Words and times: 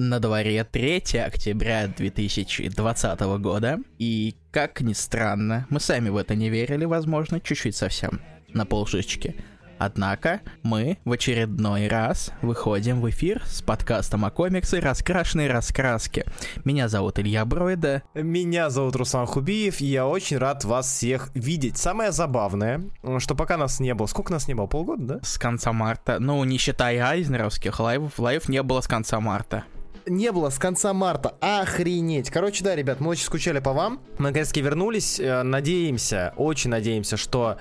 На 0.00 0.20
дворе 0.20 0.62
3 0.62 1.18
октября 1.18 1.88
2020 1.88 3.20
года, 3.40 3.80
и, 3.98 4.36
как 4.52 4.80
ни 4.80 4.92
странно, 4.92 5.66
мы 5.70 5.80
сами 5.80 6.08
в 6.08 6.16
это 6.16 6.36
не 6.36 6.50
верили, 6.50 6.84
возможно, 6.84 7.40
чуть-чуть 7.40 7.74
совсем, 7.74 8.20
на 8.54 8.64
полшишечки. 8.64 9.34
Однако 9.76 10.40
мы 10.62 10.98
в 11.04 11.10
очередной 11.10 11.88
раз 11.88 12.30
выходим 12.42 13.00
в 13.00 13.10
эфир 13.10 13.42
с 13.44 13.60
подкастом 13.60 14.24
о 14.24 14.30
комиксах 14.30 14.80
«Раскрашенные 14.80 15.50
раскраски». 15.50 16.24
Меня 16.64 16.86
зовут 16.86 17.18
Илья 17.18 17.44
Бройда. 17.44 18.04
Меня 18.14 18.70
зовут 18.70 18.94
Руслан 18.94 19.26
Хубиев, 19.26 19.80
и 19.80 19.86
я 19.86 20.06
очень 20.06 20.38
рад 20.38 20.64
вас 20.64 20.86
всех 20.86 21.30
видеть. 21.34 21.76
Самое 21.76 22.12
забавное, 22.12 22.82
что 23.18 23.34
пока 23.34 23.56
нас 23.56 23.80
не 23.80 23.94
было... 23.94 24.06
Сколько 24.06 24.32
нас 24.32 24.46
не 24.46 24.54
было? 24.54 24.66
Полгода, 24.66 25.02
да? 25.04 25.20
С 25.24 25.38
конца 25.38 25.72
марта. 25.72 26.20
Ну, 26.20 26.44
не 26.44 26.58
считая 26.58 27.04
айзнеровских 27.04 27.80
лайвов, 27.80 28.16
лайв 28.20 28.48
не 28.48 28.62
было 28.62 28.80
с 28.80 28.86
конца 28.86 29.18
марта 29.18 29.64
не 30.08 30.32
было 30.32 30.50
с 30.50 30.58
конца 30.58 30.92
марта. 30.92 31.34
Охренеть. 31.40 32.30
Короче, 32.30 32.64
да, 32.64 32.74
ребят, 32.76 33.00
мы 33.00 33.10
очень 33.10 33.24
скучали 33.24 33.60
по 33.60 33.72
вам. 33.72 34.00
Мы 34.18 34.28
наконец-таки 34.28 34.60
вернулись. 34.60 35.20
Э, 35.20 35.42
надеемся, 35.42 36.32
очень 36.36 36.70
надеемся, 36.70 37.16
что 37.16 37.58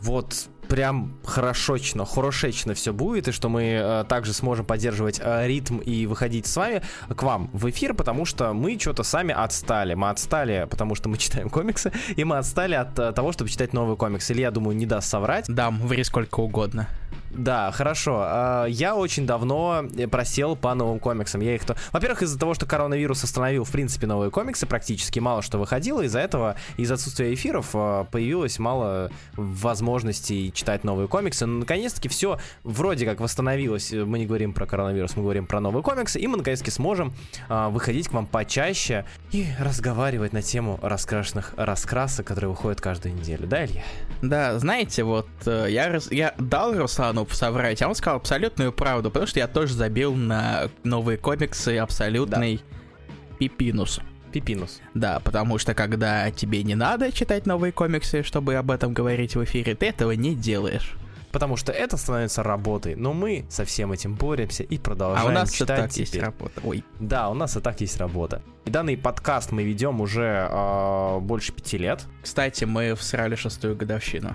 вот 0.00 0.48
прям 0.70 1.18
хорошочно, 1.24 2.06
хорошечно 2.06 2.74
все 2.74 2.92
будет, 2.92 3.28
и 3.28 3.32
что 3.32 3.48
мы 3.48 3.62
э, 3.62 4.04
также 4.08 4.32
сможем 4.32 4.64
поддерживать 4.64 5.20
э, 5.22 5.46
ритм 5.48 5.78
и 5.78 6.06
выходить 6.06 6.46
с 6.46 6.56
вами 6.56 6.82
к 7.08 7.22
вам 7.22 7.50
в 7.52 7.68
эфир, 7.68 7.92
потому 7.92 8.24
что 8.24 8.52
мы 8.52 8.78
что-то 8.78 9.02
сами 9.02 9.34
отстали. 9.34 9.94
Мы 9.94 10.10
отстали, 10.10 10.68
потому 10.70 10.94
что 10.94 11.08
мы 11.08 11.18
читаем 11.18 11.50
комиксы, 11.50 11.92
и 12.14 12.22
мы 12.22 12.38
отстали 12.38 12.74
от 12.74 12.98
э, 12.98 13.12
того, 13.12 13.32
чтобы 13.32 13.50
читать 13.50 13.72
новые 13.72 13.96
комиксы. 13.96 14.32
Или 14.32 14.42
я 14.42 14.52
думаю, 14.52 14.76
не 14.76 14.86
даст 14.86 15.08
соврать. 15.08 15.46
Дам, 15.48 15.80
ври 15.80 16.04
сколько 16.04 16.40
угодно. 16.40 16.88
Да, 17.30 17.70
хорошо. 17.70 18.22
А, 18.24 18.64
я 18.66 18.96
очень 18.96 19.26
давно 19.26 19.84
просел 20.10 20.56
по 20.56 20.74
новым 20.74 20.98
комиксам. 20.98 21.40
Я 21.40 21.54
их 21.54 21.64
то... 21.64 21.76
Во-первых, 21.92 22.22
из-за 22.22 22.38
того, 22.38 22.54
что 22.54 22.66
коронавирус 22.66 23.22
остановил, 23.22 23.64
в 23.64 23.70
принципе, 23.70 24.06
новые 24.06 24.30
комиксы, 24.30 24.66
практически 24.66 25.20
мало 25.20 25.42
что 25.42 25.58
выходило. 25.58 26.02
Из-за 26.02 26.18
этого, 26.18 26.56
из-за 26.76 26.94
отсутствия 26.94 27.32
эфиров, 27.32 27.70
а, 27.74 28.04
появилось 28.04 28.58
мало 28.58 29.10
возможностей 29.36 30.52
читать 30.52 30.84
новые 30.84 31.08
комиксы. 31.08 31.46
Но, 31.46 31.60
наконец-таки, 31.60 32.08
все 32.08 32.38
вроде 32.64 33.06
как 33.06 33.20
восстановилось. 33.20 33.92
Мы 33.92 34.18
не 34.18 34.26
говорим 34.26 34.52
про 34.52 34.66
коронавирус, 34.66 35.16
мы 35.16 35.22
говорим 35.22 35.46
про 35.46 35.60
новые 35.60 35.82
комиксы. 35.82 36.18
И 36.18 36.26
мы, 36.26 36.36
наконец-таки, 36.36 36.70
сможем 36.70 37.12
а, 37.48 37.68
выходить 37.68 38.08
к 38.08 38.12
вам 38.12 38.26
почаще 38.26 39.04
и 39.30 39.46
разговаривать 39.60 40.32
на 40.32 40.42
тему 40.42 40.78
раскрашенных 40.82 41.54
раскрасок, 41.56 42.26
которые 42.26 42.50
выходят 42.50 42.80
каждую 42.80 43.14
неделю. 43.14 43.46
Да, 43.46 43.64
Илья? 43.64 43.82
Да, 44.22 44.58
знаете, 44.58 45.04
вот 45.04 45.28
э, 45.46 45.66
я, 45.70 45.98
я 46.10 46.34
дал 46.38 46.74
Руслану 46.76 47.19
ну, 47.28 47.34
соврать, 47.34 47.82
а 47.82 47.88
он 47.88 47.94
сказал 47.94 48.16
абсолютную 48.16 48.72
правду, 48.72 49.10
потому 49.10 49.26
что 49.26 49.40
я 49.40 49.48
тоже 49.48 49.74
забил 49.74 50.14
на 50.14 50.68
новые 50.84 51.18
комиксы 51.18 51.78
абсолютный 51.78 52.56
да. 52.56 53.36
пипинус. 53.38 54.00
Пипинус. 54.32 54.80
Да, 54.94 55.20
потому 55.20 55.58
что 55.58 55.74
когда 55.74 56.30
тебе 56.30 56.62
не 56.62 56.74
надо 56.74 57.10
читать 57.12 57.46
новые 57.46 57.72
комиксы, 57.72 58.22
чтобы 58.22 58.54
об 58.54 58.70
этом 58.70 58.94
говорить 58.94 59.34
в 59.34 59.44
эфире, 59.44 59.74
ты 59.74 59.86
этого 59.86 60.12
не 60.12 60.34
делаешь. 60.34 60.94
Потому 61.32 61.56
что 61.56 61.70
это 61.70 61.96
становится 61.96 62.42
работой, 62.42 62.96
но 62.96 63.12
мы 63.12 63.44
со 63.48 63.64
всем 63.64 63.92
этим 63.92 64.14
боремся 64.14 64.64
и 64.64 64.78
продолжаем 64.78 65.28
а 65.28 65.30
у 65.30 65.32
нас 65.32 65.52
читать 65.52 65.78
и 65.78 65.82
так 65.82 65.90
теперь. 65.90 66.06
есть 66.06 66.18
работа. 66.18 66.60
Ой. 66.64 66.84
Да, 66.98 67.30
у 67.30 67.34
нас 67.34 67.56
и 67.56 67.60
так 67.60 67.80
есть 67.80 67.98
работа. 67.98 68.42
И 68.64 68.70
данный 68.70 68.96
подкаст 68.96 69.52
мы 69.52 69.62
ведем 69.62 70.00
уже 70.00 70.48
э, 70.50 71.18
больше 71.20 71.52
пяти 71.52 71.78
лет. 71.78 72.04
Кстати, 72.22 72.64
мы 72.64 72.94
всрали 72.96 73.36
шестую 73.36 73.76
годовщину. 73.76 74.34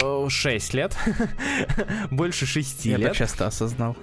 6 0.00 0.74
лет. 0.74 0.96
Больше 2.10 2.46
6 2.46 2.84
лет. 2.86 2.98
Я 2.98 3.08
так 3.08 3.16
часто 3.16 3.46
осознал. 3.46 3.96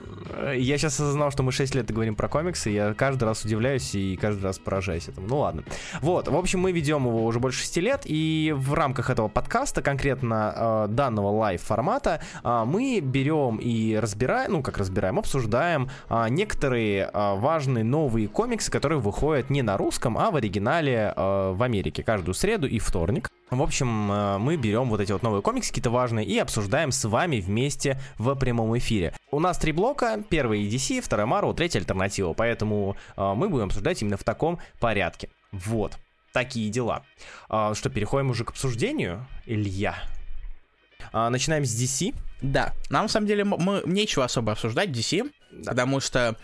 Я 0.55 0.77
сейчас 0.77 0.93
осознал, 0.99 1.31
что 1.31 1.43
мы 1.43 1.51
6 1.51 1.75
лет 1.75 1.91
говорим 1.91 2.15
про 2.15 2.27
комиксы, 2.27 2.69
я 2.69 2.93
каждый 2.93 3.25
раз 3.25 3.43
удивляюсь 3.43 3.93
и 3.95 4.15
каждый 4.17 4.43
раз 4.43 4.59
поражаюсь 4.59 5.07
этому. 5.07 5.27
Ну 5.27 5.39
ладно. 5.39 5.63
Вот, 6.01 6.27
в 6.27 6.35
общем, 6.35 6.59
мы 6.59 6.71
ведем 6.71 7.05
его 7.05 7.25
уже 7.25 7.39
больше 7.39 7.59
6 7.61 7.77
лет, 7.77 8.01
и 8.05 8.53
в 8.55 8.73
рамках 8.73 9.09
этого 9.09 9.27
подкаста, 9.27 9.81
конкретно 9.81 10.53
э, 10.55 10.87
данного 10.89 11.29
лайв-формата, 11.31 12.21
э, 12.43 12.63
мы 12.65 12.99
берем 13.01 13.57
и 13.57 13.95
разбираем, 13.95 14.53
ну 14.53 14.63
как 14.63 14.77
разбираем, 14.77 15.19
обсуждаем 15.19 15.89
э, 16.09 16.27
некоторые 16.29 17.09
э, 17.13 17.35
важные 17.35 17.83
новые 17.83 18.27
комиксы, 18.27 18.71
которые 18.71 18.99
выходят 18.99 19.49
не 19.49 19.61
на 19.61 19.77
русском, 19.77 20.17
а 20.17 20.31
в 20.31 20.35
оригинале 20.35 21.13
э, 21.15 21.51
в 21.53 21.61
Америке 21.63 22.03
каждую 22.03 22.35
среду 22.35 22.67
и 22.67 22.79
вторник. 22.79 23.29
В 23.51 23.61
общем, 23.61 24.09
э, 24.09 24.37
мы 24.37 24.55
берем 24.55 24.89
вот 24.89 25.01
эти 25.01 25.11
вот 25.11 25.23
новые 25.23 25.41
комиксы, 25.41 25.71
какие-то 25.71 25.89
важные, 25.89 26.25
и 26.25 26.39
обсуждаем 26.39 26.93
с 26.93 27.03
вами 27.03 27.41
вместе 27.41 27.99
в 28.17 28.33
прямом 28.35 28.77
эфире. 28.77 29.13
У 29.29 29.41
нас 29.41 29.57
три 29.57 29.73
блока. 29.73 30.23
Первый 30.29 30.65
DC, 30.69 31.01
второй 31.01 31.25
Marvel, 31.25 31.53
третий 31.53 31.79
альтернатива. 31.79 32.31
Поэтому 32.31 32.95
э, 33.17 33.33
мы 33.35 33.49
будем 33.49 33.65
обсуждать 33.65 34.01
именно 34.01 34.15
в 34.15 34.23
таком 34.23 34.59
порядке. 34.79 35.29
Вот. 35.51 35.97
Такие 36.31 36.69
дела. 36.69 37.03
Э, 37.49 37.73
что, 37.75 37.89
переходим 37.89 38.29
уже 38.29 38.45
к 38.45 38.51
обсуждению? 38.51 39.27
Илья. 39.45 39.95
Э, 41.11 41.27
начинаем 41.27 41.65
с 41.65 41.75
DC. 41.75 42.15
Да. 42.41 42.71
Нам, 42.89 43.03
на 43.03 43.09
самом 43.09 43.27
деле, 43.27 43.43
мы, 43.43 43.81
нечего 43.85 44.23
особо 44.23 44.53
обсуждать 44.53 44.91
DC, 44.91 45.29
да. 45.51 45.71
потому 45.71 45.99
что 45.99 46.37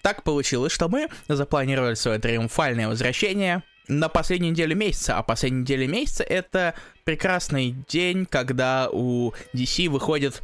так 0.00 0.22
получилось, 0.22 0.72
что 0.72 0.88
мы 0.88 1.10
запланировали 1.28 1.92
свое 1.94 2.18
триумфальное 2.18 2.88
возвращение 2.88 3.62
на 3.88 4.08
последней 4.08 4.50
неделе 4.50 4.74
месяца, 4.74 5.18
а 5.18 5.22
последняя 5.22 5.60
неделя 5.60 5.86
месяца 5.86 6.24
это 6.24 6.74
прекрасный 7.04 7.74
день, 7.88 8.26
когда 8.26 8.88
у 8.90 9.32
DC 9.52 9.88
выходит 9.88 10.42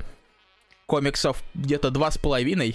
комиксов 0.87 1.43
где-то 1.55 1.91
два 1.91 2.11
с 2.11 2.19
половиной, 2.19 2.75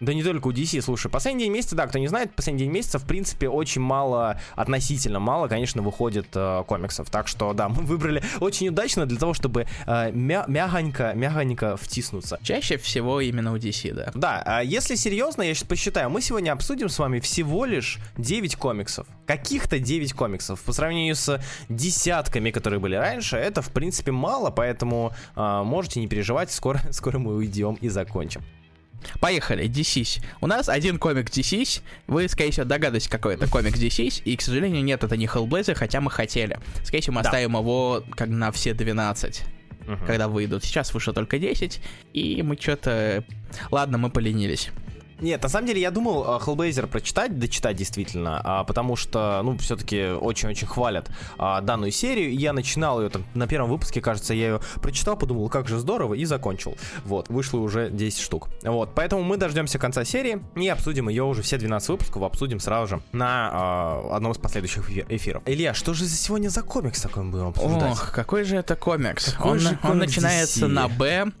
да 0.00 0.12
не 0.12 0.22
только 0.22 0.48
у 0.48 0.52
DC, 0.52 0.82
слушай, 0.82 1.10
последний 1.10 1.44
день 1.44 1.52
месяца, 1.52 1.76
да, 1.76 1.86
кто 1.86 1.98
не 1.98 2.08
знает, 2.08 2.34
последний 2.34 2.64
день 2.64 2.70
месяца, 2.70 2.98
в 2.98 3.04
принципе, 3.06 3.48
очень 3.48 3.80
мало, 3.80 4.40
относительно 4.56 5.20
мало, 5.20 5.48
конечно, 5.48 5.82
выходит 5.82 6.26
э, 6.34 6.64
комиксов. 6.66 7.10
Так 7.10 7.28
что, 7.28 7.52
да, 7.52 7.68
мы 7.70 7.82
выбрали 7.82 8.22
очень 8.40 8.68
удачно 8.68 9.06
для 9.06 9.18
того, 9.18 9.34
чтобы 9.34 9.66
э, 9.86 10.10
мя 10.12 10.44
мягонько, 10.48 11.12
мягонько 11.14 11.76
втиснуться. 11.76 12.38
Чаще 12.42 12.76
всего 12.76 13.20
именно 13.20 13.52
у 13.52 13.56
DC, 13.56 13.92
да. 13.92 14.10
Да, 14.14 14.42
а 14.44 14.62
если 14.62 14.94
серьезно, 14.94 15.42
я 15.42 15.54
сейчас 15.54 15.68
посчитаю, 15.68 16.10
мы 16.10 16.20
сегодня 16.20 16.52
обсудим 16.52 16.88
с 16.88 16.98
вами 16.98 17.20
всего 17.20 17.64
лишь 17.64 17.98
9 18.16 18.56
комиксов. 18.56 19.06
Каких-то 19.26 19.78
9 19.78 20.12
комиксов. 20.12 20.60
По 20.62 20.72
сравнению 20.72 21.14
с 21.14 21.40
десятками, 21.68 22.50
которые 22.50 22.80
были 22.80 22.96
раньше, 22.96 23.36
это, 23.36 23.62
в 23.62 23.70
принципе, 23.70 24.12
мало, 24.12 24.50
поэтому 24.50 25.12
э, 25.36 25.62
можете 25.64 26.00
не 26.00 26.08
переживать, 26.08 26.50
скоро, 26.52 26.80
скоро 26.90 27.18
мы 27.18 27.36
уйдем 27.36 27.74
и 27.80 27.88
закончим. 27.88 28.42
Поехали, 29.20 29.66
DC's. 29.66 30.22
У 30.40 30.46
нас 30.46 30.68
один 30.68 30.98
комик 30.98 31.30
DC's. 31.30 31.82
Вы, 32.06 32.28
скорее 32.28 32.50
всего, 32.50 32.66
догадываетесь, 32.66 33.08
какой 33.08 33.34
это 33.34 33.48
комик 33.48 33.76
DC's. 33.76 34.22
И, 34.24 34.36
к 34.36 34.42
сожалению, 34.42 34.82
нет, 34.84 35.04
это 35.04 35.16
не 35.16 35.26
Hellblazer, 35.26 35.74
хотя 35.74 36.00
мы 36.00 36.10
хотели. 36.10 36.58
Скорее 36.82 37.02
всего, 37.02 37.16
мы 37.16 37.22
да. 37.22 37.30
оставим 37.30 37.56
его 37.56 38.04
как 38.10 38.28
на 38.28 38.52
все 38.52 38.74
12. 38.74 39.44
Угу. 39.86 39.96
Когда 40.06 40.28
выйдут. 40.28 40.64
Сейчас 40.64 40.94
вышло 40.94 41.12
только 41.12 41.38
10. 41.38 41.80
И 42.12 42.42
мы 42.42 42.56
что-то... 42.56 43.24
Ладно, 43.70 43.98
мы 43.98 44.10
поленились. 44.10 44.70
Нет, 45.20 45.42
на 45.42 45.48
самом 45.48 45.66
деле 45.66 45.80
я 45.80 45.90
думал 45.90 46.24
uh, 46.24 46.42
Hellblazer 46.42 46.86
прочитать, 46.86 47.38
дочитать 47.38 47.76
действительно, 47.76 48.42
uh, 48.44 48.66
потому 48.66 48.96
что, 48.96 49.40
ну, 49.44 49.56
все-таки 49.58 50.06
очень-очень 50.06 50.66
хвалят 50.66 51.10
uh, 51.38 51.62
данную 51.62 51.92
серию. 51.92 52.34
Я 52.34 52.52
начинал 52.52 53.00
ее 53.02 53.08
там 53.08 53.24
на 53.34 53.46
первом 53.46 53.70
выпуске, 53.70 54.00
кажется, 54.00 54.34
я 54.34 54.46
ее 54.46 54.60
прочитал, 54.82 55.16
подумал, 55.16 55.48
как 55.48 55.68
же 55.68 55.78
здорово, 55.78 56.14
и 56.14 56.24
закончил. 56.24 56.76
Вот, 57.04 57.28
вышло 57.28 57.58
уже 57.58 57.90
10 57.90 58.20
штук. 58.20 58.48
Вот, 58.62 58.90
поэтому 58.94 59.22
мы 59.22 59.36
дождемся 59.36 59.78
конца 59.78 60.04
серии 60.04 60.42
и 60.56 60.68
обсудим 60.68 61.08
ее 61.08 61.24
уже 61.24 61.42
все 61.42 61.58
12 61.58 61.88
выпусков, 61.90 62.22
обсудим 62.22 62.60
сразу 62.60 62.96
же 62.96 63.02
на 63.12 63.50
uh, 63.52 64.16
одном 64.16 64.32
из 64.32 64.38
последующих 64.38 64.90
эфиров. 65.08 65.42
Илья, 65.46 65.74
что 65.74 65.94
же 65.94 66.04
за 66.04 66.16
сегодня 66.16 66.48
за 66.48 66.62
комикс 66.62 67.00
такой 67.00 67.22
мы 67.22 67.30
будем 67.30 67.46
обсуждать? 67.48 67.92
Ох, 67.92 68.12
какой 68.12 68.44
же 68.44 68.56
это 68.56 68.76
комикс? 68.76 69.32
Какой 69.32 69.52
он, 69.52 69.58
же 69.58 69.68
комикс 69.68 69.84
он 69.84 69.98
начинается 69.98 70.66
DC? 70.66 70.68
на 70.68 70.88
Б, 70.88 71.32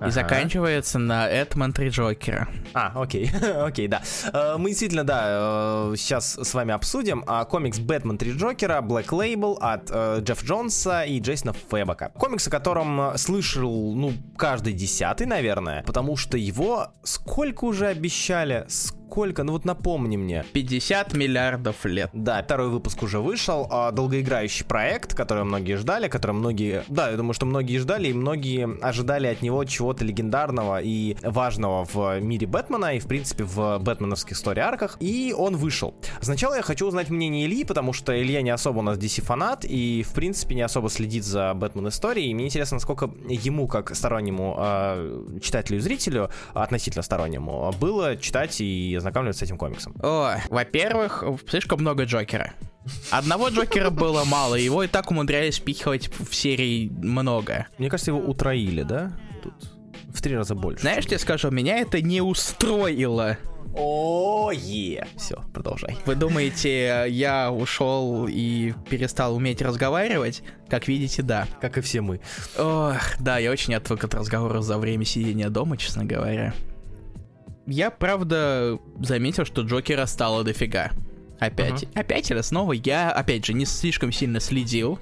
и 0.00 0.04
ага. 0.04 0.10
заканчивается 0.10 0.98
на 0.98 1.28
Эдмон 1.28 1.72
Три 1.72 1.90
Джокера. 1.90 2.48
А, 2.72 2.92
окей, 2.94 3.30
окей, 3.56 3.86
да. 3.86 4.02
Э, 4.32 4.56
мы 4.56 4.70
действительно, 4.70 5.04
да, 5.04 5.92
сейчас 5.96 6.38
э, 6.38 6.44
с 6.44 6.54
вами 6.54 6.72
обсудим 6.72 7.22
а, 7.26 7.44
комикс 7.44 7.78
Бэтмен 7.78 8.16
Три 8.16 8.32
Джокера, 8.32 8.80
Black 8.80 9.08
Label 9.08 9.58
от 9.60 9.90
э, 9.90 10.20
Джефф 10.22 10.44
Джонса 10.44 11.02
и 11.02 11.20
Джейсона 11.20 11.52
Фэбака. 11.52 12.12
Комикс, 12.18 12.48
о 12.48 12.50
котором 12.50 13.12
слышал, 13.16 13.94
ну, 13.94 14.12
каждый 14.38 14.72
десятый, 14.72 15.26
наверное, 15.26 15.82
потому 15.82 16.16
что 16.16 16.38
его 16.38 16.88
сколько 17.02 17.64
уже 17.64 17.88
обещали, 17.88 18.64
сколько 18.68 18.99
сколько? 19.10 19.42
Ну 19.42 19.52
вот 19.52 19.64
напомни 19.64 20.16
мне. 20.16 20.44
50 20.52 21.14
миллиардов 21.14 21.84
лет. 21.84 22.10
Да, 22.12 22.40
второй 22.42 22.68
выпуск 22.68 23.02
уже 23.02 23.18
вышел. 23.18 23.66
А, 23.68 23.90
долгоиграющий 23.90 24.64
проект, 24.64 25.14
который 25.14 25.42
многие 25.42 25.76
ждали, 25.76 26.06
который 26.06 26.32
многие... 26.32 26.84
Да, 26.86 27.10
я 27.10 27.16
думаю, 27.16 27.34
что 27.34 27.44
многие 27.44 27.78
ждали, 27.78 28.08
и 28.08 28.12
многие 28.12 28.68
ожидали 28.80 29.26
от 29.26 29.42
него 29.42 29.64
чего-то 29.64 30.04
легендарного 30.04 30.80
и 30.80 31.16
важного 31.22 31.84
в 31.92 32.20
мире 32.20 32.46
Бэтмена, 32.46 32.94
и, 32.94 33.00
в 33.00 33.06
принципе, 33.06 33.42
в 33.42 33.80
бэтменовских 33.80 34.36
истории-арках. 34.36 34.96
И 35.00 35.34
он 35.36 35.56
вышел. 35.56 35.94
Сначала 36.20 36.54
я 36.54 36.62
хочу 36.62 36.86
узнать 36.86 37.10
мнение 37.10 37.46
Ильи, 37.46 37.64
потому 37.64 37.92
что 37.92 38.16
Илья 38.16 38.42
не 38.42 38.50
особо 38.50 38.78
у 38.78 38.82
нас 38.82 38.96
DC-фанат, 38.96 39.64
и, 39.64 40.04
в 40.04 40.14
принципе, 40.14 40.54
не 40.54 40.62
особо 40.62 40.88
следит 40.88 41.24
за 41.24 41.52
Бэтмен-историей. 41.54 42.30
И 42.30 42.34
мне 42.34 42.46
интересно, 42.46 42.76
насколько 42.76 43.10
ему, 43.28 43.66
как 43.66 43.96
стороннему 43.96 44.56
э, 44.56 45.38
читателю 45.42 45.78
и 45.78 45.80
зрителю, 45.80 46.30
относительно 46.54 47.02
стороннему, 47.02 47.74
было 47.80 48.16
читать 48.16 48.60
и 48.60 48.99
ознакомливаться 49.00 49.40
с 49.40 49.42
этим 49.48 49.58
комиксом? 49.58 49.94
О, 50.02 50.36
во-первых, 50.48 51.24
слишком 51.48 51.80
много 51.80 52.04
Джокера. 52.04 52.54
Одного 53.10 53.48
Джокера 53.48 53.90
было 53.90 54.24
мало, 54.24 54.54
его 54.54 54.82
и 54.82 54.88
так 54.88 55.10
умудрялись 55.10 55.58
впихивать 55.58 56.08
в 56.08 56.34
серии 56.34 56.88
много. 56.88 57.66
Мне 57.78 57.90
кажется, 57.90 58.12
его 58.12 58.20
утроили, 58.20 58.82
да? 58.82 59.12
Тут 59.42 59.54
в 60.14 60.22
три 60.22 60.36
раза 60.36 60.54
больше. 60.54 60.82
Знаешь, 60.82 61.04
я 61.06 61.18
скажу, 61.18 61.50
меня 61.50 61.78
это 61.78 62.00
не 62.00 62.20
устроило. 62.20 63.36
О, 63.74 64.50
е. 64.52 65.06
Все, 65.16 65.44
продолжай. 65.52 65.96
Вы 66.04 66.16
думаете, 66.16 67.06
я 67.08 67.52
ушел 67.52 68.26
и 68.28 68.74
перестал 68.88 69.36
уметь 69.36 69.62
разговаривать? 69.62 70.42
Как 70.68 70.88
видите, 70.88 71.22
да. 71.22 71.46
Как 71.60 71.78
и 71.78 71.80
все 71.80 72.00
мы. 72.00 72.20
Ох, 72.58 73.00
да, 73.20 73.38
я 73.38 73.52
очень 73.52 73.74
отвык 73.74 74.02
от 74.02 74.14
разговора 74.14 74.60
за 74.60 74.76
время 74.76 75.04
сидения 75.04 75.50
дома, 75.50 75.76
честно 75.76 76.04
говоря. 76.04 76.52
Я, 77.66 77.90
правда, 77.90 78.78
заметил, 79.00 79.44
что 79.44 79.62
Джокера 79.62 80.06
стало 80.06 80.44
дофига. 80.44 80.90
Опять. 81.38 81.84
Uh-huh. 81.84 82.00
Опять 82.00 82.30
или 82.30 82.40
снова 82.42 82.72
я, 82.72 83.10
опять 83.10 83.46
же, 83.46 83.54
не 83.54 83.64
слишком 83.64 84.12
сильно 84.12 84.40
следил 84.40 84.98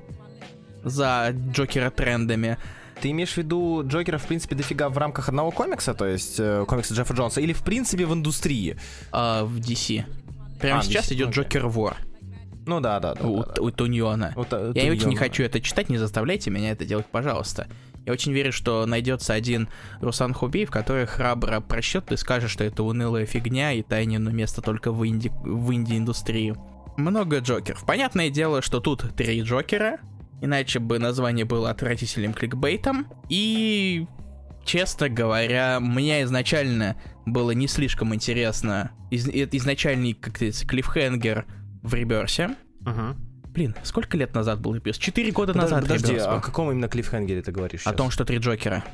за 0.85 1.35
Джокера 1.53 1.91
трендами. 1.91 2.59
Ты 3.01 3.11
имеешь 3.11 3.33
в 3.33 3.37
виду 3.37 3.83
Джокера, 3.85 4.19
в 4.19 4.27
принципе, 4.27 4.57
дофига 4.57 4.89
в 4.89 4.99
рамках 4.99 5.29
одного 5.29 5.51
комикса, 5.51 5.95
то 5.95 6.07
есть 6.07 6.37
э, 6.39 6.65
комикса 6.67 6.95
Джеффа 6.95 7.15
Джонса, 7.15 7.41
или 7.41 7.53
в 7.53 7.63
принципе 7.63 8.07
в 8.07 8.13
индустрии? 8.13 8.77
А, 9.13 9.45
в 9.45 9.59
DC. 9.59 10.05
Прямо 10.61 10.81
а, 10.81 10.83
сейчас 10.83 11.11
DC, 11.11 11.15
идет 11.15 11.29
okay. 11.29 11.33
Джокер 11.33 11.67
Вор. 11.69 11.97
Ну 12.67 12.81
да, 12.81 13.01
да, 13.01 13.15
да. 13.15 13.27
У, 13.27 13.45
да, 13.45 13.53
да. 13.55 13.63
у 13.63 13.71
Туньона. 13.71 14.33
У, 14.37 14.43
Я 14.43 14.47
Туньона. 14.47 14.93
очень 14.93 15.09
не 15.09 15.17
хочу 15.17 15.43
это 15.43 15.61
читать, 15.61 15.89
не 15.89 15.99
заставляйте 15.99 16.51
меня 16.51 16.73
это 16.73 16.85
делать, 16.85 17.07
пожалуйста. 17.07 17.69
Я 18.09 18.15
очень 18.15 18.33
верю, 18.33 18.53
что 18.53 18.87
найдется 18.87 19.35
один 19.35 19.69
Русан 20.01 20.33
Хубиев, 20.33 20.71
который 20.71 21.05
храбро 21.05 21.61
просчет 21.61 22.11
и 22.11 22.17
скажет, 22.17 22.49
что 22.49 22.65
это 22.65 22.83
унылая 22.83 23.27
фигня 23.27 23.73
и 23.73 23.83
Тайнину 23.83 24.31
место 24.31 24.63
только 24.63 24.93
в, 24.93 25.07
инди... 25.07 25.31
в 25.43 25.71
инди-индустрии. 25.75 26.57
Много 26.97 27.41
Джокеров. 27.41 27.85
Понятное 27.85 28.31
дело, 28.31 28.63
что 28.63 28.81
тут 28.81 29.15
три 29.15 29.43
Джокера, 29.43 29.99
иначе 30.41 30.79
бы 30.79 30.99
название 30.99 31.45
было 31.45 31.69
отвратительным 31.69 32.33
кликбейтом. 32.33 33.09
И, 33.29 34.07
честно 34.65 35.11
говоря, 35.11 35.79
мне 35.79 36.23
изначально 36.23 36.97
было 37.27 37.51
не 37.51 37.69
слишком 37.69 38.15
интересно 38.15 38.93
из, 39.11 39.29
изначальный, 39.29 40.15
как 40.15 40.33
говорится, 40.33 40.67
клиффхенгер 40.67 41.45
в 41.83 41.93
реберсе. 41.93 42.57
Uh-huh. 42.85 43.15
Блин, 43.59 43.75
сколько 43.83 44.17
лет 44.17 44.37
назад 44.37 44.61
был 44.61 44.77
реберс? 44.77 44.99
Четыре 44.99 45.33
года 45.33 45.53
подожди, 45.53 45.75
назад 45.75 45.89
Подожди, 45.89 46.15
был. 46.15 46.31
о 46.31 46.41
каком 46.41 46.71
именно 46.71 46.87
клиффхенгере 46.87 47.43
ты 47.43 47.51
говоришь 47.51 47.81
сейчас? 47.81 47.93
О 47.93 47.97
том, 47.97 48.13
что 48.13 48.25
три 48.25 48.39
Джокера. 48.39 48.85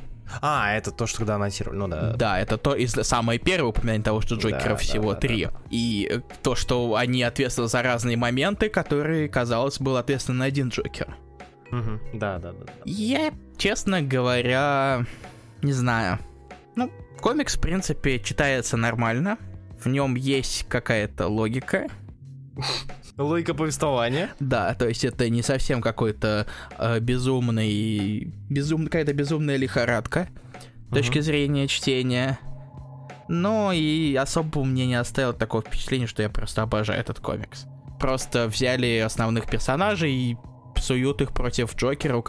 А, 0.41 0.75
это 0.75 0.91
то, 0.91 1.07
что 1.07 1.19
когда 1.19 1.35
анонсировали, 1.35 1.77
ну 1.77 1.87
да. 1.87 2.15
Да, 2.15 2.41
это 2.41 2.57
то 2.57 2.75
из 2.75 2.93
самое 2.93 3.39
первое 3.39 3.69
упоминание 3.69 4.03
того, 4.03 4.23
что 4.23 4.37
Джокеров 4.37 4.63
да, 4.63 4.77
всего 4.77 5.13
да, 5.13 5.21
три. 5.21 5.45
Да, 5.45 5.51
да. 5.51 5.59
И 5.69 6.09
э, 6.11 6.21
то, 6.43 6.55
что 6.55 6.95
они 6.97 7.23
ответственны 7.23 7.69
за 7.69 7.83
разные 7.83 8.17
моменты, 8.17 8.71
которые, 8.71 9.29
казалось, 9.29 9.79
был 9.79 9.99
ответственен 9.99 10.41
один 10.41 10.71
Джокер. 10.71 11.15
Угу. 11.71 12.01
Да, 12.15 12.39
да, 12.39 12.53
да, 12.53 12.65
да. 12.65 12.73
Я, 12.87 13.35
честно 13.59 14.01
говоря, 14.01 15.05
не 15.61 15.75
знаю. 15.75 16.21
Ну, 16.75 16.91
комикс, 17.21 17.57
в 17.59 17.61
принципе, 17.61 18.19
читается 18.19 18.79
нормально. 18.79 19.37
В 19.79 19.89
нем 19.89 20.15
есть 20.15 20.65
какая-то 20.71 21.29
логика. 21.29 21.89
Логика 23.17 23.55
повествования. 23.55 24.31
Да, 24.41 24.75
то 24.75 24.89
есть 24.89 25.05
это 25.05 25.29
не 25.29 25.43
совсем 25.43 25.81
какой-то 25.81 26.47
э, 26.79 26.99
безумный, 26.99 28.33
безум, 28.51 28.87
какая-то 28.87 29.13
безумная 29.13 29.57
лихорадка 29.57 30.29
с 30.91 30.95
точки 30.95 31.21
зрения 31.21 31.69
чтения. 31.69 32.41
Но 33.29 33.73
и 33.73 34.15
особо 34.17 34.65
мне 34.65 34.87
не 34.87 34.97
оставило 34.97 35.33
такого 35.33 35.63
впечатления, 35.63 36.07
что 36.07 36.23
я 36.23 36.29
просто 36.29 36.63
обожаю 36.63 37.01
этот 37.01 37.21
комикс. 37.21 37.67
Просто 38.01 38.49
взяли 38.49 38.99
основных 38.99 39.47
персонажей 39.47 40.13
и 40.13 40.37
псуют 40.75 41.23
их 41.23 41.33
против 41.33 41.75
Джокера, 41.77 42.23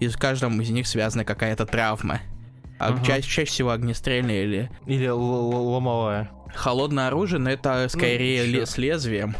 и 0.00 0.08
с 0.08 0.16
каждым 0.16 0.60
из 0.60 0.70
них 0.70 0.86
связана 0.86 1.24
какая-то 1.24 1.66
травма. 1.66 2.20
А 2.78 2.92
угу. 2.92 3.04
чаще, 3.04 3.28
чаще 3.28 3.50
всего 3.50 3.70
огнестрельная 3.70 4.42
или... 4.42 4.70
Или 4.86 5.06
ломовая. 5.06 6.30
Холодное 6.54 7.08
оружие, 7.08 7.38
но 7.38 7.50
это 7.50 7.82
ну, 7.82 7.88
скорее 7.88 8.60
ну, 8.60 8.66
с 8.66 8.78
лезвием. 8.78 9.36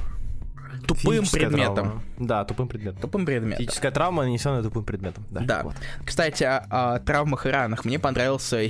Тупым 0.94 1.26
предметом. 1.26 1.75
Травма. 1.75 2.02
Да, 2.19 2.44
тупым 2.44 2.69
предметом. 2.69 3.00
Тупым 3.00 3.26
предметом. 3.26 3.58
Физическая 3.58 3.91
травма, 3.91 4.25
нанесенная 4.25 4.62
тупым 4.62 4.85
предметом. 4.85 5.25
Да. 5.31 5.41
да. 5.41 5.62
Вот. 5.62 5.75
Кстати, 6.05 6.44
о, 6.44 6.64
о 6.70 6.99
травмах 7.00 7.46
и 7.46 7.50
ранах. 7.50 7.85
Мне 7.85 7.99
понравился 7.99 8.62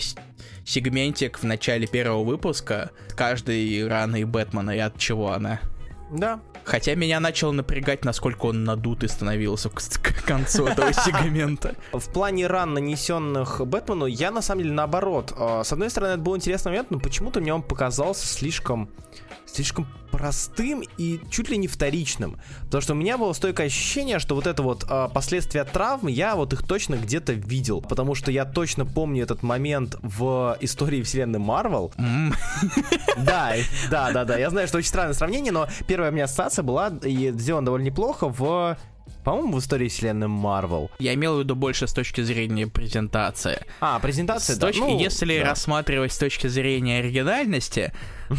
сегментик 0.64 1.38
в 1.38 1.44
начале 1.44 1.86
первого 1.86 2.24
выпуска 2.24 2.90
каждой 3.16 3.86
раны 3.86 4.26
Бэтмена 4.26 4.70
и 4.70 4.78
от 4.78 4.98
чего 4.98 5.32
она. 5.32 5.60
Да, 6.10 6.40
Хотя 6.64 6.94
меня 6.94 7.20
начало 7.20 7.52
напрягать, 7.52 8.04
насколько 8.04 8.46
он 8.46 8.64
надутый 8.64 9.08
становился 9.08 9.68
к, 9.68 9.74
к 9.74 10.24
концу 10.24 10.66
этого 10.66 10.92
сегмента. 10.92 11.74
В 11.92 12.08
плане 12.10 12.46
ран, 12.46 12.72
нанесенных 12.72 13.60
Бэтмену, 13.66 14.06
я 14.06 14.30
на 14.30 14.40
самом 14.40 14.62
деле 14.62 14.74
наоборот. 14.74 15.34
А, 15.36 15.62
с 15.62 15.72
одной 15.72 15.90
стороны, 15.90 16.12
это 16.12 16.22
был 16.22 16.36
интересный 16.36 16.70
момент, 16.70 16.90
но 16.90 16.98
почему-то 16.98 17.40
мне 17.40 17.52
он 17.52 17.62
показался 17.62 18.26
слишком 18.26 18.88
слишком 19.54 19.86
простым 20.10 20.82
и 20.96 21.20
чуть 21.30 21.48
ли 21.48 21.56
не 21.56 21.66
вторичным. 21.66 22.38
Потому 22.64 22.80
что 22.80 22.92
у 22.92 22.96
меня 22.96 23.18
было 23.18 23.32
стойкое 23.32 23.66
ощущение, 23.66 24.18
что 24.18 24.34
вот 24.34 24.46
это 24.46 24.62
вот 24.62 24.84
э, 24.88 25.08
последствия 25.12 25.64
травм, 25.64 26.08
я 26.08 26.36
вот 26.36 26.52
их 26.52 26.62
точно 26.62 26.96
где-то 26.96 27.32
видел. 27.32 27.80
Потому 27.80 28.14
что 28.14 28.30
я 28.30 28.44
точно 28.44 28.86
помню 28.86 29.22
этот 29.22 29.42
момент 29.42 29.96
в 30.02 30.56
истории 30.60 31.02
вселенной 31.02 31.38
Марвел. 31.38 31.92
Да, 33.16 33.54
да, 33.90 34.10
да, 34.10 34.24
да. 34.24 34.38
Я 34.38 34.50
знаю, 34.50 34.66
что 34.66 34.78
очень 34.78 34.88
странное 34.88 35.14
сравнение, 35.14 35.52
но 35.52 35.68
первая 35.86 36.10
у 36.10 36.14
меня 36.14 36.24
ассоциация 36.24 36.62
была 36.62 36.92
и 37.02 37.30
сделана 37.32 37.66
довольно 37.66 37.84
неплохо 37.86 38.28
в 38.28 38.76
по-моему, 39.24 39.56
в 39.56 39.58
истории 39.60 39.88
вселенной 39.88 40.28
Марвел. 40.28 40.90
Я 40.98 41.14
имел 41.14 41.36
в 41.36 41.40
виду 41.40 41.56
больше 41.56 41.86
с 41.86 41.92
точки 41.92 42.20
зрения 42.20 42.66
презентации. 42.66 43.58
А, 43.80 43.98
презентация, 43.98 44.54
с 44.54 44.58
да. 44.58 44.66
Точки, 44.66 44.80
ну, 44.80 44.98
если 44.98 45.38
да. 45.38 45.50
рассматривать 45.50 46.12
с 46.12 46.18
точки 46.18 46.46
зрения 46.46 46.98
оригинальности, 46.98 47.92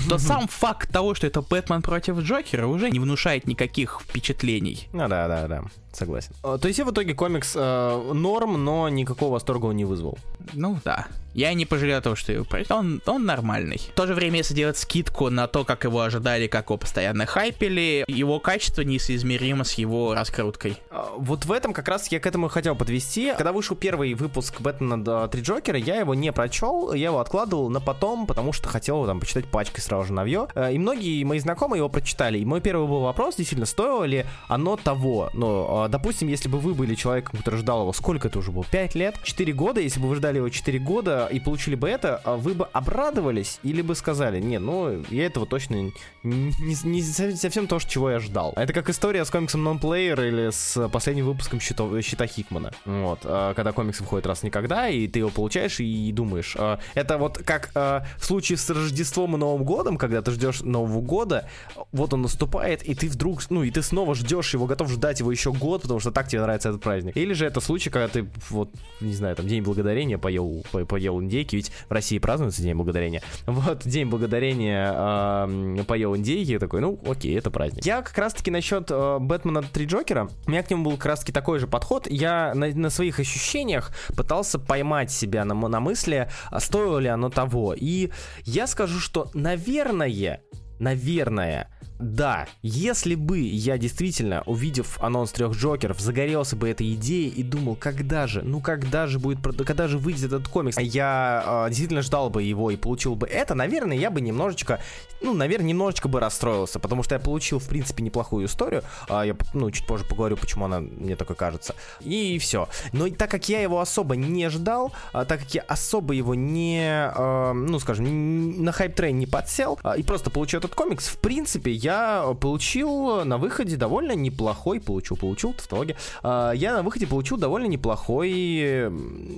то 0.07 0.17
сам 0.19 0.47
факт 0.47 0.91
того, 0.91 1.15
что 1.15 1.27
это 1.27 1.41
Бэтмен 1.41 1.81
против 1.81 2.19
Джокера, 2.19 2.67
уже 2.67 2.91
не 2.91 2.99
внушает 2.99 3.47
никаких 3.47 3.99
впечатлений. 4.01 4.87
Ну 4.93 5.07
да, 5.07 5.27
да, 5.27 5.47
да, 5.47 5.63
согласен. 5.91 6.33
А, 6.43 6.57
то 6.57 6.67
есть 6.67 6.79
в 6.79 6.91
итоге 6.91 7.15
комикс 7.15 7.53
э, 7.55 8.11
норм, 8.13 8.63
но 8.63 8.87
никакого 8.89 9.33
восторга 9.33 9.65
он 9.65 9.77
не 9.77 9.85
вызвал. 9.85 10.19
Ну 10.53 10.79
да. 10.85 11.07
Я 11.35 11.53
не 11.53 11.65
пожалел 11.65 12.01
того, 12.01 12.15
что 12.15 12.31
его 12.31 12.45
прочитал. 12.45 12.79
Он, 12.79 13.01
он 13.05 13.25
нормальный. 13.25 13.77
В 13.77 13.91
то 13.93 14.07
же 14.07 14.13
время, 14.13 14.37
если 14.37 14.53
делать 14.53 14.77
скидку 14.77 15.29
на 15.29 15.47
то, 15.47 15.65
как 15.65 15.83
его 15.83 15.99
ожидали, 15.99 16.47
как 16.47 16.67
его 16.67 16.77
постоянно 16.77 17.25
хайпели, 17.25 18.05
его 18.07 18.39
качество 18.39 18.83
несоизмеримо 18.83 19.65
с 19.65 19.73
его 19.73 20.15
раскруткой. 20.15 20.77
А, 20.89 21.11
вот 21.17 21.43
в 21.43 21.51
этом 21.51 21.73
как 21.73 21.89
раз 21.89 22.09
я 22.09 22.21
к 22.21 22.25
этому 22.25 22.47
хотел 22.47 22.73
подвести. 22.73 23.33
Когда 23.35 23.51
вышел 23.51 23.75
первый 23.75 24.13
выпуск 24.13 24.61
Бэтмена 24.61 25.27
3 25.27 25.41
Джокера, 25.41 25.77
я 25.77 25.97
его 25.97 26.15
не 26.15 26.31
прочел, 26.31 26.93
я 26.93 27.07
его 27.07 27.19
откладывал 27.19 27.69
на 27.69 27.81
потом, 27.81 28.27
потому 28.27 28.53
что 28.53 28.69
хотел 28.69 29.05
там 29.05 29.19
почитать 29.19 29.45
пачкой 29.45 29.83
сразу 29.83 30.05
же 30.05 30.13
навье. 30.13 30.47
Э, 30.55 30.71
и 30.71 30.77
многие 30.77 31.21
мои 31.25 31.39
знакомые 31.39 31.79
его 31.79 31.89
прочитали. 31.89 32.39
И 32.39 32.45
мой 32.45 32.61
первый 32.61 32.87
был 32.87 33.01
вопрос, 33.01 33.35
действительно, 33.35 33.65
стоило 33.65 34.05
ли 34.05 34.25
оно 34.47 34.77
того? 34.77 35.31
Ну, 35.33 35.65
а, 35.67 35.89
допустим, 35.89 36.29
если 36.29 36.47
бы 36.47 36.59
вы 36.59 36.73
были 36.73 36.95
человеком, 36.95 37.39
который 37.39 37.59
ждал 37.59 37.81
его, 37.81 37.91
сколько 37.91 38.29
это 38.29 38.39
уже 38.39 38.53
было? 38.53 38.63
5 38.71 38.95
лет? 38.95 39.15
4 39.21 39.51
года? 39.51 39.81
Если 39.81 39.99
бы 39.99 40.07
вы 40.07 40.15
ждали 40.15 40.37
его 40.37 40.47
4 40.47 40.79
года, 40.79 41.24
и 41.31 41.39
получили 41.39 41.75
бы 41.75 41.89
это, 41.89 42.21
а 42.23 42.35
вы 42.35 42.53
бы 42.53 42.65
обрадовались 42.71 43.59
или 43.63 43.81
бы 43.81 43.95
сказали, 43.95 44.39
не, 44.39 44.59
ну, 44.59 45.03
я 45.09 45.25
этого 45.25 45.45
точно 45.45 45.75
не, 45.75 45.93
не, 46.23 46.75
не 46.83 47.01
совсем 47.01 47.67
то, 47.67 47.79
чего 47.79 48.11
я 48.11 48.19
ждал. 48.19 48.53
Это 48.55 48.73
как 48.73 48.89
история 48.89 49.25
с 49.25 49.29
комиксом 49.29 49.67
Non-Player 49.67 50.27
или 50.27 50.49
с 50.51 50.87
последним 50.89 51.25
выпуском 51.25 51.59
Щита, 51.59 52.01
Щита 52.01 52.27
Хикмана. 52.27 52.71
Вот, 52.85 53.19
а, 53.23 53.53
когда 53.53 53.71
комикс 53.71 53.99
выходит 53.99 54.25
раз 54.25 54.43
никогда, 54.43 54.89
и 54.89 55.07
ты 55.07 55.19
его 55.19 55.29
получаешь 55.29 55.79
и 55.79 56.11
думаешь. 56.11 56.55
А, 56.57 56.79
это 56.93 57.17
вот 57.17 57.37
как 57.39 57.71
в 57.73 58.25
случае 58.25 58.57
с 58.57 58.69
Рождеством 58.69 59.35
и 59.35 59.37
Новым 59.37 59.63
годом, 59.63 59.97
когда 59.97 60.21
ты 60.21 60.31
ждешь 60.31 60.61
Нового 60.61 61.01
года, 61.01 61.47
вот 61.91 62.13
он 62.13 62.21
наступает, 62.21 62.83
и 62.83 62.95
ты 62.95 63.07
вдруг, 63.09 63.41
ну, 63.49 63.63
и 63.63 63.71
ты 63.71 63.81
снова 63.81 64.15
ждешь 64.15 64.53
его, 64.53 64.65
готов 64.65 64.89
ждать 64.89 65.19
его 65.19 65.31
еще 65.31 65.51
год, 65.51 65.83
потому 65.83 65.99
что 65.99 66.11
так 66.11 66.27
тебе 66.27 66.41
нравится 66.41 66.69
этот 66.69 66.81
праздник. 66.81 67.15
Или 67.17 67.33
же 67.33 67.45
это 67.45 67.59
случай, 67.59 67.89
когда 67.89 68.07
ты, 68.07 68.27
вот, 68.49 68.69
не 69.01 69.13
знаю, 69.13 69.35
там, 69.35 69.47
День 69.47 69.63
Благодарения 69.63 70.17
поел, 70.17 70.63
поел 70.87 71.14
поел 71.15 71.21
индейки, 71.21 71.55
ведь 71.55 71.71
в 71.89 71.91
России 71.91 72.19
празднуется 72.19 72.61
День 72.61 72.75
Благодарения. 72.75 73.21
Вот, 73.45 73.83
День 73.85 74.07
Благодарения 74.07 74.93
э, 74.93 75.83
поел 75.87 76.15
индейки, 76.15 76.59
такой, 76.59 76.81
ну, 76.81 76.99
окей, 77.07 77.37
это 77.37 77.51
праздник. 77.51 77.85
Я 77.85 78.01
как 78.01 78.17
раз-таки 78.17 78.51
насчет 78.51 78.89
э, 78.89 79.17
Бэтмена 79.19 79.63
3 79.63 79.85
Джокера, 79.85 80.29
у 80.45 80.51
меня 80.51 80.63
к 80.63 80.69
нему 80.69 80.85
был 80.85 80.97
как 80.97 81.07
раз-таки 81.07 81.31
такой 81.31 81.59
же 81.59 81.67
подход. 81.67 82.07
Я 82.09 82.53
на, 82.53 82.67
на 82.67 82.89
своих 82.89 83.19
ощущениях 83.19 83.91
пытался 84.15 84.59
поймать 84.59 85.11
себя 85.11 85.45
на, 85.45 85.55
на 85.55 85.79
мысли, 85.79 86.29
а 86.49 86.59
стоило 86.59 86.99
ли 86.99 87.07
оно 87.07 87.29
того. 87.29 87.73
И 87.77 88.09
я 88.43 88.67
скажу, 88.67 88.99
что, 88.99 89.29
наверное, 89.33 90.41
наверное, 90.79 91.69
да, 91.99 92.47
если 92.61 93.15
бы 93.15 93.39
я 93.39 93.77
действительно, 93.77 94.43
увидев 94.45 94.97
анонс 95.01 95.31
трех 95.31 95.53
Джокеров, 95.53 95.99
загорелся 95.99 96.55
бы 96.55 96.69
этой 96.69 96.93
идеей 96.93 97.29
и 97.29 97.41
думал, 97.41 97.75
когда 97.75 98.27
же, 98.27 98.41
ну 98.41 98.59
когда 98.59 99.07
же 99.07 99.17
будет, 99.17 99.39
когда 99.65 99.87
же 99.87 99.97
выйдет 99.97 100.25
этот 100.25 100.47
комикс, 100.47 100.77
я 100.77 101.65
э, 101.65 101.69
действительно 101.69 102.01
ждал 102.01 102.29
бы 102.29 102.43
его 102.43 102.69
и 102.71 102.75
получил 102.75 103.15
бы 103.15 103.27
это, 103.27 103.55
наверное, 103.55 103.97
я 103.97 104.11
бы 104.11 104.19
немножечко, 104.19 104.81
ну, 105.21 105.33
наверное, 105.33 105.67
немножечко 105.67 106.09
бы 106.09 106.19
расстроился, 106.19 106.79
потому 106.79 107.03
что 107.03 107.15
я 107.15 107.19
получил, 107.19 107.59
в 107.59 107.67
принципе, 107.67 108.03
неплохую 108.03 108.47
историю, 108.47 108.83
э, 109.07 109.21
я, 109.27 109.35
ну, 109.53 109.71
чуть 109.71 109.87
позже 109.87 110.03
поговорю, 110.03 110.35
почему 110.35 110.65
она 110.65 110.81
мне 110.81 111.15
такой 111.15 111.35
кажется, 111.35 111.75
и 112.01 112.37
все. 112.39 112.67
Но 112.91 113.09
так 113.09 113.31
как 113.31 113.47
я 113.47 113.61
его 113.61 113.79
особо 113.79 114.15
не 114.15 114.49
ждал, 114.49 114.93
э, 115.13 115.23
так 115.25 115.39
как 115.39 115.53
я 115.53 115.61
особо 115.61 116.13
его 116.13 116.35
не, 116.35 117.11
э, 117.15 117.53
ну, 117.53 117.79
скажем, 117.79 118.63
на 118.63 118.71
hype 118.71 118.91
train 118.91 119.17
не 119.17 119.27
подсел, 119.27 119.79
э, 119.83 119.93
и 119.97 120.03
просто 120.03 120.29
получил 120.29 120.59
этот 120.59 120.75
комикс, 120.75 121.07
в 121.07 121.17
принципе, 121.19 121.71
я 121.85 122.35
получил 122.39 123.23
на 123.25 123.37
выходе 123.37 123.77
довольно 123.77 124.13
неплохой, 124.13 124.81
получил, 124.81 125.17
получил, 125.17 125.53
тавтология, 125.53 125.95
э, 126.23 126.53
я 126.55 126.73
на 126.73 126.81
выходе 126.81 127.05
получил 127.05 127.37
довольно 127.37 127.67
неплохой, 127.67 128.89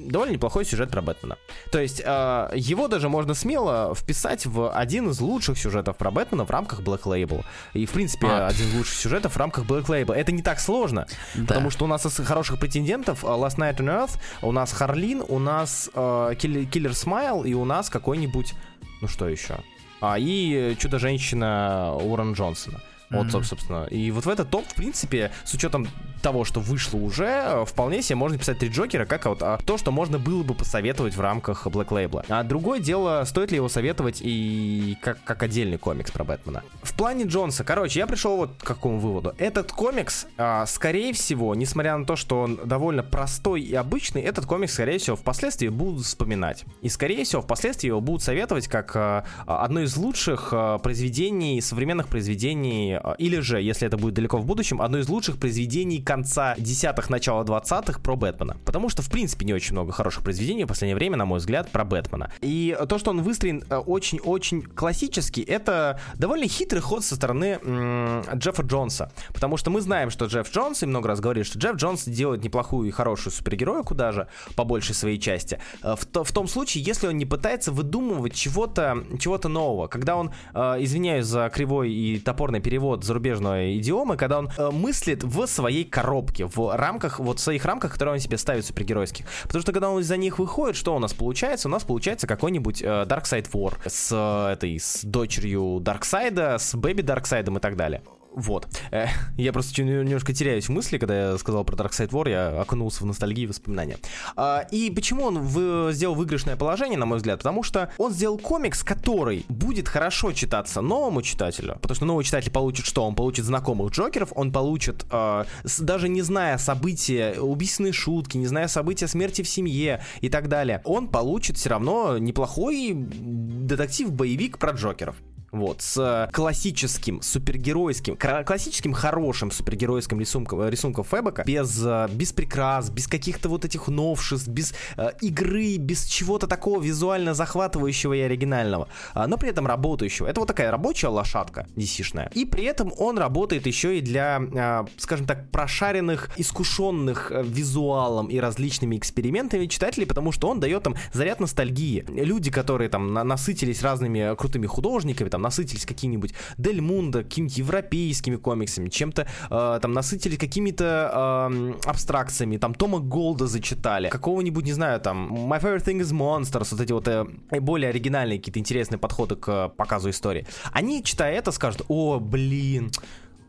довольно 0.06 0.32
неплохой 0.32 0.64
сюжет 0.64 0.90
про 0.90 1.02
Бэтмена. 1.02 1.38
То 1.72 1.80
есть 1.80 2.02
э, 2.04 2.50
его 2.56 2.88
даже 2.88 3.10
можно 3.10 3.34
смело 3.34 3.94
вписать 3.94 4.46
в 4.46 4.72
один 4.72 5.10
из 5.10 5.20
лучших 5.20 5.58
сюжетов 5.58 5.98
про 5.98 6.10
Бэтмена 6.10 6.46
в 6.46 6.50
рамках 6.50 6.80
Black 6.80 7.04
Label. 7.04 7.44
И, 7.74 7.86
в 7.86 7.92
принципе, 7.92 8.28
а. 8.28 8.48
один 8.48 8.68
из 8.68 8.76
лучших 8.76 8.96
сюжетов 8.96 9.34
в 9.34 9.38
рамках 9.38 9.66
Black 9.66 9.88
Label. 9.88 10.14
Это 10.14 10.32
не 10.32 10.42
так 10.42 10.62
сложно, 10.62 11.06
да. 11.36 11.48
потому 11.48 11.70
что 11.70 11.84
у 11.84 11.88
нас 11.88 12.06
из 12.06 12.16
хороших 12.26 12.60
претендентов 12.60 13.26
Last 13.26 13.58
Night 13.58 13.78
on 13.78 13.88
Earth, 13.88 14.18
у 14.42 14.54
нас 14.54 14.72
Харлин, 14.72 15.22
у 15.28 15.40
нас 15.40 15.90
Киллер 15.94 16.96
Смайл 16.96 17.44
и 17.44 17.54
у 17.54 17.66
нас 17.66 17.90
какой-нибудь, 17.90 18.54
ну 19.02 19.08
что 19.10 19.28
еще? 19.28 19.58
А, 20.02 20.18
и 20.20 20.76
Чудо-женщина 20.78 21.96
Уоррен 21.96 22.34
Джонсона. 22.34 22.82
Вот, 23.10 23.28
mm-hmm. 23.28 23.44
собственно. 23.44 23.84
И 23.86 24.12
вот 24.12 24.26
в 24.26 24.30
этот 24.30 24.50
топ, 24.50 24.68
в 24.68 24.76
принципе, 24.76 25.32
с 25.46 25.54
учетом 25.54 25.88
того, 26.22 26.44
что 26.44 26.60
вышло 26.60 26.98
уже, 26.98 27.64
вполне 27.66 28.02
себе 28.02 28.16
можно 28.16 28.38
писать 28.38 28.60
три 28.60 28.70
Джокера, 28.70 29.06
как 29.06 29.26
вот 29.26 29.42
а, 29.42 29.58
то, 29.66 29.78
что 29.78 29.92
можно 29.92 30.20
было 30.20 30.44
бы 30.44 30.54
посоветовать 30.54 31.16
в 31.16 31.22
рамках 31.22 31.68
Black 31.68 31.90
Label. 31.90 32.26
А 32.30 32.44
другое 32.44 32.80
дело, 32.80 33.24
стоит 33.26 33.52
ли 33.52 33.58
его 33.58 33.70
советовать 33.70 34.22
и 34.22 34.98
как, 35.02 35.24
как 35.24 35.44
отдельный 35.44 35.78
комикс 35.78 36.12
про 36.12 36.24
Бэтмена. 36.24 36.64
В 36.84 36.94
плане 36.96 37.26
Джонса, 37.26 37.64
короче, 37.64 38.00
я 38.00 38.08
пришел 38.08 38.38
вот 38.38 38.52
к 38.60 38.66
какому 38.66 39.00
выводу. 39.00 39.34
Этот 39.38 39.72
комикс, 39.72 40.28
а, 40.38 40.66
скорее 40.66 41.14
всего, 41.14 41.56
несмотря 41.56 41.98
на 41.98 42.06
то, 42.06 42.16
что 42.16 42.42
он 42.42 42.60
довольно 42.66 43.04
простой 43.04 43.62
и 43.62 43.74
обычный, 43.74 44.22
этот 44.22 44.46
комикс, 44.46 44.74
скорее 44.74 44.98
всего, 45.00 45.16
впоследствии 45.16 45.68
будут 45.70 46.06
вспоминать. 46.06 46.66
И, 46.82 46.90
скорее 46.90 47.24
всего, 47.24 47.42
впоследствии 47.42 47.88
его 47.88 48.02
будут 48.02 48.24
советовать 48.24 48.68
как 48.68 48.96
а, 48.96 49.24
одно 49.46 49.82
из 49.82 49.96
лучших 49.98 50.50
а, 50.52 50.78
произведений, 50.78 51.62
современных 51.62 52.08
произведений 52.08 52.96
а, 52.96 53.16
или 53.18 53.40
же, 53.40 53.62
если 53.62 53.88
это 53.88 53.98
будет 53.98 54.16
далеко 54.16 54.38
в 54.38 54.46
будущем, 54.46 54.82
одно 54.82 55.00
из 55.00 55.10
лучших 55.10 55.38
произведений 55.38 56.02
конца 56.08 56.56
десятых, 56.58 57.10
начала 57.10 57.44
двадцатых 57.44 58.02
про 58.02 58.16
Бэтмена. 58.16 58.58
Потому 58.66 58.90
что, 58.90 59.02
в 59.02 59.10
принципе, 59.10 59.46
не 59.46 59.54
очень 59.54 59.74
много 59.74 59.92
хороших 59.92 60.24
произведений 60.24 60.64
в 60.64 60.68
последнее 60.68 60.96
время, 60.96 61.18
на 61.18 61.26
мой 61.26 61.40
взгляд, 61.40 61.70
про 61.70 61.84
Бэтмена. 61.84 62.32
И 62.42 62.78
то, 62.88 62.98
что 62.98 63.12
он 63.12 63.22
выстроен 63.22 63.64
э, 63.70 63.78
очень-очень 63.78 64.62
классически, 64.62 65.42
это 65.42 66.00
довольно 66.16 66.48
хитрый 66.48 66.82
ход 66.82 67.04
со 67.04 67.16
стороны 67.16 67.60
м- 67.62 68.22
Джеффа 68.34 68.64
Джонса. 68.64 69.12
Потому 69.34 69.58
что 69.58 69.70
мы 69.70 69.82
знаем, 69.82 70.10
что 70.10 70.26
Джефф 70.26 70.52
Джонс, 70.52 70.84
и 70.84 70.86
много 70.86 71.10
раз 71.10 71.20
говорили, 71.20 71.44
что 71.44 71.60
Джефф 71.60 71.76
Джонс 71.76 72.06
делает 72.06 72.44
неплохую 72.44 72.88
и 72.88 72.92
хорошую 72.92 73.34
супергероя, 73.34 73.84
куда 73.84 74.12
же, 74.12 74.28
по 74.56 74.64
большей 74.64 74.96
своей 74.96 75.20
части. 75.20 75.60
Э, 75.84 75.96
в, 75.98 76.06
то, 76.06 76.24
в 76.24 76.32
том 76.32 76.48
случае, 76.48 76.84
если 76.84 77.08
он 77.08 77.18
не 77.18 77.26
пытается 77.26 77.72
выдумывать 77.72 78.34
чего-то 78.34 79.04
чего 79.20 79.38
нового. 79.48 79.88
Когда 79.88 80.16
он, 80.16 80.32
э, 80.54 80.60
извиняюсь 80.80 81.26
за 81.26 81.50
кривой 81.54 81.92
и 81.92 82.20
топорный 82.20 82.60
перевод 82.60 83.04
зарубежной 83.04 83.78
идиомы, 83.78 84.18
когда 84.18 84.40
он 84.40 84.50
э, 84.58 84.72
мыслит 84.72 85.24
в 85.24 85.46
своей 85.48 85.86
коробке, 85.98 86.46
в 86.46 86.78
рамках, 86.78 87.20
вот 87.20 87.40
в 87.40 87.42
своих 87.42 87.66
рамках, 87.66 87.94
которые 87.94 88.14
он 88.14 88.20
себе 88.20 88.38
ставит 88.38 88.66
супергеройских. 88.66 89.26
Потому 89.44 89.62
что 89.64 89.72
когда 89.72 89.90
он 89.90 90.02
из-за 90.02 90.16
них 90.16 90.38
выходит, 90.38 90.76
что 90.76 90.96
у 90.96 91.00
нас 91.00 91.14
получается? 91.14 91.68
У 91.68 91.72
нас 91.72 91.84
получается 91.84 92.28
какой-нибудь 92.28 92.84
э, 92.84 92.86
Darkseid 92.86 93.50
War 93.52 93.74
с 93.84 94.12
э, 94.12 94.54
этой, 94.54 94.80
с 94.80 95.04
дочерью 95.04 95.80
Дарксайда, 95.82 96.58
с 96.60 96.76
Бэби 96.76 97.02
Дарксайдом 97.02 97.58
и 97.58 97.60
так 97.60 97.76
далее. 97.76 98.04
Вот. 98.38 98.68
Э, 98.92 99.08
я 99.38 99.52
просто 99.52 99.84
немножко 99.84 100.32
теряюсь 100.32 100.68
в 100.68 100.72
мысли, 100.72 101.00
когда 101.00 101.32
я 101.32 101.38
сказал 101.40 101.64
про 101.64 101.76
Dark 101.76 101.90
Side 101.90 102.10
War, 102.10 102.30
я 102.30 102.62
окунулся 102.62 103.04
в 103.04 103.08
ностальгии 103.08 103.44
и 103.44 103.48
воспоминания. 103.48 103.98
А, 104.36 104.68
и 104.70 104.92
почему 104.92 105.24
он 105.24 105.40
в, 105.40 105.92
сделал 105.92 106.14
выигрышное 106.14 106.56
положение, 106.56 107.00
на 107.00 107.08
мой 107.08 107.18
взгляд? 107.18 107.40
Потому 107.40 107.64
что 107.64 107.92
он 107.98 108.14
сделал 108.14 108.38
комикс, 108.38 108.84
который 108.84 109.44
будет 109.50 109.90
хорошо 109.90 110.34
читаться 110.34 110.82
новому 110.82 111.24
читателю, 111.24 111.80
потому 111.82 111.96
что 111.96 112.06
новый 112.06 112.24
читатель 112.24 112.52
получит 112.52 112.86
что? 112.86 113.08
Он 113.08 113.16
получит 113.16 113.44
знакомых 113.46 113.92
Джокеров, 113.92 114.32
он 114.36 114.52
получит, 114.52 115.06
с, 115.10 115.80
даже 115.80 116.08
не 116.08 116.22
зная 116.22 116.60
события, 116.60 117.40
убийственные 117.40 117.94
шутки, 117.94 118.38
не 118.38 118.46
зная 118.46 118.68
события 118.68 119.08
смерти 119.08 119.42
в 119.42 119.50
семье 119.50 120.04
и 120.22 120.30
так 120.30 120.48
далее, 120.48 120.82
он 120.84 121.08
получит 121.08 121.58
все 121.58 121.70
равно 121.70 122.20
неплохой 122.20 122.94
детектив-боевик 122.94 124.60
про 124.60 124.74
Джокеров. 124.74 125.16
Вот, 125.58 125.82
с 125.82 126.30
классическим 126.32 127.22
супергеройским, 127.22 128.18
классическим 128.18 128.94
хорошим 128.94 129.52
супергеройским 129.52 130.20
рисунком, 130.20 130.68
рисунком 130.68 131.04
Фэбока, 131.04 131.44
без, 131.46 131.84
э, 131.84 132.08
без 132.12 132.34
прикрас, 132.34 132.90
без 132.90 133.08
каких-то 133.08 133.50
вот 133.50 133.66
этих 133.66 133.88
новшеств, 133.88 134.48
без 134.48 134.74
э, 134.98 135.12
игры, 135.22 135.78
без 135.78 136.06
чего-то 136.06 136.48
такого 136.48 136.82
визуально 136.82 137.34
захватывающего 137.34 138.14
и 138.14 138.20
оригинального, 138.20 138.88
э, 139.16 139.26
но 139.28 139.38
при 139.38 139.50
этом 139.50 139.68
работающего. 139.68 140.28
Это 140.28 140.40
вот 140.40 140.48
такая 140.48 140.72
рабочая 140.72 141.08
лошадка 141.08 141.68
DC-шная. 141.76 142.32
И 142.34 142.46
при 142.46 142.64
этом 142.64 142.94
он 142.98 143.18
работает 143.18 143.68
еще 143.68 143.98
и 143.98 144.02
для, 144.02 144.40
э, 144.40 144.86
скажем 144.98 145.26
так, 145.26 145.50
прошаренных, 145.52 146.30
искушенных 146.38 147.32
э, 147.32 147.44
визуалом 147.44 148.28
и 148.28 148.40
различными 148.40 148.98
экспериментами 148.98 149.66
читателей, 149.66 150.06
потому 150.06 150.32
что 150.32 150.50
он 150.50 150.60
дает 150.60 150.84
там 150.84 150.96
заряд 151.14 151.40
ностальгии. 151.40 152.06
Люди, 152.08 152.52
которые 152.52 152.90
там 152.90 153.14
насытились 153.14 153.82
разными 153.82 154.36
крутыми 154.36 154.68
художниками, 154.68 155.30
там 155.30 155.42
насытились 155.48 155.86
какими-нибудь 155.86 156.34
Дель 156.58 156.82
Мунда, 156.82 157.24
какими-то 157.24 157.56
европейскими 157.56 158.36
комиксами, 158.36 158.90
чем-то 158.90 159.28
э, 159.50 159.80
там 159.82 159.94
насытились 159.94 160.38
какими-то 160.38 161.50
э, 161.52 161.74
абстракциями, 161.86 162.58
там 162.58 162.74
Тома 162.74 163.00
Голда 163.00 163.48
зачитали, 163.48 164.10
какого-нибудь, 164.10 164.66
не 164.66 164.74
знаю, 164.74 165.00
там 165.00 165.34
My 165.34 165.62
Favorite 165.62 165.86
Thing 165.86 166.02
is 166.02 166.14
Monsters, 166.14 166.68
вот 166.72 166.82
эти 166.82 166.92
вот 166.94 167.08
э, 167.08 167.26
более 167.60 167.90
оригинальные 167.90 168.40
какие-то 168.40 168.60
интересные 168.60 169.00
подходы 169.00 169.36
к 169.36 169.70
показу 169.70 170.10
истории. 170.10 170.46
Они, 170.72 171.04
читая 171.04 171.34
это, 171.34 171.52
скажут, 171.52 171.86
о, 171.88 172.20
блин, 172.20 172.92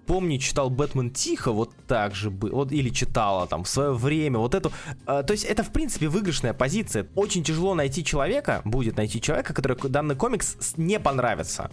помню, 0.09 0.38
читал 0.38 0.71
Бэтмен 0.71 1.11
тихо, 1.11 1.52
вот 1.52 1.71
так 1.87 2.14
же 2.14 2.31
бы, 2.31 2.50
вот 2.50 2.73
или 2.73 2.88
читала 2.88 3.47
там 3.47 3.62
в 3.62 3.69
свое 3.69 3.93
время, 3.93 4.38
вот 4.38 4.55
эту, 4.55 4.73
э, 5.07 5.23
то 5.23 5.33
есть 5.33 5.45
это 5.45 5.62
в 5.62 5.71
принципе 5.71 6.09
выигрышная 6.09 6.55
позиция. 6.55 7.07
Очень 7.14 7.45
тяжело 7.45 7.75
найти 7.75 8.02
человека, 8.02 8.62
будет 8.64 8.97
найти 8.97 9.21
человека, 9.21 9.52
который 9.52 9.76
данный 9.90 10.17
комикс 10.17 10.57
не 10.76 10.99
понравится. 10.99 11.71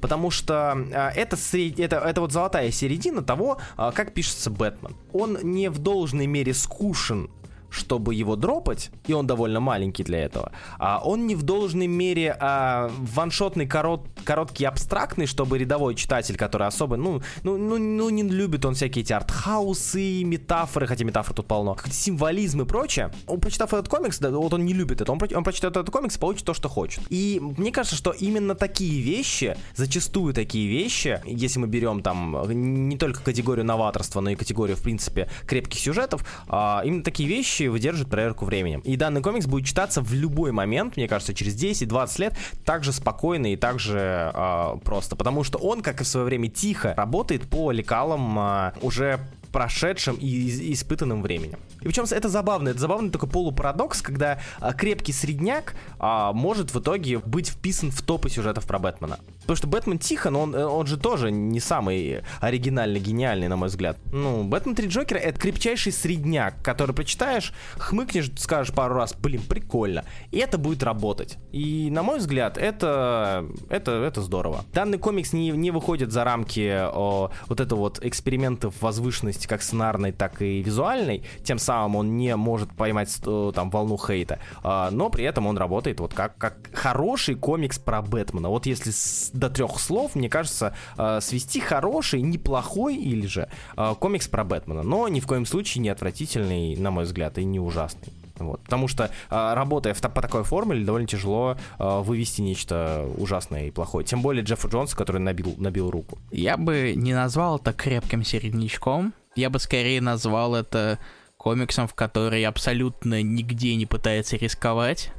Потому 0.00 0.30
что 0.30 0.76
э, 0.90 1.10
это, 1.14 1.36
это, 1.78 1.96
это 1.96 2.20
вот 2.20 2.32
золотая 2.32 2.70
середина 2.70 3.22
того, 3.22 3.58
э, 3.76 3.90
как 3.94 4.14
пишется 4.14 4.50
Бэтмен. 4.50 4.96
Он 5.12 5.38
не 5.42 5.68
в 5.70 5.78
должной 5.78 6.26
мере 6.26 6.54
скушен 6.54 7.30
чтобы 7.70 8.14
его 8.14 8.36
дропать, 8.36 8.90
и 9.06 9.12
он 9.12 9.26
довольно 9.26 9.60
маленький 9.60 10.04
для 10.04 10.18
этого, 10.24 10.52
а 10.78 11.00
он 11.04 11.26
не 11.26 11.34
в 11.34 11.42
должной 11.42 11.86
мере 11.86 12.36
а, 12.38 12.90
ваншотный, 12.98 13.66
корот, 13.66 14.06
короткий, 14.24 14.64
абстрактный, 14.64 15.26
чтобы 15.26 15.58
рядовой 15.58 15.94
читатель, 15.94 16.36
который 16.36 16.66
особо, 16.66 16.96
ну, 16.96 17.22
ну, 17.42 17.56
ну, 17.56 17.78
ну 17.78 18.10
не 18.10 18.22
любит 18.22 18.64
он 18.64 18.74
всякие 18.74 19.02
эти 19.02 19.12
артхаусы, 19.12 20.24
метафоры, 20.24 20.86
хотя 20.86 21.04
метафор 21.04 21.34
тут 21.34 21.46
полно, 21.46 21.76
символизм 21.90 22.62
и 22.62 22.64
прочее, 22.64 23.10
он, 23.26 23.40
прочитав 23.40 23.72
этот 23.72 23.88
комикс, 23.88 24.18
да, 24.18 24.30
вот 24.30 24.52
он 24.52 24.64
не 24.64 24.72
любит 24.72 25.00
это, 25.00 25.12
он, 25.12 25.20
он 25.34 25.44
прочитает 25.44 25.76
этот 25.76 25.90
комикс, 25.90 26.18
получит 26.18 26.44
то, 26.44 26.54
что 26.54 26.68
хочет. 26.68 27.02
И 27.08 27.38
мне 27.40 27.72
кажется, 27.72 27.96
что 27.96 28.10
именно 28.10 28.54
такие 28.54 29.00
вещи, 29.00 29.56
зачастую 29.74 30.34
такие 30.34 30.68
вещи, 30.68 31.20
если 31.24 31.58
мы 31.58 31.66
берем 31.66 32.02
там 32.02 32.42
не 32.50 32.96
только 32.96 33.22
категорию 33.22 33.64
новаторства, 33.64 34.20
но 34.20 34.30
и 34.30 34.34
категорию, 34.34 34.76
в 34.76 34.82
принципе, 34.82 35.28
крепких 35.46 35.80
сюжетов, 35.80 36.24
а, 36.48 36.82
именно 36.84 37.02
такие 37.02 37.28
вещи 37.28 37.59
вещи 37.60 37.68
выдержит 37.68 38.08
проверку 38.08 38.44
временем. 38.44 38.80
И 38.80 38.96
данный 38.96 39.22
комикс 39.22 39.46
будет 39.46 39.66
читаться 39.66 40.00
в 40.00 40.12
любой 40.12 40.52
момент, 40.52 40.96
мне 40.96 41.08
кажется, 41.08 41.34
через 41.34 41.54
10-20 41.54 42.20
лет, 42.20 42.34
так 42.64 42.84
же 42.84 42.92
спокойно 42.92 43.52
и 43.52 43.56
так 43.56 43.78
же 43.78 44.32
э, 44.34 44.76
просто. 44.84 45.16
Потому 45.16 45.44
что 45.44 45.58
он, 45.58 45.82
как 45.82 46.00
и 46.00 46.04
в 46.04 46.06
свое 46.06 46.26
время, 46.26 46.48
тихо 46.48 46.94
работает 46.96 47.48
по 47.48 47.70
лекалам 47.70 48.38
э, 48.38 48.72
уже 48.82 49.20
прошедшем 49.52 50.16
и 50.16 50.72
испытанном 50.72 51.22
временем. 51.22 51.58
И 51.80 51.84
причем 51.84 52.04
это 52.08 52.28
забавно, 52.28 52.68
это 52.68 52.78
забавный 52.78 53.10
такой 53.10 53.28
полупарадокс, 53.28 54.00
когда 54.00 54.40
а, 54.60 54.72
крепкий 54.72 55.12
средняк 55.12 55.74
а, 55.98 56.32
может 56.32 56.72
в 56.72 56.78
итоге 56.78 57.18
быть 57.18 57.48
вписан 57.48 57.90
в 57.90 58.00
топы 58.02 58.30
сюжетов 58.30 58.64
про 58.64 58.78
Бэтмена. 58.78 59.18
Потому 59.50 59.56
что 59.56 59.66
Бэтмен 59.66 59.98
Тихон, 59.98 60.36
он, 60.36 60.54
он 60.54 60.86
же 60.86 60.96
тоже 60.96 61.32
не 61.32 61.58
самый 61.58 62.22
оригинальный, 62.40 63.00
гениальный, 63.00 63.48
на 63.48 63.56
мой 63.56 63.66
взгляд. 63.66 63.98
Ну, 64.12 64.44
Бэтмен 64.44 64.76
3 64.76 64.86
Джокера— 64.86 65.18
это 65.18 65.40
крепчайший 65.40 65.90
средняк, 65.90 66.62
который 66.62 66.94
прочитаешь, 66.94 67.52
хмыкнешь, 67.76 68.30
скажешь 68.36 68.72
пару 68.72 68.94
раз, 68.94 69.12
блин, 69.12 69.42
прикольно. 69.42 70.04
И 70.30 70.38
это 70.38 70.56
будет 70.56 70.84
работать. 70.84 71.36
И, 71.50 71.88
на 71.90 72.04
мой 72.04 72.18
взгляд, 72.18 72.58
это, 72.58 73.44
это, 73.68 73.90
это 73.90 74.22
здорово. 74.22 74.64
Данный 74.72 74.98
комикс 74.98 75.32
не, 75.32 75.50
не 75.50 75.72
выходит 75.72 76.12
за 76.12 76.22
рамки 76.22 76.70
о, 76.86 77.32
вот 77.48 77.58
этого 77.58 77.80
вот 77.80 77.98
экспериментов 78.04 78.80
возвышенности 78.80 79.48
как 79.48 79.62
сценарной, 79.62 80.12
так 80.12 80.42
и 80.42 80.62
визуальной. 80.62 81.24
Тем 81.42 81.58
самым 81.58 81.96
он 81.96 82.16
не 82.16 82.36
может 82.36 82.72
поймать 82.76 83.12
э, 83.26 83.52
там 83.52 83.70
волну 83.70 83.98
хейта. 83.98 84.38
А, 84.62 84.92
но 84.92 85.10
при 85.10 85.24
этом 85.24 85.48
он 85.48 85.58
работает 85.58 85.98
вот 85.98 86.14
как, 86.14 86.38
как 86.38 86.70
хороший 86.72 87.34
комикс 87.34 87.80
про 87.80 88.00
Бэтмена. 88.00 88.48
Вот 88.48 88.66
если 88.66 88.92
с, 88.92 89.32
до 89.40 89.50
трех 89.50 89.80
слов, 89.80 90.14
мне 90.14 90.28
кажется, 90.28 90.74
э, 90.96 91.20
свести 91.20 91.60
хороший, 91.60 92.20
неплохой 92.22 92.96
или 92.96 93.26
же 93.26 93.48
э, 93.76 93.94
комикс 93.98 94.28
про 94.28 94.44
Бэтмена. 94.44 94.82
Но 94.82 95.08
ни 95.08 95.20
в 95.20 95.26
коем 95.26 95.46
случае 95.46 95.82
не 95.82 95.88
отвратительный, 95.88 96.76
на 96.76 96.90
мой 96.90 97.04
взгляд, 97.04 97.38
и 97.38 97.44
не 97.44 97.58
ужасный. 97.58 98.12
Вот. 98.36 98.62
Потому 98.62 98.88
что, 98.88 99.10
а, 99.28 99.54
работая 99.54 99.92
в, 99.92 100.00
по 100.00 100.22
такой 100.22 100.44
формуле, 100.44 100.82
довольно 100.82 101.06
тяжело 101.06 101.58
вывести 101.78 102.40
нечто 102.40 103.06
ужасное 103.18 103.66
и 103.66 103.70
плохое. 103.70 104.06
Тем 104.06 104.22
более 104.22 104.42
Джеффа 104.42 104.68
Джонса, 104.68 104.96
который 104.96 105.20
набил, 105.20 105.54
набил 105.58 105.90
руку. 105.90 106.18
Я 106.30 106.56
бы 106.56 106.94
не 106.96 107.12
назвал 107.12 107.58
это 107.58 107.74
крепким 107.74 108.24
середнячком. 108.24 109.12
Я 109.36 109.50
бы 109.50 109.58
скорее 109.58 110.00
назвал 110.00 110.54
это 110.54 110.98
комиксом, 111.40 111.88
в 111.88 111.94
который 111.94 112.44
абсолютно 112.44 113.22
нигде 113.22 113.74
не 113.76 113.86
пытается 113.86 114.36
рисковать. 114.36 115.12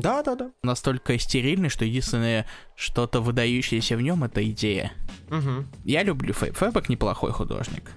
Да, 0.00 0.22
да, 0.22 0.34
да. 0.34 0.50
Настолько 0.62 1.18
стерильный, 1.18 1.68
что 1.68 1.84
единственное 1.84 2.46
что-то 2.74 3.20
выдающееся 3.20 3.96
в 3.96 4.02
нем 4.02 4.24
это 4.24 4.48
идея. 4.50 4.92
Угу. 5.30 5.64
Я 5.84 6.02
люблю 6.02 6.32
Фэб. 6.32 6.56
Фэбок 6.56 6.88
неплохой 6.88 7.32
художник. 7.32 7.92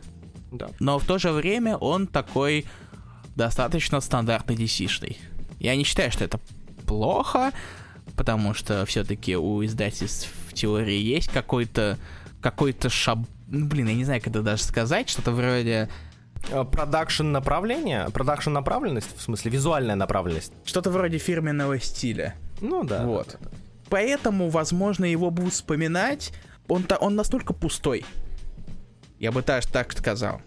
Да. 0.52 0.70
Но 0.80 1.00
в 1.00 1.06
то 1.06 1.18
же 1.18 1.32
время 1.32 1.78
он 1.78 2.08
такой 2.08 2.66
достаточно 3.36 4.02
стандартный 4.02 4.56
DC-шный. 4.56 5.18
Я 5.60 5.76
не 5.76 5.84
считаю, 5.84 6.12
что 6.12 6.24
это 6.26 6.40
плохо, 6.86 7.52
потому 8.16 8.54
что 8.54 8.86
все-таки 8.86 9.38
у 9.38 9.64
издательств 9.64 10.30
в 10.50 10.54
теории 10.54 11.00
есть 11.00 11.30
какой-то 11.30 11.98
какой-то 12.42 12.90
шаб... 12.90 13.20
Ну, 13.48 13.68
блин, 13.68 13.88
я 13.88 13.94
не 13.94 14.04
знаю, 14.04 14.20
как 14.20 14.32
это 14.32 14.42
даже 14.42 14.64
сказать, 14.64 15.10
что-то 15.10 15.32
вроде 15.32 15.90
Продакшн 16.50 17.32
направление? 17.32 18.08
Продакшн 18.14 18.52
направленность, 18.52 19.16
в 19.16 19.22
смысле, 19.22 19.52
визуальная 19.52 19.96
направленность? 19.96 20.54
Что-то 20.66 20.90
вроде 20.90 21.18
фирменного 21.18 21.80
стиля. 21.80 22.36
Ну 22.62 22.84
да. 22.84 23.06
Вот. 23.06 23.28
Да, 23.28 23.38
да, 23.42 23.50
да. 23.52 23.58
Поэтому, 23.90 24.50
возможно, 24.50 25.06
его 25.06 25.30
будут 25.30 25.54
вспоминать. 25.54 26.34
Он, 26.68 26.86
он 27.00 27.16
настолько 27.16 27.54
пустой. 27.54 28.06
Я 29.20 29.32
бы 29.32 29.42
так, 29.42 29.66
так 29.66 29.92
сказал 29.94 30.42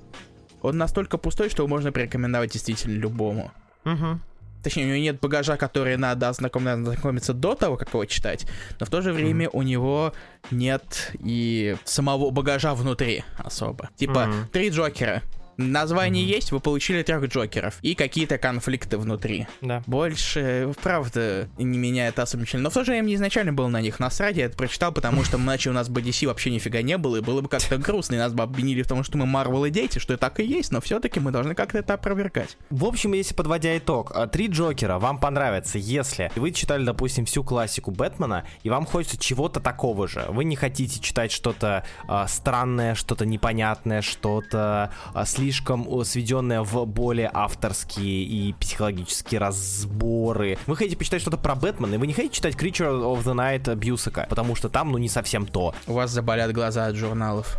он 0.65 0.79
настолько 0.79 1.19
пустой, 1.19 1.51
что 1.51 1.63
его 1.63 1.69
можно 1.69 1.93
порекомендовать 1.93 2.53
действительно 2.53 2.95
любому. 2.95 3.53
Угу. 3.85 4.21
Точнее, 4.63 4.85
у 4.85 4.89
него 4.89 4.99
нет 4.99 5.21
багажа, 5.21 5.59
который 5.59 5.99
надо 5.99 6.31
ознакомиться 6.31 7.35
до 7.35 7.55
того, 7.55 7.77
как 7.77 7.91
его 7.91 8.07
читать, 8.07 8.47
но 8.81 8.87
в 8.87 8.89
то 8.89 9.03
же 9.03 9.13
время 9.13 9.47
mm 9.47 9.51
у 9.53 9.61
него 9.61 10.15
нет 10.51 11.13
и 11.21 11.77
самого 11.85 12.31
багажа 12.31 12.75
внутри 12.75 13.25
особо. 13.37 13.91
Типа, 13.97 14.31
mm 14.31 14.49
три 14.53 14.71
Джокера, 14.71 15.23
Название 15.57 16.25
есть, 16.25 16.53
вы 16.53 16.61
получили 16.61 17.03
трех 17.03 17.25
Джокеров 17.25 17.79
и 17.83 17.95
какие-то 17.95 18.39
конфликты 18.39 18.99
внутри. 18.99 19.47
Да. 19.61 19.83
Больше, 19.87 20.73
правда, 20.83 21.49
не 21.59 21.79
меняет 21.79 22.19
особо 22.19 22.43
ничего. 22.43 22.63
Но 22.63 22.71
в 22.71 22.75
то 22.75 22.85
же 22.85 22.91
время 22.91 23.05
мне 23.05 23.15
изначально 23.15 23.53
было 23.53 23.69
на 23.69 23.81
них 23.81 24.01
насрать, 24.01 24.37
я 24.37 24.47
это 24.47 24.57
прочитал, 24.57 24.93
потому 24.93 25.25
что 25.25 25.37
иначе 25.37 25.71
у 25.71 25.73
нас 25.73 25.89
бы 25.89 26.01
DC 26.01 26.27
вообще 26.27 26.51
нифига 26.51 26.83
не 26.83 26.99
было, 26.99 27.17
и 27.17 27.21
было 27.21 27.41
бы 27.41 27.49
как-то 27.49 27.79
грустно, 27.79 28.15
и 28.15 28.19
нас 28.19 28.33
бы 28.33 28.43
обвинили 28.43 28.83
в 28.83 28.89
том, 28.89 29.05
что 29.05 29.17
мы 29.19 29.27
Марвел 29.27 29.65
и 29.65 29.71
дети, 29.71 29.99
что 29.99 30.15
и 30.15 30.17
так 30.17 30.41
и 30.41 30.45
есть, 30.45 30.73
но 30.73 30.81
все-таки 30.81 31.21
мы 31.21 31.31
должны 31.31 31.55
как-то 31.55 31.79
это 31.79 31.95
опровергать. 31.95 32.57
В 32.71 32.85
общем, 32.85 33.13
если 33.13 33.35
подводя 33.35 33.77
итог, 33.79 34.13
а, 34.15 34.27
три 34.27 34.49
Джокера 34.49 34.99
вам 34.99 35.19
понравятся, 35.19 35.79
если 35.79 36.31
вы 36.35 36.53
читали, 36.53 36.85
допустим, 36.85 37.27
всю 37.27 37.45
классику 37.45 37.91
Бэтмена, 37.91 38.45
и 38.63 38.71
вам 38.71 38.87
хочется 38.87 39.19
чего-то 39.19 39.61
такого 39.61 40.09
же. 40.09 40.25
Вы 40.29 40.45
не 40.45 40.57
хотите 40.57 41.01
читать 41.01 41.33
что-то 41.33 41.85
э, 42.09 42.25
странное, 42.29 42.95
что-то 42.95 43.27
непонятное, 43.27 44.03
что-то 44.03 44.93
э, 45.15 45.25
слишком 45.25 45.44
сведенное 45.53 46.63
в 46.63 46.85
более 46.87 47.31
авторские 47.33 48.25
и 48.25 48.53
психологические 48.55 49.41
разборы. 49.41 50.59
Вы 50.67 50.77
хотите 50.77 50.97
почитать 50.97 51.21
что-то 51.21 51.37
про 51.37 51.55
Бэтмена, 51.55 51.95
и 51.95 51.99
вы 51.99 52.07
не 52.07 52.13
хотите 52.13 52.37
читать 52.37 52.55
Creature 52.55 53.03
of 53.03 53.25
the 53.25 53.35
Night 53.35 53.75
Бьюсака, 53.75 54.27
потому 54.29 54.55
что 54.55 54.69
там, 54.69 54.93
ну, 54.93 54.99
не 54.99 55.09
совсем 55.09 55.47
то. 55.47 55.75
У 55.87 55.93
вас 55.95 56.11
заболят 56.11 56.53
глаза 56.53 56.87
от 56.87 56.97
журналов. 56.97 57.59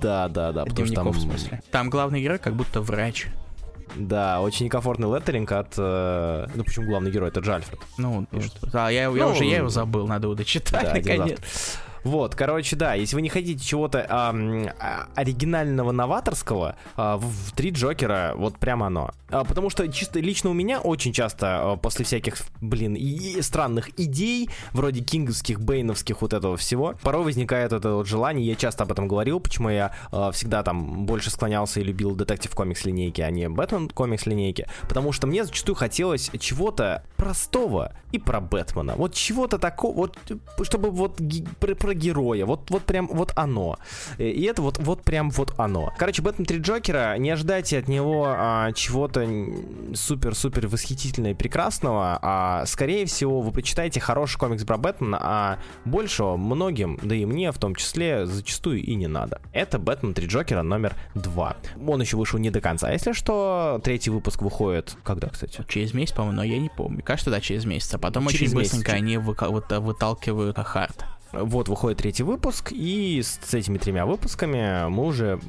Да, 0.00 0.28
да, 0.28 0.52
да, 0.52 0.64
потому 0.64 0.86
что 0.86 0.94
там... 0.94 1.10
в 1.10 1.20
смысле. 1.20 1.62
Там 1.70 1.90
главный 1.90 2.22
герой 2.22 2.38
как 2.38 2.54
будто 2.54 2.80
врач. 2.80 3.28
Да, 3.94 4.40
очень 4.40 4.66
некомфортный 4.66 5.14
леттеринг 5.14 5.52
от... 5.52 5.74
Э, 5.76 6.46
ну, 6.54 6.64
почему 6.64 6.86
главный 6.86 7.10
герой? 7.10 7.28
Это 7.28 7.40
Джальфред. 7.40 7.78
Ну, 7.98 8.26
пишет. 8.30 8.54
А, 8.72 8.88
я, 8.88 9.02
я 9.02 9.10
ну, 9.10 9.30
уже 9.32 9.44
я 9.44 9.58
его 9.58 9.68
забыл, 9.68 10.06
надо 10.06 10.28
его 10.28 10.34
дочитать, 10.34 10.82
да, 10.82 10.94
наконец. 10.94 11.38
Вот, 12.04 12.34
короче, 12.34 12.76
да, 12.76 12.94
если 12.94 13.14
вы 13.14 13.22
не 13.22 13.28
хотите 13.28 13.64
чего-то 13.64 13.98
э, 13.98 15.02
оригинального, 15.14 15.92
новаторского, 15.92 16.76
э, 16.96 17.16
в 17.18 17.52
«Три 17.52 17.70
Джокера» 17.70 18.34
вот 18.36 18.58
прямо 18.58 18.86
оно. 18.86 19.10
А, 19.32 19.44
потому 19.44 19.70
что 19.70 19.88
чисто 19.88 20.20
лично 20.20 20.50
у 20.50 20.52
меня 20.52 20.80
очень 20.80 21.12
часто 21.12 21.74
э, 21.76 21.80
после 21.80 22.04
всяких, 22.04 22.36
блин, 22.60 22.94
и, 22.94 23.38
и 23.38 23.42
странных 23.42 23.98
идей, 23.98 24.50
вроде 24.72 25.00
кинговских, 25.00 25.60
бейновских, 25.60 26.20
вот 26.20 26.32
этого 26.32 26.56
всего, 26.56 26.94
порой 27.02 27.24
возникает 27.24 27.72
это 27.72 27.94
вот 27.94 28.06
желание, 28.06 28.46
я 28.46 28.54
часто 28.54 28.84
об 28.84 28.92
этом 28.92 29.08
говорил, 29.08 29.40
почему 29.40 29.70
я 29.70 29.94
э, 30.12 30.30
всегда 30.32 30.62
там 30.62 31.06
больше 31.06 31.30
склонялся 31.30 31.80
и 31.80 31.84
любил 31.84 32.14
детектив 32.14 32.54
комикс 32.54 32.84
линейки, 32.84 33.22
а 33.22 33.30
не 33.30 33.48
Бэтмен 33.48 33.88
комикс 33.88 34.26
линейки, 34.26 34.66
потому 34.82 35.12
что 35.12 35.26
мне 35.26 35.44
зачастую 35.44 35.76
хотелось 35.76 36.30
чего-то 36.38 37.04
простого 37.16 37.94
и 38.12 38.18
про 38.18 38.40
Бэтмена, 38.40 38.94
вот 38.96 39.14
чего-то 39.14 39.58
такого, 39.58 39.94
вот, 39.94 40.18
чтобы 40.62 40.90
вот 40.90 41.20
про, 41.58 41.74
про 41.92 41.94
героя, 41.94 42.46
вот, 42.46 42.70
вот 42.70 42.82
прям 42.82 43.06
вот 43.06 43.32
оно. 43.36 43.78
И 44.18 44.42
это 44.42 44.62
вот, 44.62 44.78
вот 44.78 45.02
прям 45.02 45.30
вот 45.30 45.54
оно. 45.58 45.92
Короче, 45.98 46.22
Бэтмен 46.22 46.46
3 46.46 46.58
Джокера, 46.60 47.16
не 47.18 47.30
ожидайте 47.30 47.78
от 47.78 47.88
него 47.88 48.26
а, 48.28 48.72
чего-то 48.72 49.28
супер-супер 49.94 50.68
восхитительного 50.68 51.32
и 51.32 51.34
прекрасного, 51.34 52.18
а 52.22 52.64
скорее 52.66 53.06
всего 53.06 53.40
вы 53.40 53.52
почитаете 53.52 54.00
хороший 54.00 54.38
комикс 54.38 54.64
про 54.64 54.76
Бэтмена, 54.76 55.18
а 55.20 55.58
большего 55.84 56.36
многим, 56.36 56.98
да 57.02 57.14
и 57.14 57.24
мне 57.24 57.52
в 57.52 57.58
том 57.58 57.74
числе, 57.74 58.26
зачастую 58.26 58.82
и 58.82 58.94
не 58.94 59.06
надо. 59.06 59.40
Это 59.52 59.78
Бэтмен 59.78 60.14
3 60.14 60.26
Джокера 60.26 60.62
номер 60.62 60.94
2. 61.14 61.56
Он 61.86 62.00
еще 62.00 62.16
вышел 62.16 62.38
не 62.38 62.50
до 62.50 62.60
конца. 62.60 62.90
Если 62.90 63.12
что, 63.12 63.80
третий 63.84 64.10
выпуск 64.10 64.42
выходит... 64.42 64.96
Когда, 65.04 65.28
кстати? 65.28 65.64
Через 65.68 65.94
месяц, 65.94 66.14
по-моему, 66.14 66.36
но 66.36 66.44
я 66.44 66.58
не 66.58 66.68
помню. 66.68 67.02
Кажется, 67.04 67.30
да, 67.30 67.40
через 67.40 67.64
месяц. 67.64 67.94
А 67.94 67.98
потом 67.98 68.28
через 68.28 68.50
очень 68.50 68.58
месяц. 68.58 68.72
быстренько 68.72 68.92
они 68.92 69.18
вы, 69.18 69.34
выталкивают 69.80 70.58
хард. 70.58 71.04
Вот 71.32 71.68
выходит 71.68 71.98
третий 71.98 72.22
выпуск, 72.22 72.72
и 72.72 73.22
с 73.22 73.54
этими 73.54 73.78
тремя 73.78 74.04
выпусками 74.04 74.88
мы 74.88 75.06
уже, 75.06 75.40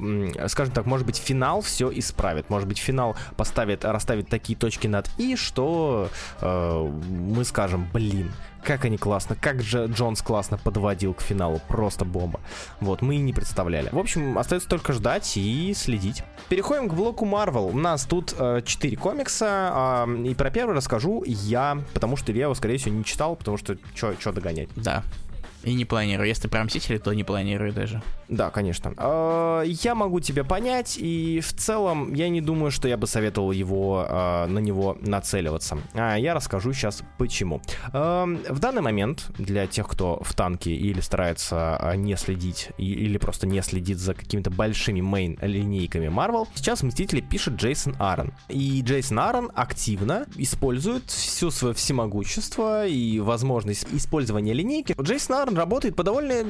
скажем 0.48 0.72
так, 0.72 0.86
может 0.86 1.06
быть, 1.06 1.16
финал 1.16 1.60
все 1.60 1.90
исправит. 1.92 2.48
Может 2.48 2.68
быть, 2.68 2.78
финал 2.78 3.16
поставит, 3.36 3.84
расставит 3.84 4.28
такие 4.28 4.58
точки 4.58 4.86
над 4.86 5.10
«и», 5.18 5.36
что 5.36 6.08
э, 6.40 6.92
мы 7.08 7.44
скажем, 7.44 7.88
блин, 7.92 8.32
как 8.64 8.86
они 8.86 8.96
классно, 8.96 9.36
как 9.36 9.62
же 9.62 9.86
Джонс 9.86 10.22
классно 10.22 10.56
подводил 10.56 11.12
к 11.12 11.20
финалу, 11.20 11.60
просто 11.68 12.04
бомба. 12.04 12.40
Вот, 12.80 13.02
мы 13.02 13.16
и 13.16 13.18
не 13.18 13.32
представляли. 13.32 13.90
В 13.92 13.98
общем, 13.98 14.38
остается 14.38 14.68
только 14.68 14.92
ждать 14.94 15.36
и 15.36 15.74
следить. 15.74 16.22
Переходим 16.48 16.88
к 16.88 16.94
блоку 16.94 17.26
Marvel. 17.26 17.70
У 17.70 17.76
нас 17.76 18.04
тут 18.04 18.34
э, 18.38 18.62
4 18.64 18.96
комикса, 18.96 20.06
э, 20.08 20.22
и 20.24 20.34
про 20.34 20.50
первый 20.50 20.74
расскажу 20.74 21.22
я, 21.26 21.78
потому 21.92 22.16
что 22.16 22.32
я 22.32 22.44
его, 22.44 22.54
скорее 22.54 22.78
всего, 22.78 22.94
не 22.94 23.04
читал, 23.04 23.36
потому 23.36 23.58
что 23.58 23.76
что 23.94 24.32
догонять. 24.32 24.68
Да, 24.76 25.04
и 25.64 25.74
не 25.74 25.84
планирую. 25.84 26.28
Если 26.28 26.48
прям 26.48 26.66
Мстители, 26.66 26.98
то 26.98 27.12
не 27.12 27.24
планирую 27.24 27.72
даже. 27.72 28.02
Да, 28.28 28.50
конечно. 28.50 28.92
А, 28.96 29.62
я 29.62 29.94
могу 29.94 30.20
тебя 30.20 30.44
понять, 30.44 30.96
и 30.98 31.40
в 31.40 31.52
целом 31.52 32.14
я 32.14 32.28
не 32.28 32.40
думаю, 32.40 32.70
что 32.70 32.88
я 32.88 32.96
бы 32.96 33.06
советовал 33.06 33.52
его 33.52 34.06
а, 34.08 34.46
на 34.46 34.58
него 34.58 34.96
нацеливаться. 35.00 35.78
А 35.94 36.16
я 36.16 36.34
расскажу 36.34 36.72
сейчас 36.72 37.02
почему. 37.18 37.60
В 37.92 38.58
данный 38.58 38.82
момент 38.82 39.26
для 39.38 39.66
тех, 39.66 39.88
кто 39.88 40.20
в 40.22 40.34
танке 40.34 40.72
или 40.72 41.00
старается 41.00 41.92
не 41.96 42.16
следить, 42.16 42.70
или 42.78 43.18
просто 43.18 43.46
не 43.46 43.62
следит 43.62 43.98
за 43.98 44.14
какими-то 44.14 44.50
большими 44.50 45.00
мейн-линейками 45.00 46.08
Marvel, 46.08 46.46
сейчас 46.54 46.82
Мстители 46.82 47.20
пишет 47.20 47.54
Джейсон 47.54 47.96
Аарон. 47.98 48.32
И 48.48 48.82
Джейсон 48.82 49.18
Аарон 49.18 49.50
активно 49.54 50.26
использует 50.36 51.10
все 51.10 51.50
свое 51.50 51.74
всемогущество 51.74 52.86
и 52.86 53.20
возможность 53.20 53.86
использования 53.92 54.52
линейки. 54.52 54.94
Джейсон 55.00 55.36
Аарон 55.36 55.53
Аарон 55.54 55.56
работает 55.56 55.96
по 55.96 56.02
довольно 56.02 56.42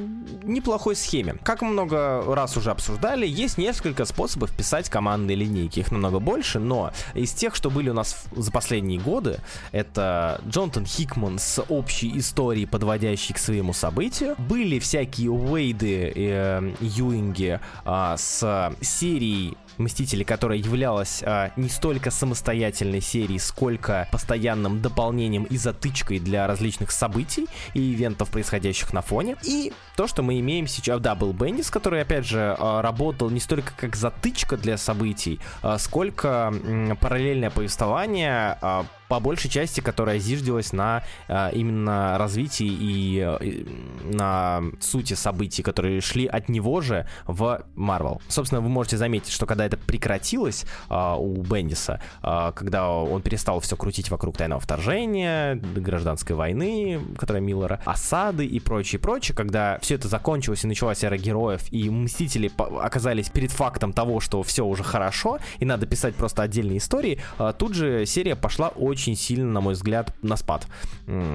неплохой 0.43 0.97
схеме. 0.97 1.37
Как 1.43 1.63
много 1.63 2.23
раз 2.35 2.57
уже 2.57 2.71
обсуждали, 2.71 3.27
есть 3.27 3.59
несколько 3.59 4.05
способов 4.05 4.55
писать 4.57 4.89
командные 4.89 5.37
линейки. 5.37 5.81
Их 5.81 5.93
намного 5.93 6.19
больше, 6.19 6.59
но 6.59 6.93
из 7.15 7.33
тех, 7.33 7.55
что 7.55 7.71
были 7.71 7.91
у 7.91 7.95
нас 7.95 8.25
за 8.33 8.51
последние 8.51 9.01
годы, 9.01 9.39
это 9.73 10.41
Джонатан 10.49 10.87
Хикман 10.87 11.39
с 11.39 11.63
общей 11.69 12.19
историей, 12.19 12.67
подводящей 12.67 13.35
к 13.35 13.39
своему 13.39 13.73
событию. 13.73 14.35
Были 14.39 14.79
всякие 14.79 15.31
Уэйды, 15.31 16.13
э, 16.15 16.75
Юинги 16.81 17.61
э, 17.85 18.15
с 18.17 18.73
серией 18.81 19.57
Мстители, 19.79 20.25
которая 20.25 20.59
являлась 20.59 21.23
а, 21.25 21.51
не 21.57 21.69
столько 21.69 22.11
самостоятельной 22.11 23.01
серией, 23.01 23.39
сколько 23.39 24.09
постоянным 24.13 24.81
дополнением 24.81 25.45
и 25.45 25.57
затычкой 25.57 26.19
для 26.19 26.47
различных 26.47 26.91
событий 26.91 27.47
и 27.75 27.93
ивентов, 27.93 28.31
происходящих 28.31 28.93
на 28.93 29.03
фоне. 29.03 29.37
И 29.43 29.73
то, 29.97 30.07
что 30.07 30.23
мы 30.23 30.39
имеем 30.41 30.67
сейчас, 30.67 31.01
да, 31.01 31.15
был 31.15 31.33
Бендис, 31.33 31.71
который, 31.71 32.03
опять 32.03 32.27
же, 32.27 32.57
а, 32.59 32.83
работал 32.83 33.31
не 33.31 33.41
столько 33.41 33.73
как 33.77 33.97
затычка 33.97 34.57
для 34.57 34.77
событий, 34.77 35.41
а, 35.63 35.79
сколько 35.79 36.53
параллельное 37.01 37.51
повествование 37.51 38.59
а, 38.61 38.85
по 39.15 39.21
большей 39.21 39.49
части, 39.49 39.81
которая 39.81 40.19
зиждилась 40.19 40.73
на 40.73 41.05
э, 41.29 41.51
именно 41.53 42.19
развитии 42.19 42.67
и, 42.67 43.39
и 43.43 43.67
на 44.13 44.61
сути 44.81 45.15
событий, 45.15 45.63
которые 45.63 46.01
шли 46.01 46.27
от 46.27 46.49
него 46.49 46.81
же 46.81 47.07
в 47.27 47.65
Марвел. 47.77 48.21
Собственно, 48.27 48.61
вы 48.61 48.69
можете 48.69 48.97
заметить, 48.97 49.31
что 49.31 49.47
когда 49.47 49.67
это 49.67 49.77
прекратилось 49.77 50.67
э, 50.91 51.15
у 51.17 51.43
Бендиса, 51.43 52.01
э, 52.25 52.53
когда 52.57 52.91
он 52.91 53.23
перестал 53.23 53.61
все 53.61 53.77
крутить 53.77 54.11
вокруг 54.11 54.37
тайного 54.37 54.61
вторжения, 54.61 55.55
гражданской 55.55 56.35
войны, 56.35 57.01
которая 57.17 57.41
Миллера, 57.41 57.81
осады 57.85 58.45
и 58.45 58.59
прочее, 58.59 58.99
прочее, 58.99 59.37
когда 59.37 59.79
все 59.81 59.95
это 59.95 60.09
закончилось 60.09 60.65
и 60.65 60.67
началась 60.67 61.05
эра 61.05 61.19
героев, 61.19 61.63
и 61.71 61.89
Мстители 61.89 62.51
оказались 62.59 63.29
перед 63.29 63.53
фактом 63.53 63.93
того, 63.93 64.19
что 64.19 64.43
все 64.43 64.67
уже 64.67 64.83
хорошо, 64.83 65.39
и 65.61 65.65
надо 65.65 65.87
писать 65.87 66.17
просто 66.17 66.43
отдельные 66.43 66.79
истории, 66.79 67.21
э, 67.39 67.53
тут 67.57 67.75
же 67.75 68.07
серия 68.07 68.35
пошла 68.35 68.71
очень 68.71 69.04
очень 69.05 69.17
сильно, 69.17 69.51
на 69.51 69.61
мой 69.61 69.75
взгляд, 69.75 70.15
на 70.23 70.37
спад. 70.37 70.67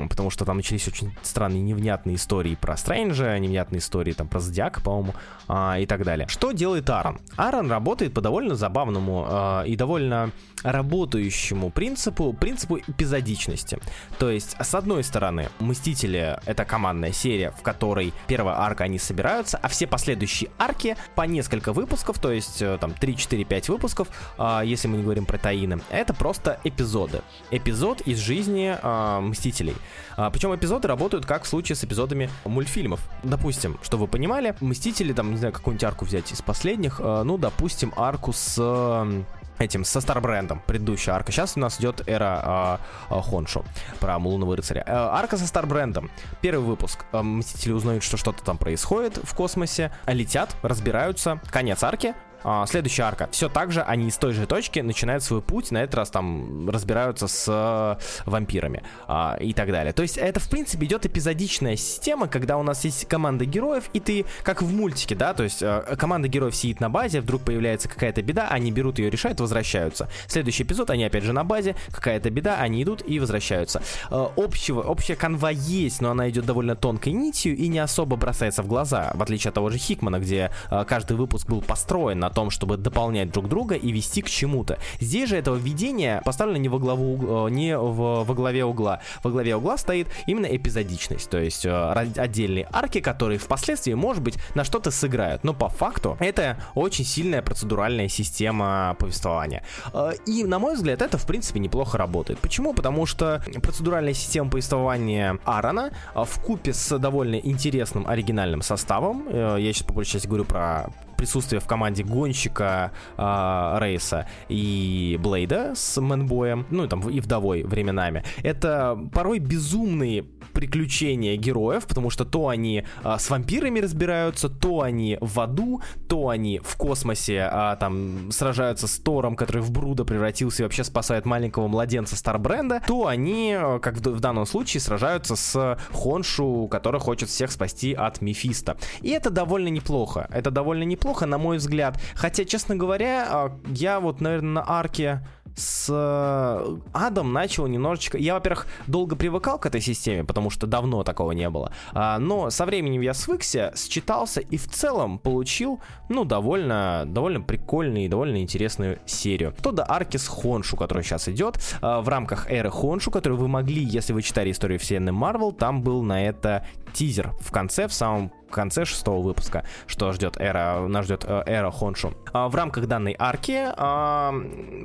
Потому 0.10 0.32
что 0.32 0.44
там 0.44 0.58
начались 0.58 0.88
очень 0.88 1.16
странные 1.22 1.62
невнятные 1.62 2.16
истории 2.16 2.56
про 2.60 2.76
Стрэнджа, 2.76 3.38
невнятные 3.38 3.80
истории 3.80 4.14
там 4.14 4.28
про 4.28 4.40
Зодиака, 4.40 4.82
по-моему, 4.82 5.14
а, 5.48 5.78
и 5.80 5.86
так 5.86 6.04
далее. 6.04 6.28
Что 6.28 6.52
делает 6.52 6.90
Аарон? 6.90 7.20
Аарон 7.38 7.70
работает 7.70 8.14
по 8.14 8.22
довольно 8.22 8.56
забавному 8.56 9.26
а, 9.28 9.64
и 9.64 9.76
довольно 9.76 10.32
работающему 10.64 11.70
принципу, 11.70 12.34
принципу 12.34 12.80
эпизодичности. 12.80 13.80
То 14.18 14.30
есть, 14.30 14.56
с 14.60 14.76
одной 14.76 15.04
стороны, 15.04 15.50
Мстители— 15.60 16.38
это 16.46 16.66
командная 16.66 17.12
серия, 17.12 17.52
в 17.52 17.62
которой 17.62 18.14
первая 18.28 18.56
арка 18.58 18.86
они 18.86 19.00
собираются, 19.00 19.58
а 19.62 19.68
все 19.68 19.88
последующие 19.88 20.50
арки 20.58 20.98
по 21.16 21.24
несколько 21.24 21.74
выпусков, 21.74 22.20
то 22.20 22.32
есть 22.32 22.62
э, 22.62 22.78
там 22.80 22.94
3, 22.94 23.16
4, 23.16 23.46
5 23.46 23.70
выпусков, 23.70 24.08
а, 24.38 24.62
если 24.62 24.88
мы 24.88 24.98
не 24.98 25.04
говорим 25.04 25.26
про 25.26 25.38
таины, 25.38 25.80
это 25.90 26.14
просто 26.14 26.60
эпизоды 26.64 27.22
эпизод 27.52 28.02
из 28.02 28.20
жизни 28.20 28.78
э, 28.82 29.20
Мстителей. 29.22 29.76
А, 30.18 30.30
причем 30.30 30.56
эпизоды 30.56 30.88
работают 30.88 31.26
как 31.26 31.44
в 31.44 31.48
случае 31.48 31.76
с 31.76 31.84
эпизодами 31.84 32.30
мультфильмов. 32.46 33.02
Допустим, 33.24 33.78
что 33.82 33.98
вы 33.98 34.08
понимали, 34.08 34.56
Мстители, 34.60 35.14
там, 35.14 35.32
не 35.32 35.38
знаю, 35.38 35.54
какую-нибудь 35.54 35.84
арку 35.84 36.06
взять 36.06 36.32
из 36.32 36.42
последних, 36.42 37.00
э, 37.00 37.24
ну, 37.24 37.38
допустим, 37.38 37.94
арку 37.96 38.34
с... 38.34 38.56
Э, 38.58 39.24
этим, 39.60 39.84
со 39.84 40.02
Старбрендом, 40.02 40.62
предыдущая 40.66 41.14
арка. 41.14 41.32
Сейчас 41.32 41.58
у 41.58 41.60
нас 41.60 41.80
идет 41.80 42.08
эра 42.08 42.80
э, 43.10 43.16
э, 43.16 43.22
Хоншу 43.22 43.66
про 44.00 44.18
Лунного 44.18 44.56
рыцаря. 44.56 44.84
Э, 44.88 44.92
арка 44.92 45.38
со 45.38 45.46
Старбрендом. 45.46 46.10
Первый 46.42 46.66
выпуск. 46.66 47.06
Э, 47.12 47.22
Мстители 47.22 47.74
узнают, 47.74 48.04
что 48.04 48.18
что-то 48.18 48.44
там 48.44 48.58
происходит 48.58 49.18
в 49.22 49.36
космосе, 49.36 49.92
летят, 50.08 50.56
разбираются. 50.62 51.42
Конец 51.52 51.84
арки. 51.84 52.16
А, 52.44 52.66
следующая 52.66 53.04
арка. 53.04 53.30
Все 53.32 53.50
так 53.50 53.72
же, 53.72 53.82
они 53.82 54.08
из 54.08 54.18
той 54.18 54.34
же 54.34 54.46
точки 54.46 54.80
начинают 54.80 55.24
свой 55.24 55.42
путь, 55.42 55.72
на 55.72 55.80
этот 55.80 55.96
раз 55.96 56.10
там 56.10 56.70
разбираются 56.70 57.28
с 57.28 57.98
вампирами 58.26 58.84
а, 59.08 59.38
и 59.40 59.54
так 59.54 59.72
далее. 59.72 59.94
То 59.94 60.02
есть 60.02 60.18
это, 60.18 60.40
в 60.40 60.50
принципе, 60.50 60.86
идет 60.86 61.06
эпизодичная 61.06 61.76
система, 61.76 62.28
когда 62.28 62.58
у 62.58 62.64
нас 62.64 62.84
есть 62.86 63.08
команда 63.08 63.46
героев, 63.46 63.90
и 63.94 64.00
ты, 64.00 64.26
как 64.44 64.62
в 64.62 64.72
мультике, 64.74 65.16
да, 65.16 65.34
то 65.34 65.44
есть 65.44 65.62
э, 65.62 65.96
команда 65.98 66.28
героев 66.28 66.56
сидит 66.56 66.80
на 66.80 66.90
базе, 66.90 67.22
вдруг 67.22 67.42
появляется 67.42 67.90
какая-то 67.90 68.22
беда, 68.22 68.48
они 68.50 68.72
берут 68.72 69.00
ее, 69.00 69.10
решают, 69.10 69.40
возвращаются. 69.40 70.10
Следующий 70.28 70.64
эпизод, 70.64 70.90
они 70.90 71.04
опять 71.04 71.24
же 71.24 71.34
на 71.34 71.44
базе, 71.44 71.76
какая-то 71.92 72.30
беда, 72.30 72.58
они 72.60 72.84
идут 72.84 73.04
и 73.06 73.20
возвращаются. 73.20 73.82
Э, 74.10 74.28
общего, 74.38 74.82
общая 74.82 75.16
канва 75.16 75.52
есть, 75.52 76.02
но 76.02 76.12
она 76.12 76.30
идет 76.30 76.46
довольно 76.46 76.76
тонкой 76.76 77.14
нитью 77.14 77.56
и 77.56 77.68
не 77.68 77.80
особо 77.80 78.16
бросается 78.16 78.64
в 78.64 78.68
глаза, 78.68 79.12
в 79.14 79.22
отличие 79.22 79.50
от 79.50 79.56
того 79.56 79.70
же 79.70 79.78
Хикмана, 79.78 80.20
где 80.20 80.52
э, 80.70 80.86
каждый 80.88 81.18
выпуск 81.18 81.48
был 81.48 81.62
построен 81.62 82.20
на 82.20 82.29
о 82.30 82.34
том, 82.34 82.50
чтобы 82.52 82.78
дополнять 82.78 83.32
друг 83.32 83.50
друга 83.50 83.76
и 83.76 83.92
вести 83.92 84.22
к 84.22 84.30
чему-то. 84.30 84.78
Здесь 85.00 85.30
же 85.30 85.38
этого 85.38 85.56
введения 85.56 86.22
поставлено 86.24 86.58
не 86.58 86.70
во 86.70 86.80
главу, 86.80 87.48
э, 87.48 87.50
не 87.50 87.78
в, 87.78 88.24
во 88.24 88.34
главе 88.34 88.64
угла. 88.64 89.02
Во 89.24 89.32
главе 89.32 89.56
угла 89.56 89.78
стоит 89.78 90.08
именно 90.28 90.46
эпизодичность, 90.46 91.30
то 91.30 91.38
есть 91.38 91.66
э, 91.66 91.92
отдельные 92.18 92.68
арки, 92.72 93.00
которые 93.02 93.40
впоследствии, 93.40 93.94
может 93.94 94.24
быть, 94.24 94.38
на 94.56 94.64
что-то 94.64 94.92
сыграют. 94.92 95.44
Но 95.44 95.54
по 95.54 95.70
факту 95.70 96.18
это 96.20 96.58
очень 96.76 97.06
сильная 97.06 97.42
процедуральная 97.42 98.08
система 98.08 98.96
повествования. 99.00 99.64
Э, 99.94 100.12
и, 100.26 100.44
на 100.44 100.60
мой 100.60 100.76
взгляд, 100.76 101.02
это, 101.02 101.18
в 101.18 101.26
принципе, 101.26 101.60
неплохо 101.60 101.98
работает. 101.98 102.40
Почему? 102.40 102.74
Потому 102.74 103.06
что 103.06 103.44
процедуральная 103.62 104.14
система 104.14 104.50
повествования 104.50 105.40
Аарона 105.46 105.92
в 106.14 106.40
купе 106.44 106.74
с 106.74 106.98
довольно 107.00 107.36
интересным 107.36 108.08
оригинальным 108.08 108.62
составом, 108.62 109.28
я 109.32 109.74
сейчас 109.74 109.84
по 109.84 109.94
большей 109.94 110.14
части 110.14 110.28
говорю 110.28 110.46
про 110.46 110.90
присутствие 111.20 111.60
в 111.60 111.68
команде 111.68 112.04
гонщика 112.04 112.94
э, 113.18 113.78
Рейса 113.82 114.26
и 114.48 115.20
Блейда 115.22 115.74
с 115.76 116.00
Мэнбоем, 116.00 116.66
ну 116.70 116.88
там 116.88 117.02
и 117.10 117.20
вдовой 117.20 117.64
временами. 117.64 118.24
Это 118.42 118.98
порой 119.14 119.40
безумные 119.40 120.26
приключения 120.60 121.38
героев, 121.38 121.88
потому 121.88 122.10
что 122.10 122.26
то 122.26 122.50
они 122.50 122.84
а, 123.02 123.18
с 123.18 123.30
вампирами 123.30 123.80
разбираются, 123.80 124.50
то 124.50 124.82
они 124.82 125.18
в 125.22 125.40
аду, 125.40 125.82
то 126.10 126.28
они 126.28 126.60
в 126.62 126.76
космосе 126.76 127.48
а, 127.50 127.78
там 127.78 128.30
сражаются 128.30 128.86
с 128.86 129.00
Тором, 129.00 129.38
который 129.38 129.62
в 129.62 129.72
Бруда 129.72 130.04
превратился 130.04 130.62
и 130.62 130.66
вообще 130.66 130.84
спасает 130.84 131.26
маленького 131.26 131.70
младенца 131.70 132.18
Старбренда, 132.18 132.82
то 132.86 133.08
они, 133.08 133.56
а, 133.58 133.80
как 133.80 133.96
в, 134.00 134.02
в 134.02 134.20
данном 134.20 134.46
случае, 134.46 134.82
сражаются 134.82 135.38
с 135.38 135.78
Хоншу, 135.94 136.68
который 136.70 137.00
хочет 137.00 137.30
всех 137.30 137.54
спасти 137.54 137.94
от 137.94 138.20
Мефиста. 138.20 138.76
И 139.00 139.12
это 139.12 139.30
довольно 139.30 139.70
неплохо. 139.70 140.28
Это 140.30 140.52
довольно 140.52 140.84
неплохо, 140.84 141.26
на 141.26 141.38
мой 141.38 141.56
взгляд. 141.56 142.02
Хотя, 142.16 142.44
честно 142.44 142.76
говоря, 142.76 143.28
а, 143.30 143.60
я 143.68 144.02
вот, 144.02 144.20
наверное, 144.20 144.56
на 144.56 144.70
арке 144.70 145.22
с 145.56 145.88
э, 145.90 146.78
адом 146.94 147.34
начал 147.34 147.68
немножечко... 147.68 148.18
Я, 148.18 148.36
во-первых, 148.36 148.68
долго 148.88 149.16
привыкал 149.16 149.60
к 149.60 149.66
этой 149.66 149.82
системе, 149.82 150.24
потому 150.24 150.49
что 150.50 150.68
давно 150.68 151.04
такого 151.04 151.32
не 151.32 151.50
было. 151.50 151.72
А, 151.94 152.20
но 152.20 152.50
со 152.50 152.66
временем 152.66 153.02
я 153.02 153.14
свыкся, 153.14 153.74
считался 153.76 154.42
и 154.42 154.58
в 154.58 154.68
целом 154.68 155.20
получил, 155.20 155.80
ну, 156.10 156.26
довольно, 156.26 157.04
довольно 157.06 157.42
прикольную 157.42 158.06
и 158.06 158.08
довольно 158.08 158.42
интересную 158.42 159.00
серию. 159.06 159.54
То 159.62 159.72
до 159.72 159.90
арки 159.90 160.18
с 160.18 160.28
Хоншу, 160.28 160.78
которая 160.78 161.04
сейчас 161.04 161.28
идет, 161.28 161.60
а, 161.82 162.02
в 162.02 162.10
рамках 162.10 162.50
эры 162.50 162.70
Хоншу, 162.70 163.12
которую 163.12 163.40
вы 163.40 163.48
могли, 163.48 163.84
если 163.84 164.14
вы 164.14 164.22
читали 164.22 164.52
историю 164.52 164.80
вселенной 164.80 165.12
Марвел, 165.12 165.52
там 165.52 165.82
был 165.82 166.04
на 166.04 166.26
это 166.26 166.66
тизер 166.94 167.34
в 167.40 167.52
конце, 167.52 167.88
в 167.88 167.94
самом 167.94 168.32
конце 168.50 168.86
шестого 168.86 169.22
выпуска, 169.22 169.64
что 169.88 170.12
ждет 170.12 170.38
эра, 170.38 170.86
нас 170.88 171.06
ждет 171.06 171.24
э, 171.26 171.44
эра 171.46 171.72
Хоншу. 171.72 172.14
А, 172.34 172.50
в 172.50 172.56
рамках 172.56 172.88
данной 172.88 173.16
арки 173.18 173.58
а, 173.58 174.34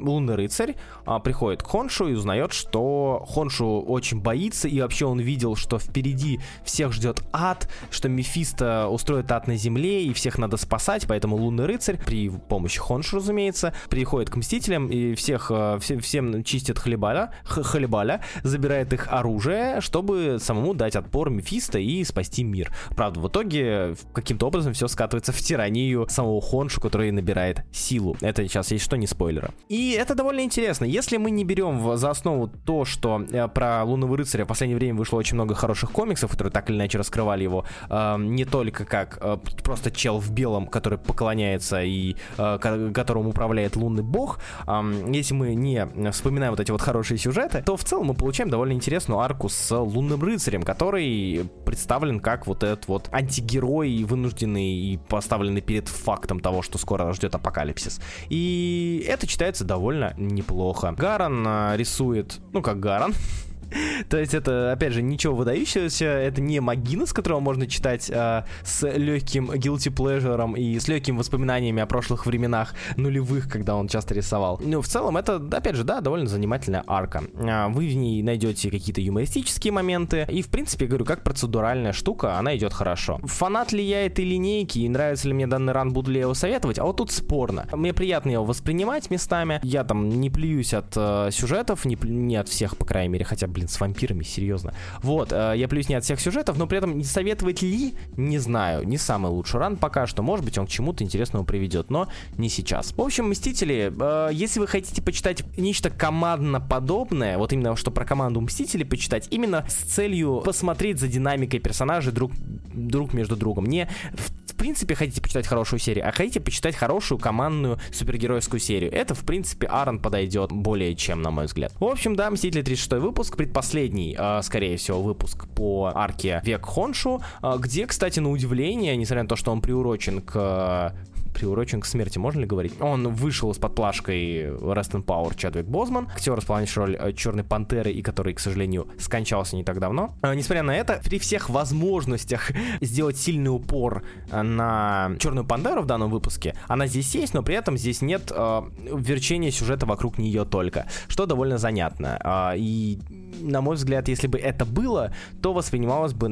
лунный 0.01 0.37
рыцарь 0.37 0.77
а, 1.07 1.19
приходит 1.19 1.63
к 1.63 1.67
Хоншу 1.67 2.09
и 2.09 2.15
узнает, 2.15 2.53
что 2.53 3.25
Хоншу 3.29 3.81
очень 3.81 4.21
боится, 4.21 4.69
и 4.69 4.81
вообще 4.81 5.07
он 5.07 5.19
видел, 5.21 5.57
что 5.57 5.79
впереди 5.79 6.41
всех 6.65 6.93
ждет 6.93 7.23
ад, 7.33 7.69
что 7.91 8.09
Мефисто 8.09 8.89
устроит 8.89 9.31
ад 9.33 9.47
на 9.47 9.57
земле, 9.57 10.05
и 10.05 10.13
всех 10.13 10.39
надо 10.39 10.57
спасать, 10.57 11.07
поэтому 11.09 11.37
лунный 11.37 11.67
рыцарь 11.67 11.99
при 11.99 12.29
помощи 12.29 12.79
Хоншу, 12.79 13.17
разумеется, 13.17 13.75
приходит 13.89 14.31
к 14.31 14.37
Мстителям 14.37 14.89
и 14.89 15.15
всех, 15.15 15.51
э, 15.51 15.79
всем, 15.81 16.01
всем 16.01 16.45
чистит 16.45 16.79
хлебаля, 16.79 17.33
хлебаля, 17.45 18.21
забирает 18.43 18.93
их 18.93 19.09
оружие, 19.11 19.81
чтобы 19.81 20.39
самому 20.41 20.75
дать 20.75 20.97
отпор 20.97 21.31
Мефисто 21.31 21.79
и 21.79 21.94
спасти 22.03 22.43
мир. 22.43 22.73
Правда, 22.97 23.21
в 23.21 23.29
итоге 23.29 23.45
итоге 23.45 23.97
каким-то 24.13 24.47
образом 24.47 24.73
все 24.73 24.89
скатывается 24.89 25.33
в 25.33 25.39
тиранию 25.39 26.07
самого 26.09 26.41
Хоншу, 26.41 26.81
который 26.81 27.11
набирает 27.11 27.65
силу. 27.73 28.17
Это 28.21 28.43
сейчас, 28.47 28.71
есть 28.71 28.85
что, 28.85 28.97
не 28.97 29.07
спойлеры. 29.07 29.51
И 29.69 29.93
это 29.93 30.15
довольно 30.15 30.41
интересно. 30.41 30.85
Если 30.85 31.17
мы 31.17 31.31
не 31.31 31.45
берем 31.45 31.97
за 31.97 32.11
основу 32.11 32.49
то, 32.49 32.85
что 32.85 33.25
э, 33.31 33.49
про 33.49 33.85
Лунного 33.85 34.17
Рыцаря 34.17 34.45
в 34.45 34.49
последнее 34.49 34.77
время 34.77 34.99
вышло 34.99 35.19
очень 35.19 35.35
много 35.35 35.55
хороших 35.55 35.91
комиксов, 35.91 36.31
которые 36.31 36.53
так 36.53 36.71
или 36.71 36.77
иначе 36.77 36.99
раскрывали 36.99 37.43
его, 37.43 37.65
э, 37.89 38.17
не 38.19 38.45
только 38.45 38.85
как 38.85 39.19
э, 39.21 39.37
просто 39.63 39.91
чел 39.91 40.19
в 40.19 40.31
белом, 40.31 40.67
который 40.67 40.99
поклоняется 40.99 41.83
и 41.83 42.17
э, 42.39 42.91
которым 42.95 43.29
управляет 43.29 43.77
лунный 43.77 44.03
бог, 44.03 44.41
э, 44.67 45.13
если 45.13 45.35
мы 45.35 45.55
не 45.55 45.87
вспоминаем 46.13 46.53
вот 46.53 46.61
эти 46.61 46.71
вот 46.71 46.81
хорошие 46.81 47.19
сюжеты, 47.19 47.63
то 47.63 47.77
в 47.77 47.85
целом 47.85 48.07
мы 48.07 48.15
получаем 48.15 48.51
довольно 48.51 48.73
интересную 48.73 49.21
арку 49.21 49.49
с 49.49 49.75
Лунным 49.77 50.23
Рыцарем, 50.23 50.63
который 50.63 51.45
представлен 51.85 52.19
как 52.19 52.47
вот 52.47 52.63
этот 52.63 52.89
вот 52.89 53.11
антигерой, 53.13 54.05
вынужденный 54.05 54.73
и 54.75 54.97
поставленный 54.97 55.61
перед 55.61 55.87
фактом 55.89 56.41
того, 56.41 56.63
что 56.63 56.79
скоро 56.79 57.13
ждет 57.13 57.35
апокалипсис. 57.35 58.01
И 58.31 59.05
это 59.07 59.27
читается 59.27 59.65
довольно 59.65 60.15
неплохо. 60.17 60.95
Гаран 60.97 61.45
а, 61.47 61.77
рисует, 61.77 62.41
ну 62.55 62.63
как 62.63 62.81
Гаран, 62.81 63.13
То 64.09 64.19
есть 64.19 64.35
это, 64.35 64.73
опять 64.73 64.93
же, 64.93 65.03
ничего 65.03 65.35
выдающегося, 65.35 66.05
это 66.05 66.41
не 66.41 66.61
Магина, 66.61 67.07
с 67.07 67.13
которого 67.13 67.41
можно 67.41 67.67
читать 67.67 68.11
а, 68.13 68.45
с 68.63 68.89
легким 68.89 69.51
guilty 69.51 69.93
pleasure 69.93 70.59
и 70.59 70.79
с 70.79 70.89
легкими 70.89 71.19
воспоминаниями 71.19 71.83
о 71.83 71.87
прошлых 71.87 72.27
временах 72.27 72.75
нулевых, 72.97 73.49
когда 73.49 73.77
он 73.77 73.89
часто 73.89 74.15
рисовал. 74.15 74.61
Ну, 74.63 74.81
в 74.81 74.89
целом, 74.89 75.17
это, 75.17 75.37
опять 75.37 75.77
же, 75.77 75.85
да, 75.85 76.01
довольно 76.01 76.27
занимательная 76.27 76.85
арка. 76.87 77.23
А, 77.39 77.69
вы 77.69 77.89
в 77.89 77.95
ней 77.95 78.23
найдете 78.23 78.71
какие-то 78.71 79.01
юмористические 79.01 79.73
моменты, 79.73 80.27
и, 80.29 80.43
в 80.43 80.49
принципе, 80.49 80.87
говорю, 80.87 81.05
как 81.05 81.23
процедуральная 81.23 81.93
штука, 81.93 82.39
она 82.39 82.57
идет 82.57 82.73
хорошо. 82.73 83.21
Фанат 83.25 83.73
ли 83.73 83.83
я 83.83 84.07
этой 84.07 84.25
линейки, 84.25 84.81
и 84.81 84.89
нравится 84.89 85.29
ли 85.29 85.35
мне 85.35 85.47
данный 85.47 85.73
ран, 85.73 85.93
буду 85.93 86.11
ли 86.11 86.17
я 86.17 86.23
его 86.23 86.35
советовать, 86.35 86.79
а 86.79 86.85
вот 86.85 86.97
тут 86.97 87.11
спорно. 87.11 87.67
Мне 87.73 87.93
приятно 87.93 88.31
его 88.31 88.45
воспринимать 88.45 89.11
местами, 89.11 89.61
я 89.63 89.85
там 89.85 90.09
не 90.09 90.31
плююсь 90.31 90.75
от 90.75 90.93
э, 90.97 91.31
сюжетов, 91.31 91.85
не, 91.85 91.97
не 92.03 92.37
от 92.37 92.49
всех, 92.49 92.77
по 92.77 92.85
крайней 92.85 93.13
мере, 93.13 93.25
хотя, 93.25 93.47
блин, 93.55 93.69
с 93.69 93.81
вампирами, 93.81 94.23
серьезно. 94.23 94.75
Вот, 95.03 95.33
э, 95.33 95.55
я 95.57 95.69
плююсь 95.69 95.89
не 95.89 95.95
от 95.95 96.05
всех 96.05 96.21
сюжетов, 96.21 96.59
но 96.59 96.67
при 96.67 96.79
этом 96.79 96.99
не 96.99 97.05
советовать 97.05 97.63
ли, 97.63 97.95
не 98.17 98.39
знаю, 98.39 98.87
не 98.87 98.99
самый 98.99 99.31
лучший 99.31 99.61
ран 99.61 99.77
пока 99.77 100.07
что. 100.07 100.23
Может 100.23 100.45
быть, 100.45 100.59
он 100.59 100.67
к 100.67 100.71
чему-то 100.71 101.05
интересному 101.05 101.45
приведет, 101.45 101.91
но 101.91 102.09
не 102.37 102.49
сейчас. 102.49 102.93
В 102.93 103.01
общем, 103.01 103.29
Мстители, 103.31 103.93
э, 103.99 104.31
если 104.33 104.61
вы 104.61 104.67
хотите 104.67 105.01
почитать 105.01 105.45
нечто 105.57 105.91
командно-подобное, 105.91 107.39
вот 107.39 107.53
именно 107.53 107.77
что 107.77 107.91
про 107.91 108.05
команду 108.05 108.41
Мстителей 108.41 108.85
почитать, 108.85 109.29
именно 109.31 109.65
с 109.69 109.75
целью 109.75 110.43
посмотреть 110.45 110.99
за 110.99 111.09
динамикой 111.09 111.61
персонажей 111.61 112.13
друг, 112.13 112.33
друг 112.73 113.15
между 113.15 113.37
другом. 113.37 113.67
Не 113.67 113.89
в 114.13 114.44
принципе 114.65 114.95
хотите 114.95 115.21
почитать 115.21 115.47
хорошую 115.47 115.79
серию, 115.79 116.09
а 116.09 116.11
хотите 116.11 116.41
почитать 116.41 116.75
хорошую 116.75 117.19
командную 117.19 117.79
супергеройскую 117.93 118.59
серию. 118.59 118.91
Это, 118.91 119.15
в 119.15 119.23
принципе, 119.23 119.67
Аарон 119.67 119.99
подойдет 119.99 120.53
более 120.53 120.95
чем, 120.95 121.21
на 121.21 121.31
мой 121.31 121.45
взгляд. 121.45 121.71
В 121.79 121.85
общем, 121.85 122.17
да, 122.17 122.31
Мстители 122.31 122.63
36 122.63 122.93
выпуск, 122.93 123.37
предпоследний, 123.37 124.17
э, 124.19 124.41
скорее 124.43 124.79
всего, 124.79 125.03
выпуск 125.03 125.47
по 125.49 125.93
арке 125.95 126.41
Век 126.47 126.65
Хоншу, 126.65 127.21
э, 127.43 127.57
где, 127.59 127.87
кстати, 127.87 128.21
на 128.21 128.31
удивление, 128.31 128.97
несмотря 128.97 129.25
на 129.25 129.29
то, 129.29 129.37
что 129.37 129.53
он 129.53 129.61
приурочен 129.61 130.23
к 130.23 130.95
приурочен 131.35 131.81
к 131.81 131.87
смерти, 131.87 132.19
можно 132.19 132.41
ли 132.41 132.47
говорить? 132.47 132.75
Он 132.81 133.09
вышел 133.09 133.53
с 133.53 133.59
подплашкой 133.59 134.47
Rest 134.47 134.93
Power 135.05 135.37
Чадвик 135.37 135.67
Бозман, 135.67 136.09
актер, 136.15 136.39
исполняющий 136.39 136.81
роль 136.81 136.97
э, 136.99 137.13
Черной 137.13 137.45
Пантеры 137.45 137.91
и 137.91 138.03
который, 138.03 138.35
к 138.35 138.41
сожалению, 138.41 138.89
скончался 138.99 139.57
не 139.57 139.65
так 139.65 139.81
давно. 139.81 140.15
А, 140.23 140.35
несмотря 140.35 140.63
на 140.63 140.75
это, 140.75 141.01
при 141.05 141.19
всех 141.19 141.51
возможностях 141.51 142.51
сделать 142.81 143.17
сильный 143.17 143.51
упор 143.51 144.05
э, 144.31 144.43
на 144.43 145.13
Черную 145.19 145.47
Пантеру 145.47 145.83
в 145.83 145.87
данном 145.87 146.11
выпуске, 146.11 146.57
она 146.69 146.87
здесь 146.87 147.15
есть, 147.15 147.35
но 147.35 147.43
при 147.43 147.57
этом 147.57 147.77
здесь 147.77 148.01
нет 148.01 148.33
э, 148.35 148.63
верчения 148.93 149.51
сюжета 149.51 149.87
вокруг 149.87 150.19
нее 150.19 150.45
только, 150.45 150.87
что 151.09 151.27
довольно 151.27 151.59
занятно. 151.59 152.19
Э, 152.25 152.57
и 152.57 152.99
на 153.41 153.61
мой 153.61 153.77
взгляд, 153.77 154.09
если 154.09 154.27
бы 154.27 154.39
это 154.39 154.65
было, 154.65 155.13
то 155.43 155.53
воспринималось 155.53 156.13
бы, 156.13 156.29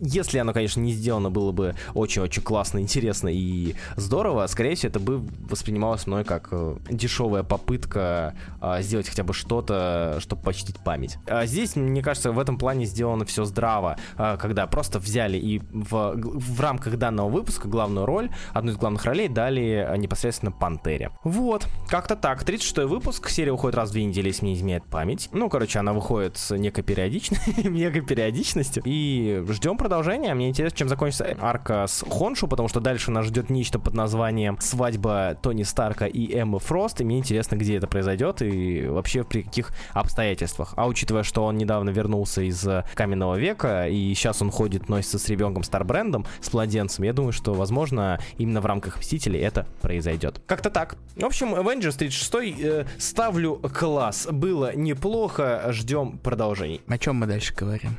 если 0.00 0.38
оно, 0.38 0.52
конечно, 0.52 0.80
не 0.80 0.92
сделано, 0.92 1.30
было 1.30 1.52
бы 1.52 1.74
очень-очень 1.94 2.42
классно, 2.42 2.78
интересно 2.80 3.28
и 3.28 3.74
здорово, 3.96 4.46
скорее 4.46 4.74
всего, 4.74 4.90
это 4.90 5.00
бы 5.00 5.22
воспринималось 5.48 6.06
мной 6.06 6.24
как 6.24 6.48
э, 6.50 6.76
дешевая 6.90 7.42
попытка 7.42 8.34
а, 8.60 8.82
сделать 8.82 9.08
хотя 9.08 9.24
бы 9.24 9.32
что-то, 9.34 10.18
чтобы 10.20 10.42
почтить 10.42 10.78
память. 10.78 11.18
А 11.26 11.46
здесь, 11.46 11.76
мне 11.76 12.02
кажется, 12.02 12.32
в 12.32 12.38
этом 12.38 12.58
плане 12.58 12.86
сделано 12.86 13.24
все 13.24 13.44
здраво, 13.44 13.96
а, 14.16 14.36
когда 14.36 14.66
просто 14.66 14.98
взяли 14.98 15.38
и 15.38 15.60
в, 15.72 16.14
в 16.16 16.60
рамках 16.60 16.96
данного 16.96 17.28
выпуска 17.28 17.68
главную 17.68 18.06
роль, 18.06 18.30
одну 18.52 18.72
из 18.72 18.76
главных 18.76 19.04
ролей 19.04 19.28
дали 19.28 19.88
непосредственно 19.96 20.52
Пантере. 20.52 21.10
Вот, 21.24 21.66
как-то 21.88 22.16
так. 22.16 22.44
36 22.44 22.78
выпуск, 22.88 23.28
серия 23.28 23.52
уходит 23.52 23.76
раз 23.76 23.90
в 23.90 23.92
две 23.92 24.04
недели, 24.04 24.28
если 24.28 24.44
мне 24.44 24.54
изменяет 24.54 24.84
память. 24.84 25.28
Ну, 25.32 25.48
короче, 25.48 25.78
она 25.78 25.92
выходит 25.92 26.36
с 26.36 26.56
некой 26.56 26.84
периодичностью, 26.84 27.70
мега 27.70 28.00
периодичностью. 28.00 28.82
И 28.86 29.44
ждем 29.48 29.76
продолжения. 29.76 30.34
Мне 30.34 30.48
интересно, 30.48 30.78
чем 30.78 30.88
закончится 30.88 31.36
арка 31.40 31.86
с 31.86 32.04
Хоншу, 32.08 32.48
потому 32.48 32.68
что 32.68 32.80
дальше 32.80 33.10
нас 33.10 33.26
ждет 33.26 33.50
нечто 33.50 33.73
под 33.78 33.94
названием 33.94 34.58
«Свадьба 34.60 35.36
Тони 35.40 35.62
Старка 35.62 36.06
и 36.06 36.32
Эммы 36.34 36.58
Фрост». 36.58 37.00
И 37.00 37.04
мне 37.04 37.18
интересно, 37.18 37.56
где 37.56 37.76
это 37.76 37.86
произойдет 37.86 38.42
и 38.42 38.86
вообще 38.86 39.24
при 39.24 39.42
каких 39.42 39.72
обстоятельствах. 39.92 40.74
А 40.76 40.86
учитывая, 40.86 41.22
что 41.22 41.44
он 41.44 41.56
недавно 41.56 41.90
вернулся 41.90 42.42
из 42.42 42.66
каменного 42.94 43.36
века, 43.36 43.88
и 43.88 44.14
сейчас 44.14 44.42
он 44.42 44.50
ходит, 44.50 44.88
носится 44.88 45.18
с 45.18 45.28
ребенком 45.28 45.62
Старбрендом, 45.62 46.26
с 46.40 46.52
младенцем, 46.52 47.04
я 47.04 47.12
думаю, 47.12 47.32
что, 47.32 47.54
возможно, 47.54 48.18
именно 48.38 48.60
в 48.60 48.66
рамках 48.66 48.98
Мстителей 48.98 49.40
это 49.40 49.66
произойдет. 49.80 50.40
Как-то 50.46 50.70
так. 50.70 50.96
В 51.16 51.24
общем, 51.24 51.54
Avengers 51.54 51.98
36 51.98 52.60
э, 52.60 52.86
ставлю 52.98 53.56
класс. 53.56 54.28
Было 54.30 54.74
неплохо 54.74 55.66
ждем 55.70 56.18
продолжений. 56.18 56.80
О 56.88 56.98
чем 56.98 57.16
мы 57.16 57.26
дальше 57.26 57.54
говорим? 57.54 57.96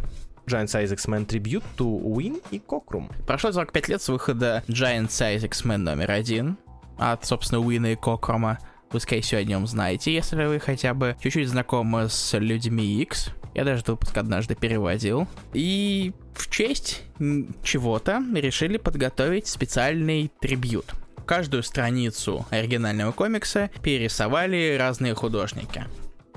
Giant 0.48 0.68
Size 0.68 0.94
X-Men 0.94 1.26
Tribute 1.26 1.64
to 1.78 2.02
Win 2.02 2.42
и 2.52 2.60
Кокрум. 2.60 3.10
Прошло 3.26 3.52
45 3.52 3.90
лет 3.90 4.02
с 4.02 4.10
выхода 4.10 4.64
Giant 4.68 5.08
Size 5.08 5.46
X-Men 5.46 5.78
номер 5.78 6.12
один 6.12 6.58
от, 6.98 7.26
собственно, 7.26 7.62
Уина 7.62 7.94
и 7.94 7.96
Кокрума. 7.96 8.60
Вы, 8.92 9.00
скорее 9.00 9.22
всего, 9.22 9.42
о 9.42 9.44
нем 9.44 9.68
знаете, 9.68 10.14
если 10.14 10.46
вы 10.46 10.60
хотя 10.60 10.94
бы 10.94 11.16
чуть-чуть 11.22 11.50
знакомы 11.50 12.08
с 12.10 12.38
людьми 12.38 13.02
X. 13.02 13.30
Я 13.54 13.64
даже 13.64 13.80
этот 13.80 13.90
выпуск 13.90 14.18
однажды 14.18 14.56
переводил. 14.56 15.28
И 15.54 16.14
в 16.34 16.50
честь 16.50 17.04
чего-то 17.64 18.24
решили 18.34 18.78
подготовить 18.78 19.48
специальный 19.48 20.32
трибют. 20.40 20.94
Каждую 21.26 21.64
страницу 21.64 22.46
оригинального 22.52 23.12
комикса 23.12 23.72
перерисовали 23.82 24.78
разные 24.78 25.16
художники 25.16 25.86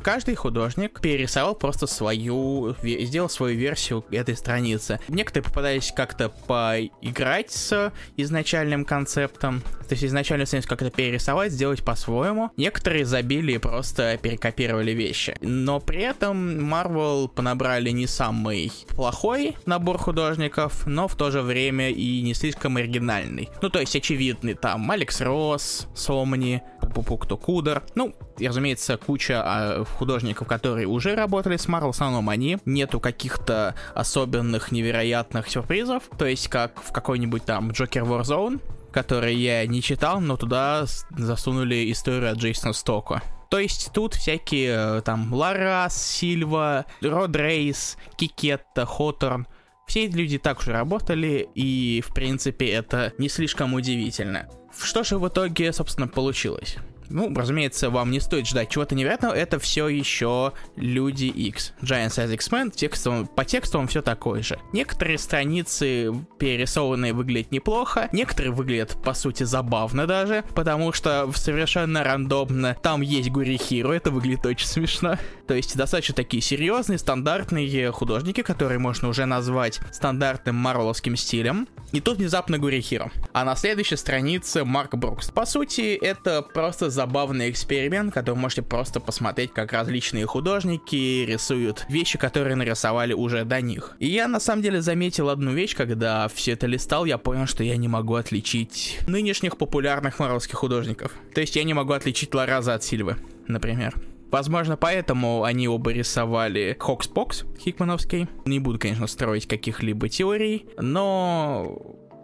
каждый 0.09 0.37
художник 0.37 1.03
перерисовал 1.03 1.55
просто 1.55 1.87
свою, 1.87 2.75
сделал 2.83 3.29
свою 3.29 3.59
версию 3.59 4.07
этой 4.11 4.37
страницы. 4.37 5.01
Некоторые 5.09 5.45
попадались 5.45 5.93
как-то 5.95 6.31
поиграть 6.31 7.51
с 7.51 7.93
изначальным 8.17 8.87
концептом, 8.87 9.61
то 9.61 9.91
есть 9.91 10.05
изначальную 10.05 10.47
страницу 10.47 10.67
как-то 10.67 10.91
перерисовать, 10.91 11.53
сделать 11.53 11.85
по-своему. 11.85 12.51
Некоторые 12.57 13.05
забили 13.05 13.53
и 13.53 13.59
просто 13.59 14.19
перекопировали 14.23 14.93
вещи. 14.93 15.37
Но 15.43 15.79
при 15.79 16.01
этом 16.01 16.73
Marvel 16.73 17.29
понабрали 17.29 17.91
не 17.91 18.07
самый 18.07 18.73
плохой 18.89 19.59
набор 19.67 19.99
художников, 19.99 20.87
но 20.87 21.07
в 21.07 21.17
то 21.17 21.31
же 21.31 21.43
время 21.43 21.91
и 21.91 22.23
не 22.23 22.33
слишком 22.33 22.79
оригинальный. 22.79 23.51
Ну, 23.61 23.69
то 23.69 23.79
есть 23.79 23.95
очевидный 23.95 24.55
там 24.55 24.91
Алекс 24.91 25.21
Росс, 25.21 25.87
Сомни, 25.95 26.63
Пупукту 26.95 27.37
Кудер. 27.37 27.83
Ну, 27.95 28.15
и, 28.39 28.49
разумеется, 28.49 28.97
куча 28.97 29.43
а, 29.45 29.85
художников, 29.85 30.49
которые 30.49 30.87
уже 30.87 31.15
работали 31.15 31.57
с 31.57 31.67
Marvel, 31.67 31.87
в 31.87 31.91
основном 31.91 32.29
они. 32.29 32.59
Нету 32.65 33.01
каких-то 33.01 33.75
особенных 33.95 34.73
невероятных 34.73 35.49
сюрпризов. 35.49 36.05
То 36.19 36.27
есть, 36.27 36.49
как 36.49 36.83
в 36.83 36.93
какой-нибудь 36.93 37.45
там 37.45 37.71
Joker 37.71 38.05
Warzone, 38.07 38.61
который 38.93 39.35
я 39.35 39.67
не 39.67 39.83
читал, 39.83 40.21
но 40.21 40.37
туда 40.37 40.85
засунули 41.11 41.91
историю 41.91 42.33
от 42.33 42.39
Джейсона 42.39 42.73
Стока. 42.73 43.23
То 43.51 43.59
есть 43.59 43.93
тут 43.95 44.15
всякие 44.15 44.99
э, 44.99 45.03
там 45.03 45.33
Ларас, 45.33 46.01
Сильва, 46.01 46.85
Род 47.01 47.35
Рейс, 47.35 47.97
Кикетта, 48.17 48.85
Хоторн. 48.85 49.47
Все 49.87 50.05
эти 50.05 50.17
люди 50.17 50.39
так 50.39 50.59
уже 50.59 50.73
работали, 50.73 51.49
и 51.55 52.03
в 52.07 52.13
принципе 52.13 52.69
это 52.71 53.15
не 53.17 53.31
слишком 53.31 53.73
удивительно. 53.73 54.49
Что 54.79 55.03
же 55.03 55.19
в 55.19 55.27
итоге, 55.27 55.73
собственно, 55.73 56.09
получилось? 56.09 56.77
Ну, 57.11 57.33
разумеется, 57.35 57.91
вам 57.91 58.11
не 58.11 58.21
стоит 58.21 58.47
ждать 58.47 58.71
чего-то 58.71 58.95
невероятного, 58.95 59.33
это 59.33 59.59
все 59.59 59.89
еще 59.89 60.53
Люди 60.77 61.27
X. 61.27 61.75
Giant 61.83 62.09
Size 62.09 62.35
X-Men, 62.35 62.71
текстом, 62.71 63.27
по 63.27 63.45
тексту 63.45 63.79
он 63.79 63.89
все 63.89 64.03
такое 64.03 64.43
же. 64.43 64.59
Некоторые 64.73 65.19
страницы 65.19 66.15
перерисованные 66.39 67.13
выглядят 67.13 67.53
неплохо, 67.53 68.09
некоторые 68.13 68.53
выглядят, 68.53 68.97
по 69.03 69.15
сути, 69.15 69.43
забавно 69.45 70.07
даже, 70.07 70.45
потому 70.55 70.93
что 70.93 71.31
совершенно 71.35 72.05
рандомно 72.05 72.77
там 72.83 73.01
есть 73.01 73.31
Гурихиро, 73.31 73.93
это 73.93 74.11
выглядит 74.11 74.47
очень 74.47 74.67
смешно. 74.67 75.17
То 75.47 75.55
есть 75.55 75.77
достаточно 75.77 76.15
такие 76.15 76.43
серьезные, 76.43 76.99
стандартные 76.99 77.91
художники, 77.93 78.43
которые 78.43 78.79
можно 78.79 79.09
уже 79.09 79.25
назвать 79.25 79.81
стандартным 79.93 80.57
марвеловским 80.57 81.17
стилем. 81.17 81.69
И 81.93 82.01
тут 82.01 82.19
внезапно 82.19 82.59
Гурихиро. 82.59 83.11
А 83.33 83.45
на 83.45 83.57
следующей 83.57 83.97
странице 83.97 84.65
Марк 84.65 84.95
Брукс. 84.95 85.31
По 85.31 85.47
сути, 85.47 85.95
это 85.95 86.43
просто 86.43 86.91
забавный 86.99 87.49
эксперимент, 87.49 88.13
который 88.13 88.35
можете 88.35 88.63
просто 88.63 88.99
посмотреть, 88.99 89.53
как 89.53 89.73
различные 89.73 90.27
художники 90.27 91.25
рисуют 91.25 91.87
вещи, 91.89 92.19
которые 92.19 92.57
нарисовали 92.57 93.13
уже 93.13 93.45
до 93.45 93.61
них. 93.61 93.95
И 94.01 94.09
я 94.09 94.27
на 94.27 94.41
самом 94.41 94.63
деле 94.63 94.83
заметил 94.83 95.29
одну 95.29 95.53
вещь, 95.53 95.77
когда 95.77 96.27
все 96.27 96.55
это 96.55 96.67
листал, 96.67 97.05
я 97.05 97.17
понял, 97.17 97.47
что 97.47 97.63
я 97.63 97.77
не 97.77 97.87
могу 97.87 98.17
отличить 98.17 98.99
нынешних 99.07 99.59
популярных 99.59 100.19
марвелских 100.19 100.57
художников. 100.57 101.13
То 101.33 101.41
есть 101.41 101.55
я 101.55 101.63
не 101.63 101.73
могу 101.73 101.93
отличить 101.93 102.35
Лараза 102.35 102.75
от 102.75 102.83
Сильвы, 102.83 103.17
например. 103.47 103.95
Возможно, 104.33 104.77
поэтому 104.77 105.45
они 105.45 105.69
оба 105.69 105.93
рисовали 105.93 106.77
Хокспокс 106.81 107.45
Хикмановский. 107.61 108.27
Не 108.45 108.59
буду, 108.59 108.81
конечно, 108.81 109.07
строить 109.07 109.47
каких-либо 109.47 110.09
теорий, 110.09 110.67
но 110.77 111.79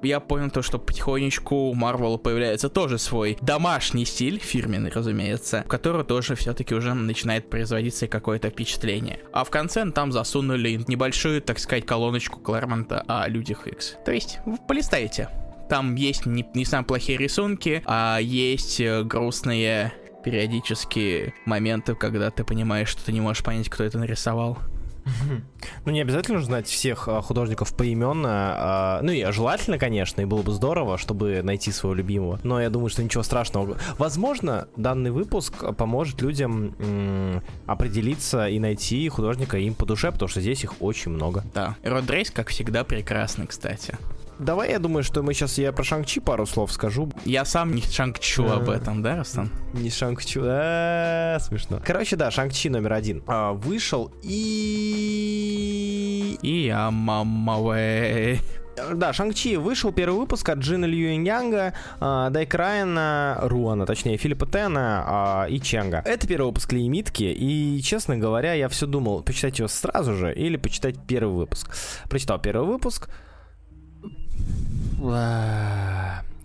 я 0.05 0.21
понял 0.21 0.51
то, 0.51 0.63
что 0.63 0.79
потихонечку 0.79 1.55
у 1.55 1.75
Марвела 1.75 2.17
появляется 2.17 2.69
тоже 2.69 2.99
свой 2.99 3.37
домашний 3.41 4.05
стиль, 4.05 4.39
фирменный, 4.39 4.91
разумеется, 4.91 5.63
в 5.65 5.69
который 5.69 6.05
тоже 6.05 6.35
все-таки 6.35 6.75
уже 6.75 6.95
начинает 6.95 7.51
производиться 7.51 8.07
какое-то 8.07 8.51
впечатление. 8.51 9.21
А 9.33 9.45
в 9.45 9.51
конце 9.51 9.91
там 9.91 10.13
засунули 10.13 10.83
небольшую, 10.87 11.43
так 11.43 11.59
сказать, 11.59 11.87
колоночку 11.87 12.41
Клэрмонта 12.41 13.05
о 13.07 13.29
людях 13.29 13.67
X. 13.67 13.97
То 14.05 14.13
есть, 14.13 14.39
вы 14.47 14.57
полистайте. 14.69 15.29
Там 15.69 15.95
есть 15.95 16.27
не, 16.27 16.47
не 16.55 16.65
самые 16.65 16.87
плохие 16.87 17.19
рисунки, 17.19 17.83
а 17.87 18.19
есть 18.19 18.81
э, 18.81 19.03
грустные 19.03 19.93
периодически 20.25 21.35
моменты, 21.45 21.95
когда 21.95 22.31
ты 22.31 22.45
понимаешь, 22.45 22.89
что 22.89 23.05
ты 23.05 23.13
не 23.13 23.21
можешь 23.21 23.45
понять, 23.45 23.69
кто 23.69 23.85
это 23.85 23.99
нарисовал. 23.99 24.59
Ну, 25.85 25.93
не 25.93 26.01
обязательно 26.01 26.41
знать 26.41 26.67
всех 26.67 27.09
а, 27.09 27.21
художников 27.21 27.75
поименно. 27.77 28.55
А, 28.57 29.01
ну, 29.03 29.13
и 29.13 29.25
желательно, 29.33 29.79
конечно, 29.79 30.21
и 30.21 30.25
было 30.25 30.43
бы 30.43 30.53
здорово, 30.53 30.99
чтобы 30.99 31.43
найти 31.43 31.73
своего 31.73 31.95
любимого. 31.95 32.41
Но 32.43 32.61
я 32.61 32.71
думаю, 32.71 32.89
что 32.89 33.03
ничего 33.03 33.23
страшного. 33.23 33.77
Возможно, 33.99 34.69
данный 34.77 35.11
выпуск 35.11 35.75
поможет 35.77 36.23
людям 36.23 36.75
определиться 37.67 38.47
и 38.47 38.59
найти 38.59 39.09
художника 39.09 39.59
им 39.59 39.75
по 39.75 39.87
душе, 39.87 40.11
потому 40.11 40.29
что 40.29 40.41
здесь 40.41 40.65
их 40.65 40.81
очень 40.81 41.11
много. 41.11 41.45
Да. 41.55 41.77
Род 41.85 42.09
Рейс, 42.11 42.31
как 42.31 42.49
всегда, 42.49 42.85
прекрасный, 42.85 43.47
кстати. 43.47 43.97
Давай, 44.39 44.71
я 44.71 44.79
думаю, 44.79 45.05
что 45.05 45.23
мы 45.23 45.33
сейчас 45.33 45.59
я 45.59 45.73
про 45.73 45.85
Шанг-Чи 45.85 46.21
пару 46.21 46.47
слов 46.47 46.73
скажу. 46.73 47.11
Я 47.25 47.45
сам 47.45 47.75
не 47.75 47.83
Шанг-Чу 47.83 48.47
об 48.49 48.69
этом, 48.69 49.03
да, 49.03 49.17
Растан? 49.17 49.51
Не 49.73 49.91
Шанг-Чу, 49.91 50.43
а, 50.45 51.39
смешно. 51.41 51.81
Короче, 51.85 52.17
да, 52.17 52.31
Шанг-Чи 52.31 52.69
номер 52.69 52.95
один. 52.95 53.23
А, 53.27 53.53
вышел 53.53 54.11
и... 54.23 55.57
И 56.43 56.69
Амамавэй. 56.69 58.41
Да, 58.95 59.13
Шанг-Чи 59.13 59.57
вышел 59.57 59.93
первый 59.93 60.19
выпуск 60.19 60.49
от 60.49 60.59
Джина 60.59 60.85
Льюиньянга, 60.85 61.75
э, 62.01 62.29
Дайк 62.31 62.55
Райана, 62.55 63.39
Руана, 63.43 63.87
точнее, 63.87 64.17
Филиппа 64.17 64.47
Тена 64.47 65.47
э, 65.47 65.53
и 65.53 65.61
Ченга. 65.61 66.03
Это 66.05 66.27
первый 66.27 66.47
выпуск 66.47 66.73
лимитки, 66.73 67.23
и, 67.23 67.81
честно 67.83 68.17
говоря, 68.17 68.53
я 68.55 68.69
все 68.69 68.87
думал, 68.87 69.23
почитать 69.23 69.61
его 69.61 69.69
сразу 69.69 70.15
же 70.15 70.35
или 70.35 70.57
почитать 70.57 70.97
первый 71.07 71.35
выпуск. 71.35 71.71
Прочитал 72.11 72.41
первый 72.41 72.67
выпуск, 72.67 73.09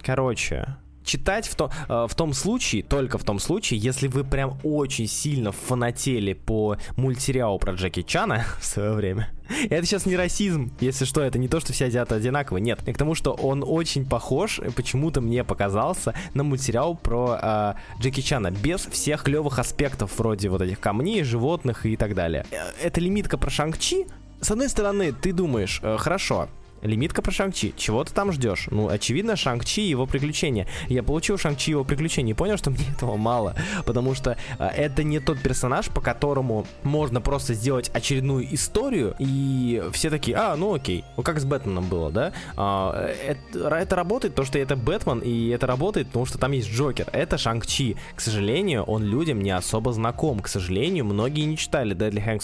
Короче, 0.01 0.75
читать 1.09 1.47
в, 1.47 1.55
то, 1.55 1.71
э, 1.88 2.07
в 2.07 2.15
том 2.15 2.33
случае, 2.33 2.83
только 2.83 3.17
в 3.17 3.23
том 3.23 3.39
случае, 3.39 3.79
если 3.79 4.07
вы 4.07 4.23
прям 4.23 4.59
очень 4.63 5.07
сильно 5.07 5.51
фанатели 5.51 6.33
по 6.33 6.77
мультсериалу 6.95 7.57
про 7.59 7.73
Джеки 7.73 8.03
Чана 8.03 8.45
в 8.59 8.65
свое 8.65 8.93
время. 8.93 9.29
Это 9.69 9.85
сейчас 9.85 10.05
не 10.05 10.15
расизм, 10.15 10.71
если 10.79 11.05
что, 11.05 11.21
это 11.21 11.39
не 11.39 11.47
то, 11.47 11.59
что 11.59 11.73
все 11.73 11.85
азиаты 11.85 12.13
одинаковые, 12.13 12.62
нет. 12.62 12.88
И 12.88 12.93
к 12.93 12.97
тому, 12.97 13.15
что 13.15 13.33
он 13.33 13.63
очень 13.65 14.05
похож, 14.05 14.59
почему-то 14.75 15.21
мне 15.21 15.43
показался, 15.43 16.13
на 16.35 16.43
мультсериал 16.43 16.95
про 16.95 17.39
э, 17.41 18.01
Джеки 18.01 18.21
Чана, 18.21 18.51
без 18.51 18.81
всех 18.85 19.23
клевых 19.23 19.57
аспектов 19.57 20.19
вроде 20.19 20.49
вот 20.49 20.62
этих 20.62 20.79
камней, 20.79 21.23
животных 21.23 21.88
и 21.88 21.97
так 21.97 22.13
далее. 22.13 22.45
Э, 22.51 22.57
это 22.83 23.01
лимитка 23.01 23.38
про 23.38 23.49
Шанг-Чи, 23.49 24.05
с 24.41 24.51
одной 24.51 24.69
стороны, 24.69 25.12
ты 25.12 25.33
думаешь, 25.33 25.81
э, 25.83 25.97
хорошо, 25.97 26.47
Лимитка 26.81 27.21
про 27.21 27.31
Шанг-Чи. 27.31 27.73
Чего 27.75 28.03
ты 28.03 28.13
там 28.13 28.31
ждешь? 28.31 28.67
Ну, 28.71 28.89
очевидно, 28.89 29.35
Шанг-Чи 29.35 29.81
и 29.81 29.89
его 29.89 30.05
приключения. 30.05 30.67
Я 30.87 31.03
получил 31.03 31.37
Шанг-Чи 31.37 31.71
и 31.71 31.71
его 31.71 31.83
приключения 31.83 32.33
и 32.33 32.35
понял, 32.35 32.57
что 32.57 32.71
мне 32.71 32.85
этого 32.95 33.17
мало. 33.17 33.55
Потому 33.85 34.15
что 34.15 34.37
э, 34.57 34.67
это 34.67 35.03
не 35.03 35.19
тот 35.19 35.39
персонаж, 35.41 35.87
по 35.87 36.01
которому 36.01 36.65
можно 36.83 37.21
просто 37.21 37.53
сделать 37.53 37.89
очередную 37.93 38.53
историю, 38.53 39.15
и 39.19 39.83
все 39.91 40.09
такие, 40.09 40.37
а, 40.37 40.55
ну 40.55 40.75
окей. 40.75 41.03
Ну, 41.17 41.23
как 41.23 41.39
с 41.39 41.45
Бэтменом 41.45 41.87
было, 41.89 42.11
да? 42.11 42.33
А, 42.55 43.11
это, 43.25 43.75
это 43.75 43.95
работает, 43.95 44.35
то, 44.35 44.45
что 44.45 44.59
это 44.59 44.75
Бэтмен, 44.75 45.19
и 45.19 45.49
это 45.49 45.67
работает, 45.67 46.07
потому 46.07 46.25
что 46.25 46.37
там 46.37 46.51
есть 46.51 46.69
Джокер. 46.69 47.07
Это 47.11 47.37
Шанг-Чи. 47.37 47.97
К 48.15 48.21
сожалению, 48.21 48.83
он 48.83 49.03
людям 49.03 49.41
не 49.41 49.51
особо 49.51 49.91
знаком. 49.93 50.39
К 50.39 50.47
сожалению, 50.47 51.05
многие 51.05 51.45
не 51.45 51.57
читали 51.57 51.95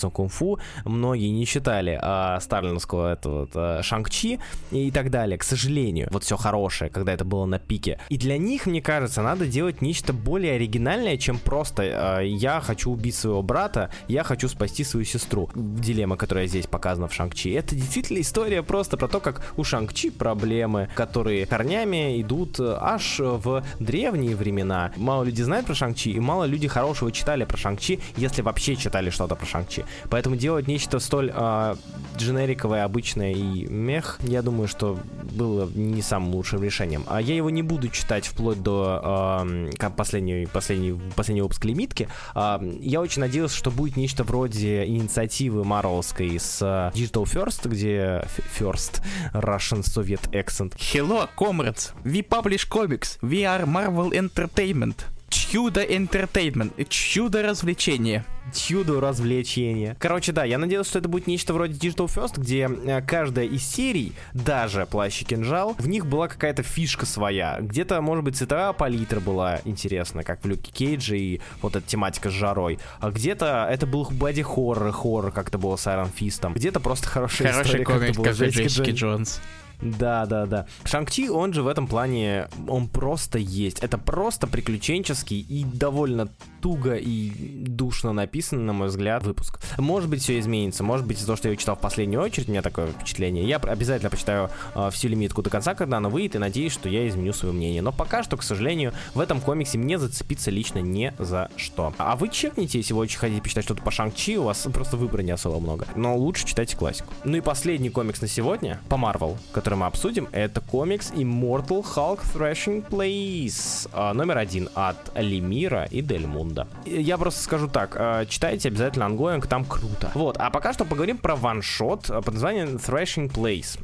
on 0.05 0.11
Kung 0.11 0.29
Fu, 0.29 0.59
многие 0.85 1.29
не 1.29 1.45
читали 1.45 1.99
а, 2.01 2.39
сталинского 2.39 3.13
этого 3.13 3.47
а, 3.53 3.81
Шанг-Чи, 3.81 4.24
Chi 4.25 4.39
и 4.71 4.91
так 4.91 5.09
далее, 5.09 5.37
к 5.37 5.43
сожалению. 5.43 6.07
Вот 6.11 6.23
все 6.23 6.37
хорошее, 6.37 6.89
когда 6.89 7.13
это 7.13 7.25
было 7.25 7.45
на 7.45 7.59
пике. 7.59 7.99
И 8.09 8.17
для 8.17 8.37
них, 8.37 8.65
мне 8.65 8.81
кажется, 8.81 9.21
надо 9.21 9.45
делать 9.45 9.81
нечто 9.81 10.13
более 10.13 10.55
оригинальное, 10.55 11.17
чем 11.17 11.37
просто 11.37 11.83
э, 12.21 12.27
я 12.27 12.61
хочу 12.61 12.91
убить 12.91 13.15
своего 13.15 13.41
брата, 13.41 13.89
я 14.07 14.23
хочу 14.23 14.47
спасти 14.47 14.83
свою 14.83 15.05
сестру. 15.05 15.49
Дилемма, 15.55 16.17
которая 16.17 16.47
здесь 16.47 16.67
показана 16.67 17.07
в 17.07 17.13
Шанг-Чи. 17.13 17.51
Это 17.51 17.75
действительно 17.75 18.21
история 18.21 18.63
просто 18.63 18.97
про 18.97 19.07
то, 19.07 19.19
как 19.19 19.53
у 19.57 19.63
Шанг-Чи 19.63 20.11
проблемы, 20.11 20.89
которые 20.95 21.45
корнями 21.45 22.21
идут 22.21 22.59
э, 22.59 22.77
аж 22.79 23.19
в 23.19 23.63
древние 23.79 24.35
времена. 24.35 24.91
Мало 24.97 25.23
людей 25.23 25.43
знают 25.43 25.65
про 25.65 25.75
Шанг-Чи, 25.75 26.11
и 26.11 26.19
мало 26.19 26.45
людей 26.45 26.67
хорошего 26.67 27.11
читали 27.11 27.45
про 27.45 27.57
Шанг-Чи, 27.57 27.99
если 28.17 28.41
вообще 28.41 28.75
читали 28.75 29.09
что-то 29.09 29.35
про 29.35 29.45
Шанг-Чи. 29.45 29.85
Поэтому 30.09 30.35
делать 30.35 30.67
нечто 30.67 30.99
столь 30.99 31.31
э, 31.33 31.75
дженериковое, 32.17 32.83
обычное 32.83 33.33
и 33.33 33.65
мех 33.67 34.14
я 34.21 34.41
думаю, 34.41 34.67
что 34.67 34.99
было 35.31 35.69
не 35.73 36.01
самым 36.01 36.35
лучшим 36.35 36.63
решением. 36.63 37.03
А 37.07 37.21
я 37.21 37.35
его 37.35 37.49
не 37.49 37.61
буду 37.61 37.89
читать 37.89 38.25
вплоть 38.25 38.61
до 38.61 39.67
э, 39.79 39.89
последней, 39.95 40.47
последней, 40.47 40.99
последней 41.15 41.41
выпуска 41.41 41.67
лимитки. 41.67 42.07
Э, 42.33 42.59
я 42.79 43.01
очень 43.01 43.21
надеялся, 43.21 43.55
что 43.55 43.71
будет 43.71 43.97
нечто 43.97 44.23
вроде 44.23 44.85
инициативы 44.85 45.63
Марвелской 45.63 46.39
с 46.39 46.61
Digital 46.93 47.23
First, 47.23 47.67
где 47.67 48.25
First 48.59 49.01
Russian 49.33 49.81
Soviet 49.81 50.29
Accent. 50.31 50.73
Hello, 50.77 51.27
comrades! 51.37 51.91
We 52.03 52.27
publish 52.27 52.67
comics. 52.69 53.17
We 53.21 53.43
are 53.43 53.65
Marvel 53.65 54.11
Entertainment. 54.11 55.14
Чудо 55.29 55.83
Entertainment. 55.83 56.85
Чудо 56.89 57.41
развлечения 57.41 58.25
чудо 58.53 58.99
развлечения. 59.01 59.95
Короче, 59.99 60.31
да, 60.31 60.43
я 60.43 60.57
надеялся, 60.57 60.91
что 60.91 60.99
это 60.99 61.09
будет 61.09 61.27
нечто 61.27 61.53
вроде 61.53 61.73
Digital 61.73 62.07
First, 62.07 62.33
где 62.37 62.69
э, 62.69 63.01
каждая 63.01 63.45
из 63.45 63.63
серий, 63.63 64.13
даже 64.33 64.85
Плащ 64.85 65.21
и 65.21 65.25
Кинжал, 65.25 65.75
в 65.77 65.87
них 65.87 66.05
была 66.05 66.27
какая-то 66.27 66.63
фишка 66.63 67.05
своя. 67.05 67.57
Где-то, 67.61 68.01
может 68.01 68.23
быть, 68.23 68.37
цветовая 68.37 68.73
палитра 68.73 69.19
была 69.19 69.61
интересна, 69.65 70.23
как 70.23 70.43
в 70.43 70.47
Люке 70.47 70.71
Кейдже 70.71 71.17
и 71.17 71.41
вот 71.61 71.75
эта 71.75 71.87
тематика 71.87 72.29
с 72.29 72.33
жарой. 72.33 72.79
А 72.99 73.11
где-то 73.11 73.67
это 73.69 73.85
был 73.85 74.07
боди-хоррор, 74.09 74.91
хоррор, 74.91 75.31
как 75.31 75.49
это 75.49 75.57
было 75.57 75.75
с 75.75 75.87
Iron 75.87 76.09
Фистом. 76.15 76.53
Где-то 76.53 76.79
просто 76.79 77.07
хорошая 77.07 77.51
Хороший 77.51 77.81
история, 77.81 77.85
комик, 77.85 78.15
как, 78.15 78.25
как 78.25 78.35
Джессики 78.35 78.91
Джонс. 78.91 79.41
Да, 79.81 80.25
да, 80.25 80.45
да. 80.45 80.65
Шанг-Чи, 80.83 81.29
он 81.29 81.53
же 81.53 81.63
в 81.63 81.67
этом 81.67 81.87
плане, 81.87 82.47
он 82.67 82.87
просто 82.87 83.37
есть. 83.37 83.79
Это 83.79 83.97
просто 83.97 84.47
приключенческий 84.47 85.39
и 85.39 85.63
довольно 85.63 86.29
туго 86.61 86.95
и 86.95 87.29
душно 87.67 88.11
написан, 88.11 88.65
на 88.65 88.73
мой 88.73 88.87
взгляд, 88.87 89.23
выпуск. 89.23 89.59
Может 89.77 90.09
быть, 90.09 90.23
все 90.23 90.39
изменится. 90.39 90.83
Может 90.83 91.05
быть, 91.05 91.17
из-за 91.17 91.27
того, 91.27 91.37
что 91.37 91.47
я 91.47 91.51
его 91.51 91.59
читал 91.59 91.75
в 91.75 91.79
последнюю 91.79 92.23
очередь, 92.23 92.47
у 92.47 92.51
меня 92.51 92.63
такое 92.63 92.87
впечатление. 92.87 93.47
Я 93.47 93.57
обязательно 93.57 94.09
почитаю 94.09 94.49
э, 94.73 94.89
всю 94.91 95.07
лимитку 95.07 95.43
до 95.43 95.51
конца, 95.51 95.75
когда 95.75 95.97
она 95.97 96.09
выйдет, 96.09 96.35
и 96.35 96.39
надеюсь, 96.39 96.71
что 96.73 96.89
я 96.89 97.07
изменю 97.07 97.33
свое 97.33 97.53
мнение. 97.53 97.83
Но 97.83 97.91
пока 97.91 98.23
что, 98.23 98.35
к 98.37 98.43
сожалению, 98.43 98.93
в 99.13 99.19
этом 99.19 99.41
комиксе 99.41 99.77
мне 99.77 99.99
зацепиться 99.99 100.49
лично 100.49 100.79
не 100.79 101.13
за 101.19 101.51
что. 101.55 101.93
А 101.99 102.15
вы 102.15 102.29
чекните, 102.29 102.79
если 102.79 102.93
вы 102.93 103.01
очень 103.01 103.19
хотите 103.19 103.41
почитать 103.41 103.65
что-то 103.65 103.83
по 103.83 103.91
Шанг-Чи, 103.91 104.37
у 104.37 104.43
вас 104.43 104.67
просто 104.73 104.97
выбора 104.97 105.21
не 105.21 105.31
особо 105.31 105.59
много. 105.59 105.87
Но 105.95 106.17
лучше 106.17 106.47
читайте 106.47 106.75
классику. 106.75 107.13
Ну 107.23 107.37
и 107.37 107.41
последний 107.41 107.89
комикс 107.89 108.21
на 108.21 108.27
сегодня, 108.27 108.79
по 108.89 108.95
Marvel, 108.95 109.37
который 109.51 109.74
мы 109.75 109.85
обсудим, 109.87 110.27
это 110.31 110.61
комикс 110.61 111.11
Immortal 111.11 111.83
Hulk 111.83 112.21
Thrashing 112.33 112.87
Place, 112.87 113.89
э, 113.93 114.13
номер 114.13 114.37
один 114.37 114.69
от 114.75 114.97
Лемира 115.15 115.85
и 115.85 116.01
Дель 116.01 116.27
Мунда. 116.27 116.67
Я 116.85 117.17
просто 117.17 117.41
скажу 117.41 117.67
так, 117.67 117.95
э, 117.99 118.25
читайте 118.29 118.69
обязательно 118.69 119.03
Ongoing, 119.05 119.45
там 119.47 119.65
круто. 119.65 120.11
Вот, 120.13 120.37
а 120.37 120.49
пока 120.49 120.73
что 120.73 120.85
поговорим 120.85 121.17
про 121.17 121.35
ваншот 121.35 122.07
под 122.07 122.27
названием 122.33 122.75
Thrashing 122.77 123.31
Place. 123.31 123.77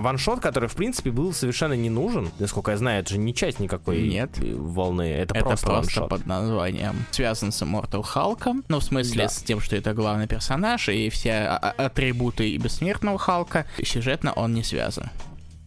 Ваншот, 0.00 0.40
который, 0.40 0.68
в 0.68 0.74
принципе, 0.74 1.10
был 1.10 1.32
совершенно 1.32 1.74
не 1.74 1.90
нужен, 1.90 2.30
насколько 2.38 2.70
я 2.72 2.76
знаю, 2.76 3.00
это 3.00 3.10
же 3.10 3.18
не 3.18 3.34
часть 3.34 3.60
никакой 3.60 4.02
Нет. 4.08 4.30
волны, 4.38 5.02
это, 5.02 5.34
это 5.34 5.44
просто, 5.44 5.66
просто 5.66 6.00
ваншот. 6.00 6.08
под 6.08 6.26
названием 6.26 7.06
связан 7.10 7.52
с 7.52 7.62
Immortal 7.62 8.02
Халком, 8.02 8.64
ну, 8.68 8.80
в 8.80 8.84
смысле, 8.84 9.24
Да. 9.24 9.28
с 9.28 9.42
тем, 9.42 9.60
что 9.60 9.76
это 9.76 9.92
главный 9.94 10.26
персонаж, 10.26 10.88
и 10.88 11.08
все 11.10 11.32
а- 11.32 11.56
а- 11.76 11.86
атрибуты 11.86 12.50
и 12.50 12.58
бессмертного 12.58 13.18
Халка, 13.18 13.66
сюжетно 13.82 14.32
он 14.32 14.54
не 14.54 14.62
связан. 14.62 15.10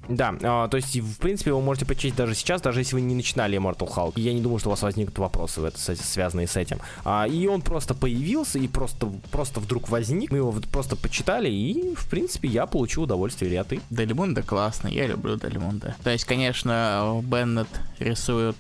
Да, 0.10 0.36
а, 0.42 0.68
то 0.68 0.78
есть, 0.78 0.96
в 0.96 1.18
принципе, 1.20 1.54
вы 1.54 1.62
можете 1.62 1.86
почитать 1.86 2.18
даже 2.18 2.36
сейчас, 2.36 2.62
даже 2.62 2.82
если 2.82 2.96
вы 2.96 3.02
не 3.02 3.16
начинали 3.16 3.58
Immortal 3.58 3.88
Hulk. 3.88 4.14
Я 4.16 4.34
не 4.34 4.42
думаю, 4.42 4.60
что 4.60 4.70
у 4.70 4.72
вас 4.72 4.82
возникнут 4.82 5.18
вопросы 5.20 5.62
в 5.62 5.66
это, 5.66 5.78
связанные 5.80 6.48
с 6.48 6.58
этим. 6.58 6.80
А, 7.06 7.28
и 7.28 7.48
он 7.48 7.62
просто 7.62 7.94
появился, 7.94 8.58
и 8.58 8.68
просто, 8.68 9.08
просто 9.32 9.60
вдруг 9.60 9.90
возник. 9.90 10.32
Мы 10.32 10.38
его 10.38 10.54
просто 10.72 10.96
почитали, 10.96 11.50
и, 11.50 11.94
в 11.96 12.10
принципе, 12.10 12.48
я 12.48 12.66
получил 12.66 13.04
удовольствие, 13.04 13.52
или 13.52 13.58
а 13.58 13.64
ты? 13.64 13.80
Делимунда 13.92 14.42
классно, 14.42 14.88
я 14.88 15.06
люблю 15.06 15.38
Делимунда. 15.38 15.96
То 16.04 16.10
есть, 16.10 16.26
конечно, 16.26 17.22
Беннет 17.24 17.70
рисует 18.00 18.56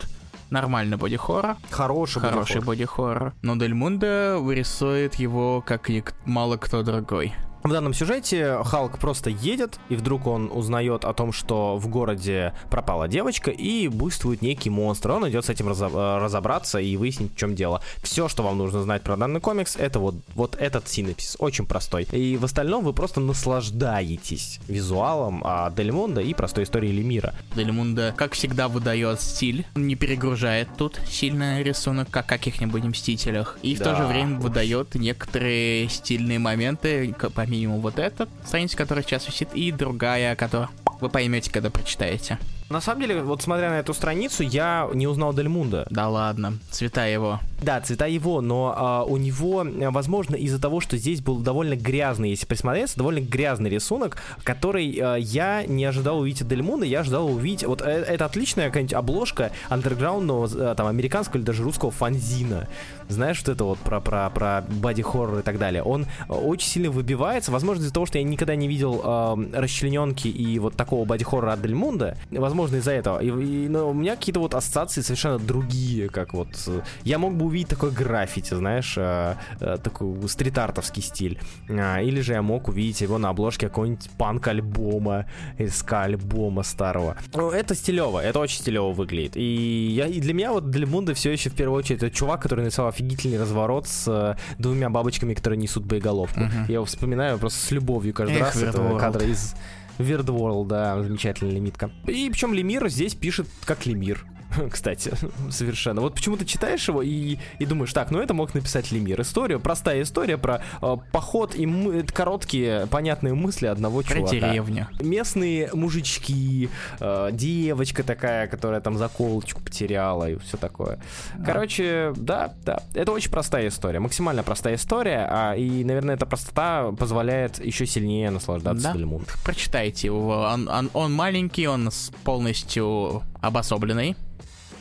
нормальный 0.51 0.97
боди-хоррор. 0.97 1.57
Хороший 1.69 2.21
Хороший 2.21 2.61
боди-хоррор. 2.61 3.33
Но 3.41 3.55
Дель 3.55 3.73
Мунде 3.73 4.37
рисует 4.51 5.15
его 5.15 5.61
как 5.65 5.89
мало 6.25 6.57
кто 6.57 6.83
другой. 6.83 7.33
В 7.63 7.71
данном 7.71 7.93
сюжете 7.93 8.57
Халк 8.63 8.99
просто 8.99 9.29
едет, 9.29 9.79
и 9.89 9.95
вдруг 9.95 10.27
он 10.27 10.49
узнает 10.51 11.03
о 11.03 11.13
том, 11.13 11.33
что 11.33 11.77
в 11.77 11.87
городе 11.89 12.53
пропала 12.69 13.07
девочка, 13.07 13.51
и 13.51 13.87
буйствует 13.89 14.41
некий 14.41 14.69
монстр. 14.69 15.11
Он 15.11 15.29
идет 15.29 15.45
с 15.45 15.49
этим 15.49 15.69
э, 15.69 16.17
разобраться 16.17 16.79
и 16.79 16.95
выяснить, 16.95 17.33
в 17.33 17.37
чем 17.37 17.55
дело. 17.55 17.81
Все, 18.01 18.29
что 18.29 18.43
вам 18.43 18.57
нужно 18.57 18.81
знать 18.81 19.01
про 19.01 19.17
данный 19.17 19.41
комикс, 19.41 19.75
это 19.75 19.99
вот, 19.99 20.15
вот 20.35 20.55
этот 20.55 20.87
синопсис. 20.87 21.35
Очень 21.39 21.65
простой. 21.65 22.03
И 22.11 22.37
в 22.37 22.45
остальном 22.45 22.83
вы 22.85 22.93
просто 22.93 23.19
наслаждаетесь 23.19 24.59
визуалом 24.67 25.41
а, 25.43 25.69
Дель 25.71 25.91
Монда 25.91 26.21
и 26.21 26.33
простой 26.33 26.63
историей 26.63 26.93
Лемира. 26.93 27.33
Дель 27.55 27.71
Мунде, 27.71 28.13
как 28.15 28.33
всегда, 28.33 28.67
выдает 28.67 29.19
стиль, 29.21 29.65
не 29.75 29.95
перегружает 29.95 30.69
тут 30.77 30.99
сильно 31.07 31.61
рисунок, 31.61 32.09
как 32.09 32.25
каких-нибудь 32.25 32.83
Мстителях. 32.83 33.59
И 33.61 33.75
в 33.75 33.79
то 33.79 33.85
Да 33.85 33.95
же 33.95 34.05
время 34.05 34.37
уж. 34.37 34.43
выдает 34.43 34.95
некоторые 34.95 35.89
стильные 35.89 36.39
моменты, 36.39 37.13
помимо 37.49 37.77
вот 37.77 37.97
этот 37.97 38.29
страница, 38.45 38.77
которая 38.77 39.03
сейчас 39.03 39.27
висит, 39.27 39.49
и 39.53 39.71
другая, 39.71 40.35
которую 40.35 40.69
вы 41.01 41.09
поймете, 41.09 41.51
когда 41.51 41.69
прочитаете. 41.69 42.37
На 42.69 42.81
самом 42.81 43.01
деле, 43.01 43.23
вот 43.23 43.41
смотря 43.41 43.71
на 43.71 43.79
эту 43.79 43.95
страницу, 43.95 44.43
я 44.43 44.87
не 44.93 45.07
узнал 45.07 45.33
Дель 45.33 45.49
Мунда. 45.49 45.87
Да 45.89 46.07
ладно, 46.07 46.59
цвета 46.69 47.07
его. 47.07 47.39
Да, 47.63 47.81
цвета 47.81 48.05
его, 48.05 48.41
но 48.41 48.75
а, 48.77 49.03
у 49.03 49.17
него, 49.17 49.63
э, 49.63 49.89
возможно, 49.89 50.35
из-за 50.35 50.61
того, 50.61 50.79
что 50.79 50.95
здесь 50.95 51.19
был 51.19 51.39
довольно 51.39 51.75
грязный, 51.75 52.29
если 52.29 52.45
присмотреться, 52.45 52.97
довольно 52.97 53.21
грязный 53.21 53.71
рисунок, 53.71 54.21
который 54.43 54.95
э, 54.95 55.19
я 55.19 55.65
не 55.65 55.83
ожидал 55.83 56.19
увидеть 56.19 56.43
от 56.43 56.47
Дельмуна, 56.47 56.83
я 56.83 56.99
ожидал 56.99 57.27
увидеть, 57.27 57.65
вот 57.65 57.81
э, 57.81 57.85
это 57.85 58.25
отличная 58.25 58.67
какая-нибудь 58.67 58.93
обложка 58.93 59.51
андерграундного, 59.69 60.75
там, 60.75 60.85
американского 60.85 61.37
или 61.37 61.45
даже 61.45 61.63
русского 61.63 61.89
фанзина. 61.89 62.67
Знаешь, 63.09 63.39
вот 63.39 63.49
это 63.49 63.63
вот 63.63 63.79
про, 63.79 63.99
про, 63.99 64.29
про 64.29 64.61
боди-хоррор 64.69 65.39
и 65.39 65.41
так 65.41 65.57
далее. 65.57 65.83
Он 65.83 66.03
э, 66.29 66.33
очень 66.33 66.67
сильно 66.69 66.91
выбивается, 66.91 67.51
возможно, 67.51 67.81
из-за 67.81 67.93
того, 67.93 68.05
что 68.05 68.17
я 68.19 68.23
никогда 68.23 68.55
не 68.55 68.67
видел 68.67 69.01
э, 69.03 69.35
расчлененки 69.59 70.27
и 70.27 70.59
вот 70.59 70.75
такого 70.75 71.05
боди-хоррора 71.05 71.53
от 71.53 71.61
Дельмунда, 71.61 72.17
возможно, 72.31 72.77
из-за 72.77 72.91
этого. 72.91 73.19
И, 73.19 73.27
и- 73.27 73.67
но 73.67 73.89
у 73.89 73.93
меня 73.93 74.15
какие-то 74.15 74.39
вот 74.39 74.53
ассоциации 74.55 75.01
совершенно 75.01 75.39
другие, 75.39 76.09
как 76.09 76.33
вот... 76.33 76.49
э, 76.67 76.81
Я 77.03 77.17
мог 77.19 77.35
бы 77.35 77.45
увидеть 77.45 77.69
такой 77.69 77.91
граффити, 77.91 78.53
знаешь, 78.53 78.93
э, 78.97 79.35
э, 79.59 79.77
такой 79.83 80.15
стрит-артовский 80.29 81.01
стиль. 81.01 81.39
А, 81.69 82.01
или 82.01 82.21
же 82.21 82.33
я 82.33 82.41
мог 82.41 82.67
увидеть 82.67 83.01
его 83.01 83.17
на 83.17 83.29
обложке 83.29 83.67
какого-нибудь 83.69 84.09
панк-альбома 84.17 85.25
или 85.57 85.67
ска-альбома 85.67 86.63
старого. 86.63 87.17
Ну, 87.33 87.49
это 87.49 87.75
стилево, 87.75 88.19
это 88.19 88.39
очень 88.39 88.59
стилево 88.59 88.91
выглядит. 88.91 89.35
И, 89.35 89.87
я, 89.95 90.05
и 90.07 90.19
для 90.19 90.33
меня 90.33 90.51
вот 90.53 90.69
Дельмунда 90.69 91.13
все 91.13 91.31
еще 91.31 91.49
в 91.49 91.55
первую 91.55 91.79
очередь 91.79 92.03
это 92.03 92.11
чувак, 92.15 92.41
который 92.41 92.61
нарисовал 92.61 92.91
офигительный 92.99 93.39
разворот 93.39 93.87
с 93.87 94.07
э, 94.07 94.35
двумя 94.57 94.89
бабочками, 94.89 95.33
которые 95.33 95.57
несут 95.57 95.85
боеголовку. 95.85 96.41
Мгм. 96.41 96.65
Я 96.67 96.75
его 96.75 96.85
вспоминаю 96.85 97.39
просто 97.39 97.59
с 97.59 97.71
любовью 97.71 98.13
каждый 98.13 98.37
Эх, 98.37 98.55
раз. 98.55 98.61
Это 98.61 98.77
Weird 98.81 98.99
кадры 98.99 99.29
из 99.29 99.55
Weird 99.97 100.25
World, 100.25 100.67
да, 100.67 101.01
замечательная 101.01 101.53
лимитка. 101.53 101.91
И 102.07 102.29
причем 102.29 102.53
Лемир 102.53 102.87
здесь 102.89 103.15
пишет 103.15 103.47
как 103.65 103.85
Лемир. 103.85 104.25
Кстати, 104.71 105.11
совершенно. 105.49 106.01
Вот 106.01 106.15
почему 106.15 106.37
ты 106.37 106.45
читаешь 106.45 106.87
его 106.87 107.01
и, 107.01 107.37
и 107.59 107.65
думаешь, 107.65 107.93
так, 107.93 108.11
ну 108.11 108.19
это 108.19 108.33
мог 108.33 108.53
написать 108.53 108.91
Лемир. 108.91 109.21
История, 109.21 109.59
простая 109.59 110.01
история 110.01 110.37
про 110.37 110.61
э, 110.81 110.97
поход 111.11 111.55
и 111.55 111.65
мы- 111.65 112.03
короткие, 112.03 112.87
понятные 112.87 113.33
мысли 113.33 113.67
одного 113.67 114.01
Про 114.01 114.15
чувака. 114.15 114.31
деревню. 114.35 114.87
Местные 114.99 115.69
мужички, 115.73 116.69
э, 116.99 117.29
девочка 117.31 118.03
такая, 118.03 118.47
которая 118.47 118.81
там 118.81 118.97
заколочку 118.97 119.61
потеряла 119.61 120.29
и 120.31 120.37
все 120.39 120.57
такое. 120.57 120.99
Короче, 121.45 122.13
да, 122.15 122.53
да, 122.65 122.81
это 122.95 123.11
очень 123.11 123.31
простая 123.31 123.67
история, 123.67 123.99
максимально 123.99 124.43
простая 124.43 124.75
история, 124.75 125.27
а, 125.29 125.53
и, 125.55 125.83
наверное, 125.83 126.15
эта 126.15 126.25
простота 126.25 126.91
позволяет 126.91 127.63
еще 127.63 127.85
сильнее 127.85 128.29
наслаждаться 128.31 128.83
Да. 128.83 128.93
Дельмунд. 128.93 129.27
Прочитайте 129.43 130.07
его. 130.07 130.41
Он, 130.53 130.67
он- 130.67 130.89
он 130.93 131.13
маленький, 131.13 131.67
он 131.67 131.89
полностью 132.23 133.21
обособленный. 133.41 134.15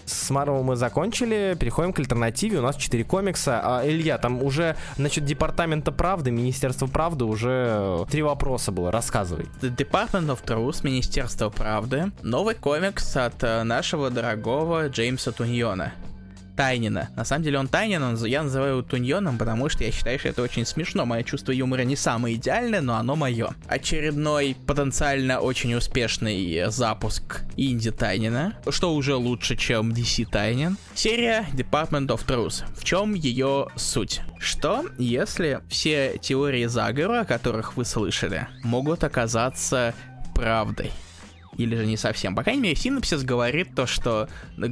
С 0.09 0.31
Марвел 0.31 0.63
мы 0.63 0.75
закончили, 0.75 1.55
переходим 1.59 1.93
к 1.93 1.99
альтернативе. 1.99 2.59
У 2.59 2.63
нас 2.63 2.77
4 2.77 3.05
комикса. 3.05 3.61
А, 3.63 3.87
Илья, 3.87 4.17
там 4.17 4.43
уже, 4.43 4.75
значит, 4.97 5.27
Департамента 5.27 5.93
правды, 5.93 6.31
Министерство 6.31 6.87
правды 6.87 7.27
уже 7.27 7.67
э, 7.69 8.05
три 8.11 8.23
вопроса 8.23 8.73
было. 8.73 8.91
Рассказывай. 8.91 9.47
The 9.61 9.77
Department 9.77 10.29
of 10.29 10.43
Truth, 10.45 10.81
Министерство 10.83 11.51
правды. 11.51 12.11
Новый 12.23 12.55
комикс 12.55 13.17
от 13.17 13.43
э, 13.45 13.63
нашего 13.65 14.11
дорогого 14.11 14.89
Джеймса 14.89 15.31
Туньона. 15.31 15.93
Тайнина. 16.59 17.09
На 17.15 17.25
самом 17.25 17.45
деле 17.45 17.57
он 17.61 17.69
Тайнин, 17.69 18.03
он- 18.03 18.17
я 18.27 18.43
называю 18.43 18.79
его 18.79 18.83
Туньоном, 18.83 19.39
потому 19.39 19.69
что 19.69 19.85
я 19.85 19.93
считаю, 19.93 20.19
что 20.19 20.29
это 20.31 20.43
очень 20.43 20.67
смешно. 20.67 21.07
Мое 21.07 21.23
чувство 21.23 21.53
юмора 21.53 21.83
не 21.83 21.95
самое 21.95 22.35
идеальное, 22.35 22.81
но 22.81 22.97
оно 22.97 23.15
мое. 23.15 23.51
Очередной 23.69 24.57
потенциально 24.67 25.39
очень 25.39 25.73
успешный 25.75 26.65
запуск 26.69 27.43
инди 27.57 27.93
Тайнина, 27.93 28.59
что 28.71 28.93
уже 28.97 29.15
лучше, 29.15 29.55
чем 29.57 29.93
DC 29.93 30.25
Тайнин. 30.27 30.77
Серия 30.97 31.47
Department 31.55 32.09
of 32.09 32.27
Truth. 32.27 32.65
В 32.77 32.83
чем 32.83 33.15
ее 33.15 33.69
суть? 33.77 34.21
Что, 34.41 34.85
если 34.99 35.61
все 35.69 36.19
теории 36.21 36.67
заговора, 36.67 37.21
о 37.21 37.25
которых 37.25 37.77
вы 37.77 37.85
слышали, 37.85 38.49
могут 38.65 39.05
оказаться 39.05 39.95
правдой? 40.35 40.91
Или 41.59 41.75
же 41.75 41.87
не 41.87 41.97
совсем. 41.97 42.35
По 42.35 42.45
крайней 42.45 42.63
мере, 42.63 42.77
синопсис 42.77 43.25
говорит 43.25 43.75
то, 43.75 43.87
что 43.87 44.29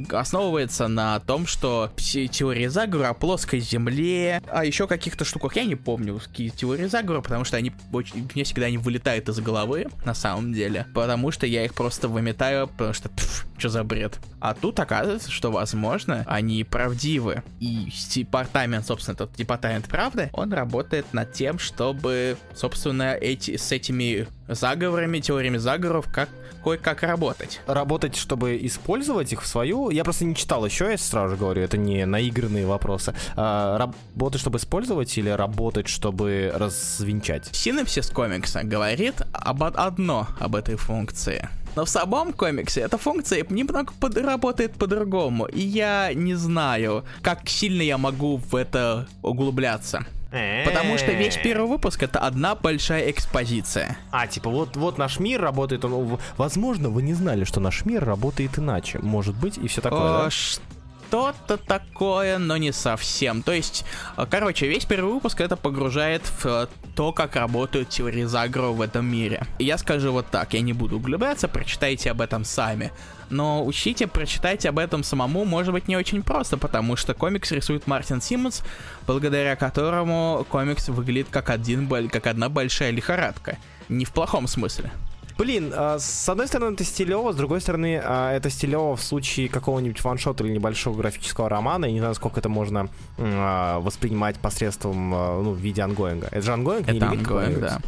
основывается 0.09 0.87
на 0.87 1.19
том, 1.19 1.45
что 1.45 1.91
все 1.97 2.27
теории 2.27 2.67
заговора 2.67 3.09
о 3.09 3.13
плоской 3.13 3.59
земле, 3.59 4.41
а 4.47 4.63
еще 4.63 4.87
каких-то 4.87 5.25
штуках. 5.25 5.57
Я 5.57 5.65
не 5.65 5.75
помню, 5.75 6.17
какие 6.17 6.49
теории 6.49 6.85
заговора, 6.85 7.21
потому 7.21 7.43
что 7.43 7.57
они 7.57 7.73
очень, 7.91 8.29
мне 8.33 8.45
всегда 8.45 8.67
они 8.67 8.77
вылетают 8.77 9.27
из 9.27 9.39
головы, 9.39 9.87
на 10.05 10.13
самом 10.13 10.53
деле. 10.53 10.87
Потому 10.93 11.31
что 11.31 11.45
я 11.45 11.65
их 11.65 11.73
просто 11.73 12.07
выметаю, 12.07 12.67
потому 12.69 12.93
что, 12.93 13.11
что 13.57 13.69
за 13.69 13.83
бред. 13.83 14.19
А 14.39 14.53
тут 14.53 14.79
оказывается, 14.79 15.29
что, 15.29 15.51
возможно, 15.51 16.23
они 16.25 16.63
правдивы. 16.63 17.43
И 17.59 17.91
департамент, 18.13 18.85
собственно, 18.85 19.15
этот 19.15 19.33
департамент 19.33 19.89
правды, 19.89 20.29
он 20.31 20.53
работает 20.53 21.11
над 21.11 21.33
тем, 21.33 21.59
чтобы, 21.59 22.37
собственно, 22.55 23.13
эти, 23.13 23.57
с 23.57 23.73
этими 23.73 24.27
заговорами, 24.47 25.19
теориями 25.19 25.57
заговоров, 25.57 26.07
как 26.11 26.29
кое-как 26.63 27.03
работать. 27.03 27.61
Работать, 27.67 28.15
чтобы 28.15 28.57
использовать 28.63 29.31
их 29.31 29.41
в 29.41 29.47
свою... 29.47 29.89
Я 29.89 30.03
просто 30.03 30.25
не 30.25 30.35
читал 30.35 30.65
еще, 30.65 30.91
я 30.91 30.97
сразу 30.97 31.35
же 31.35 31.37
говорю, 31.37 31.61
это 31.61 31.77
не 31.77 32.05
наигранные 32.05 32.65
вопросы. 32.65 33.13
А, 33.35 33.77
работать, 33.77 34.41
чтобы 34.41 34.57
использовать 34.57 35.17
или 35.17 35.29
работать, 35.29 35.87
чтобы 35.87 36.51
развенчать? 36.53 37.47
Синопсис 37.53 38.09
комикса 38.09 38.63
говорит 38.63 39.21
об 39.33 39.63
одно 39.63 40.27
об 40.39 40.55
этой 40.55 40.75
функции. 40.75 41.47
Но 41.77 41.85
в 41.85 41.89
самом 41.89 42.33
комиксе 42.33 42.81
эта 42.81 42.97
функция 42.97 43.45
немного 43.49 43.93
под- 43.99 44.17
работает 44.17 44.73
по-другому, 44.73 45.45
и 45.45 45.59
я 45.61 46.11
не 46.13 46.33
знаю, 46.33 47.05
как 47.21 47.47
сильно 47.47 47.83
я 47.83 47.99
могу 47.99 48.37
в 48.37 48.55
это 48.55 49.07
углубляться. 49.21 50.05
Потому 50.29 50.97
что 50.97 51.11
весь 51.11 51.37
первый 51.37 51.67
выпуск 51.67 52.03
это 52.03 52.19
одна 52.19 52.55
большая 52.55 53.09
экспозиция. 53.11 53.97
А, 54.11 54.27
типа, 54.27 54.49
вот, 54.49 54.75
вот 54.75 54.97
наш 54.97 55.19
мир 55.19 55.41
работает, 55.41 55.85
он, 55.85 56.19
возможно, 56.37 56.89
вы 56.89 57.01
не 57.01 57.13
знали, 57.13 57.43
что 57.43 57.59
наш 57.59 57.85
мир 57.85 58.03
работает 58.03 58.59
иначе. 58.59 58.99
Может 58.99 59.35
быть, 59.35 59.57
и 59.57 59.67
все 59.67 59.81
такое, 59.81 59.99
да? 59.99 60.29
Что-то 60.29 61.57
такое, 61.57 62.37
но 62.37 62.57
не 62.57 62.73
совсем. 62.73 63.41
То 63.41 63.53
есть, 63.53 63.85
э, 64.17 64.25
короче, 64.29 64.67
весь 64.67 64.85
первый 64.85 65.13
выпуск 65.13 65.39
это 65.39 65.55
погружает 65.55 66.23
в 66.25 66.45
э, 66.45 66.67
то, 66.97 67.13
как 67.13 67.35
работают 67.35 67.89
теории 67.89 68.23
заговора 68.23 68.71
в 68.71 68.81
этом 68.81 69.05
мире. 69.05 69.43
Я 69.59 69.77
скажу 69.77 70.11
вот 70.11 70.31
так, 70.31 70.55
я 70.55 70.61
не 70.61 70.73
буду 70.73 70.97
углубляться, 70.97 71.47
прочитайте 71.47 72.09
об 72.09 72.21
этом 72.21 72.43
сами. 72.43 72.91
Но 73.29 73.63
учите, 73.63 74.07
прочитайте 74.07 74.69
об 74.69 74.79
этом 74.79 75.03
самому, 75.03 75.45
может 75.45 75.73
быть, 75.73 75.87
не 75.87 75.95
очень 75.95 76.23
просто, 76.23 76.57
потому 76.57 76.95
что 76.95 77.13
комикс 77.13 77.51
рисует 77.51 77.85
Мартин 77.85 78.19
Симмонс, 78.19 78.63
благодаря 79.05 79.55
которому 79.55 80.43
комикс 80.49 80.89
выглядит 80.89 81.27
как, 81.29 81.51
один, 81.51 81.87
как 82.09 82.25
одна 82.25 82.49
большая 82.49 82.89
лихорадка. 82.89 83.59
Не 83.89 84.03
в 84.03 84.11
плохом 84.11 84.47
смысле. 84.47 84.91
Блин, 85.37 85.71
а, 85.75 85.99
с 85.99 86.27
одной 86.27 86.47
стороны 86.47 86.73
это 86.73 86.83
стилево, 86.83 87.31
с 87.31 87.35
другой 87.35 87.61
стороны 87.61 88.01
а, 88.03 88.33
это 88.33 88.49
стилево 88.49 88.95
в 88.95 89.03
случае 89.03 89.49
какого-нибудь 89.49 90.03
ваншота 90.03 90.43
или 90.43 90.53
небольшого 90.53 90.97
графического 90.97 91.47
романа. 91.47 91.85
Я 91.85 91.91
не 91.91 91.99
знаю, 91.99 92.15
сколько 92.15 92.39
это 92.39 92.49
можно 92.49 92.89
а, 93.19 93.79
воспринимать 93.79 94.37
посредством, 94.37 95.09
ну, 95.09 95.51
в 95.51 95.57
виде 95.57 95.81
ongoing 95.81 96.17
а. 96.17 96.27
Это 96.31 96.41
же 96.41 96.53
ongoing, 96.53 96.87
не 96.87 96.97
Это 96.97 97.09
ongoing, 97.09 97.59
да. 97.59 97.79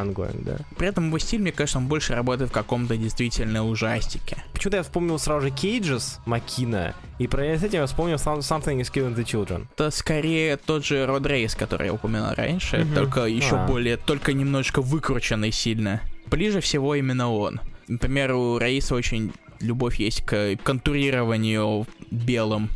Ongoing, 0.00 0.42
да. 0.44 0.56
При 0.76 0.88
этом 0.88 1.08
его 1.08 1.18
стиль, 1.18 1.40
мне 1.40 1.52
кажется, 1.52 1.78
он 1.78 1.86
больше 1.86 2.14
работает 2.14 2.50
в 2.50 2.52
каком-то 2.52 2.96
действительно 2.96 3.66
ужастике. 3.66 4.42
Почему-то 4.52 4.78
я 4.78 4.82
вспомнил 4.82 5.18
сразу 5.18 5.42
же 5.48 5.50
Cages 5.50 6.18
Маккина, 6.26 6.94
и 7.18 7.26
про 7.26 7.42
с 7.44 7.62
этим 7.62 7.80
я 7.80 7.86
вспомнил 7.86 8.16
Some- 8.16 8.38
Something 8.40 8.80
is 8.80 8.92
Killing 8.92 9.14
the 9.14 9.24
Children. 9.24 9.66
Это 9.74 9.90
скорее 9.90 10.56
тот 10.56 10.84
же 10.84 11.06
Род 11.06 11.26
Рейс, 11.26 11.54
который 11.54 11.86
я 11.88 11.92
упоминал 11.94 12.34
раньше, 12.34 12.78
Мгм. 12.78 12.94
только 12.94 13.24
еще 13.26 13.56
А. 13.56 13.66
более, 13.66 13.96
только 13.96 14.32
немножечко 14.32 14.80
выкрученный 14.82 15.52
сильно. 15.52 16.00
Ближе 16.26 16.60
всего 16.60 16.94
именно 16.94 17.30
он. 17.32 17.60
Например, 17.88 18.32
у 18.34 18.58
Рейса 18.58 18.94
очень 18.94 19.32
любовь 19.60 19.96
есть 20.00 20.22
к 20.24 20.56
контурированию 20.62 21.86
белым 22.10 22.70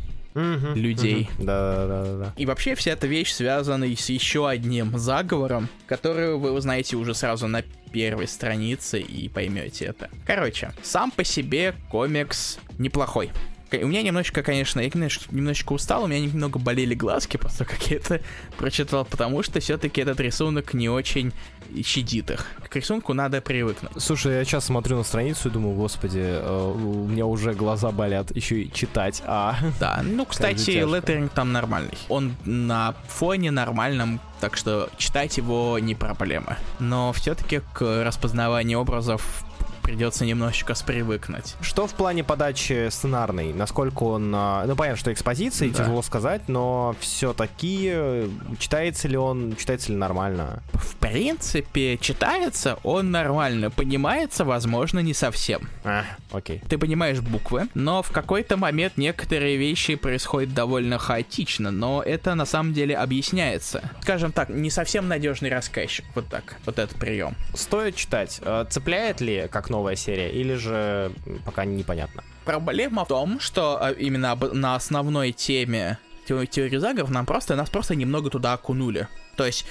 Людей. 0.75 1.29
Да, 1.39 1.87
да, 1.87 2.03
да, 2.03 2.17
да. 2.17 2.33
И 2.37 2.45
вообще 2.45 2.75
вся 2.75 2.91
эта 2.91 3.07
вещь 3.07 3.31
связана 3.31 3.85
с 3.85 4.09
еще 4.09 4.47
одним 4.47 4.97
заговором, 4.97 5.69
который 5.87 6.35
вы 6.35 6.51
узнаете 6.51 6.95
уже 6.95 7.13
сразу 7.13 7.47
на 7.47 7.63
первой 7.91 8.27
странице 8.27 8.99
и 8.99 9.29
поймете 9.29 9.85
это. 9.85 10.09
Короче, 10.25 10.71
сам 10.83 11.11
по 11.11 11.23
себе 11.23 11.73
комикс 11.89 12.59
неплохой. 12.77 13.31
У 13.71 13.87
меня 13.87 14.01
немножечко, 14.01 14.43
конечно, 14.43 14.79
я 14.79 14.87
немножечко, 14.87 15.35
немножечко 15.35 15.73
устал, 15.73 16.03
у 16.03 16.07
меня 16.07 16.19
немного 16.19 16.59
болели 16.59 16.95
глазки 16.95 17.37
после 17.41 17.65
того, 17.65 17.77
как 17.77 17.87
я 17.89 17.97
это 17.97 18.21
прочитал, 18.57 19.05
потому 19.05 19.43
что 19.43 19.59
все-таки 19.59 20.01
этот 20.01 20.19
рисунок 20.19 20.73
не 20.73 20.89
очень 20.89 21.33
щадит 21.83 22.31
их. 22.31 22.45
К 22.69 22.75
рисунку 22.75 23.13
надо 23.13 23.41
привыкнуть. 23.41 23.91
Слушай, 23.97 24.35
я 24.35 24.45
сейчас 24.45 24.65
смотрю 24.65 24.97
на 24.97 25.03
страницу 25.03 25.49
и 25.49 25.51
думаю, 25.51 25.75
господи, 25.75 26.21
э, 26.21 26.73
у 26.73 27.07
меня 27.07 27.25
уже 27.25 27.53
глаза 27.53 27.91
болят, 27.91 28.35
еще 28.35 28.61
и 28.61 28.71
читать, 28.71 29.21
а... 29.25 29.57
Да, 29.79 30.01
ну, 30.03 30.25
кстати, 30.25 30.71
леттеринг 30.71 31.31
там 31.31 31.51
нормальный. 31.51 31.97
Он 32.09 32.35
на 32.45 32.95
фоне 33.07 33.51
нормальном, 33.51 34.19
так 34.39 34.55
что 34.55 34.89
читать 34.97 35.37
его 35.37 35.77
не 35.79 35.93
проблема. 35.93 36.57
Но 36.79 37.11
все-таки 37.13 37.61
к 37.73 38.03
распознаванию 38.03 38.79
образов 38.79 39.43
придется 39.87 40.25
немножечко 40.25 40.75
спривыкнуть. 40.75 41.55
Что 41.61 41.87
в 41.87 41.93
плане 41.93 42.21
подачи 42.21 42.89
сценарной? 42.89 43.53
Насколько 43.53 44.03
он... 44.03 44.33
а, 44.35 44.65
Ну, 44.67 44.75
понятно, 44.75 44.99
что 44.99 45.13
экспозиции, 45.13 45.69
Да. 45.69 45.79
тяжело 45.83 46.01
сказать, 46.01 46.49
но 46.49 46.93
все-таки 46.99 48.27
читается 48.59 49.07
ли 49.07 49.15
он, 49.17 49.55
читается 49.55 49.93
ли 49.93 49.97
нормально? 49.97 50.61
В 50.73 50.95
принципе, 50.97 51.97
читается 51.97 52.77
он 52.83 53.11
нормально, 53.11 53.71
понимается, 53.71 54.43
возможно, 54.43 54.99
не 54.99 55.13
совсем. 55.13 55.69
А, 55.85 56.03
окей. 56.33 56.61
Ты 56.67 56.77
понимаешь 56.77 57.21
буквы, 57.21 57.69
но 57.73 58.03
в 58.03 58.11
какой-то 58.11 58.57
момент 58.57 58.97
некоторые 58.97 59.55
вещи 59.55 59.95
происходят 59.95 60.53
довольно 60.53 60.97
хаотично, 60.97 61.71
но 61.71 62.03
это 62.03 62.35
на 62.35 62.45
самом 62.45 62.73
деле 62.73 62.97
объясняется. 62.97 63.89
Скажем 64.01 64.33
так, 64.33 64.49
не 64.49 64.69
совсем 64.69 65.07
надежный 65.07 65.49
рассказчик. 65.49 66.03
Вот 66.13 66.27
так, 66.27 66.57
вот 66.65 66.77
этот 66.77 66.97
прием. 66.97 67.35
Стоит 67.53 67.95
читать. 67.95 68.39
Э, 68.41 68.65
Цепляет 68.69 69.21
ли, 69.21 69.47
как 69.49 69.69
новая 69.77 69.95
серия, 69.95 70.29
или 70.31 70.55
же 70.55 71.11
пока 71.45 71.65
непонятно? 71.65 72.23
Проблема 72.45 73.05
в 73.05 73.07
том, 73.07 73.39
что 73.39 73.77
а, 73.81 73.91
именно 73.91 74.35
на 74.53 74.75
основной 74.75 75.31
теме 75.31 75.97
те- 76.27 76.45
теории 76.45 76.77
заговоров 76.77 77.11
нам 77.11 77.25
просто, 77.25 77.55
нас 77.55 77.69
просто 77.69 77.95
немного 77.95 78.29
туда 78.29 78.53
окунули. 78.53 79.07
То 79.37 79.45
есть 79.45 79.65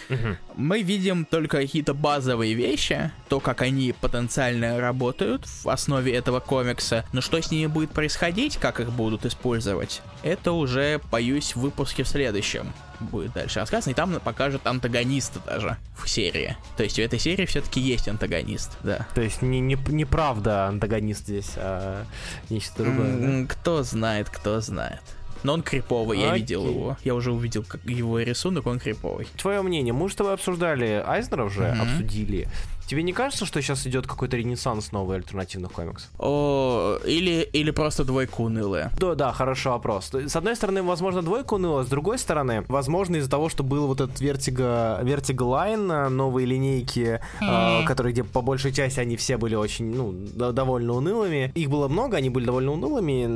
мы 0.55 0.83
видим 0.83 1.25
только 1.25 1.59
какие-то 1.59 1.93
базовые 1.93 2.55
вещи, 2.55 3.11
то, 3.29 3.41
как 3.41 3.63
они 3.63 3.93
потенциально 4.01 4.81
работают 4.81 5.45
в 5.47 5.69
основе 5.69 6.15
этого 6.15 6.41
комикса, 6.41 7.05
но 7.13 7.21
что 7.21 7.41
с 7.43 7.51
ними 7.51 7.67
будет 7.67 7.91
происходить, 7.91 8.57
как 8.57 8.81
их 8.81 8.93
будут 8.93 9.27
использовать, 9.27 10.03
это 10.23 10.53
уже, 10.53 11.01
боюсь, 11.11 11.55
в 11.57 11.61
выпуске 11.61 12.05
в 12.05 12.09
следующем 12.09 12.73
будет 13.01 13.33
дальше 13.35 13.61
рассказано, 13.61 13.91
и 13.93 13.95
там 13.95 14.19
покажут 14.21 14.67
антагониста 14.67 15.41
даже 15.45 15.77
в 15.99 16.09
серии. 16.09 16.57
То 16.77 16.85
есть 16.85 16.97
в 16.97 17.01
этой 17.01 17.19
серии 17.19 17.45
все-таки 17.45 17.81
есть 17.81 18.09
антагонист, 18.09 18.71
да. 18.83 19.07
То 19.15 19.21
есть 19.21 19.43
не, 19.43 19.61
не, 19.61 19.75
неправда 19.89 20.67
антагонист 20.69 21.25
здесь, 21.25 21.53
а 21.57 22.05
нечто 22.49 22.85
другое, 22.85 23.17
да? 23.19 23.27
М, 23.27 23.47
Кто 23.49 23.83
знает, 23.83 24.31
кто 24.31 24.61
знает. 24.61 25.03
Но 25.47 25.53
он 25.53 25.63
криповый, 25.63 26.19
я 26.19 26.35
видел 26.35 26.67
его. 26.67 26.97
Я 27.05 27.15
уже 27.15 27.31
увидел 27.31 27.63
как 27.63 27.81
его 27.85 28.19
рисунок, 28.19 28.67
он 28.67 28.81
криповый. 28.81 29.29
Твое 29.37 29.63
мнение, 29.63 29.93
мы 29.93 30.11
с 30.11 30.15
тобой 30.17 30.35
обсуждали 30.35 31.05
Айзнера 31.07 31.45
уже, 31.45 31.69
обсудили. 31.69 32.49
Тебе 32.87 33.03
не 33.03 33.13
кажется, 33.13 33.47
что 33.47 33.61
сейчас 33.61 33.87
идет 33.87 34.07
какой-то 34.07 34.37
ренессанс 34.37 34.93
новых 34.93 35.17
альтернативных 35.17 35.73
комиксов? 35.73 36.09
О, 36.19 36.99
или, 37.05 37.49
или 37.53 37.71
просто 37.73 38.05
двойка 38.05 38.41
унылая. 38.41 38.93
Да, 38.99 39.15
да, 39.15 39.33
хороший 39.33 39.69
вопрос. 39.73 40.11
С 40.13 40.37
одной 40.37 40.55
стороны, 40.57 40.83
возможно, 40.83 41.23
двойка 41.23 41.55
уныла, 41.55 41.83
с 41.83 41.89
другой 41.89 42.19
стороны, 42.19 42.65
возможно, 42.69 43.17
из-за 43.17 43.31
того, 43.31 43.49
что 43.49 43.65
был 43.65 43.87
вот 43.89 44.01
этот 44.01 44.21
Vertigo, 44.21 45.03
Vertigo 45.03 45.47
Line, 45.51 45.91
а, 45.91 46.09
новые 46.09 46.47
линейки, 46.47 47.21
а, 47.41 47.83
которые, 47.85 48.13
где 48.13 48.23
по 48.25 48.41
большей 48.41 48.73
части 48.73 49.01
они 49.01 49.17
все 49.17 49.37
были 49.37 49.55
очень, 49.57 49.95
ну, 49.95 50.13
до- 50.13 50.53
довольно 50.53 50.93
унылыми. 50.95 51.51
Их 51.55 51.69
было 51.69 51.89
много, 51.89 52.17
они 52.19 52.31
были 52.31 52.45
довольно 52.45 52.73
унылыми, 52.73 53.27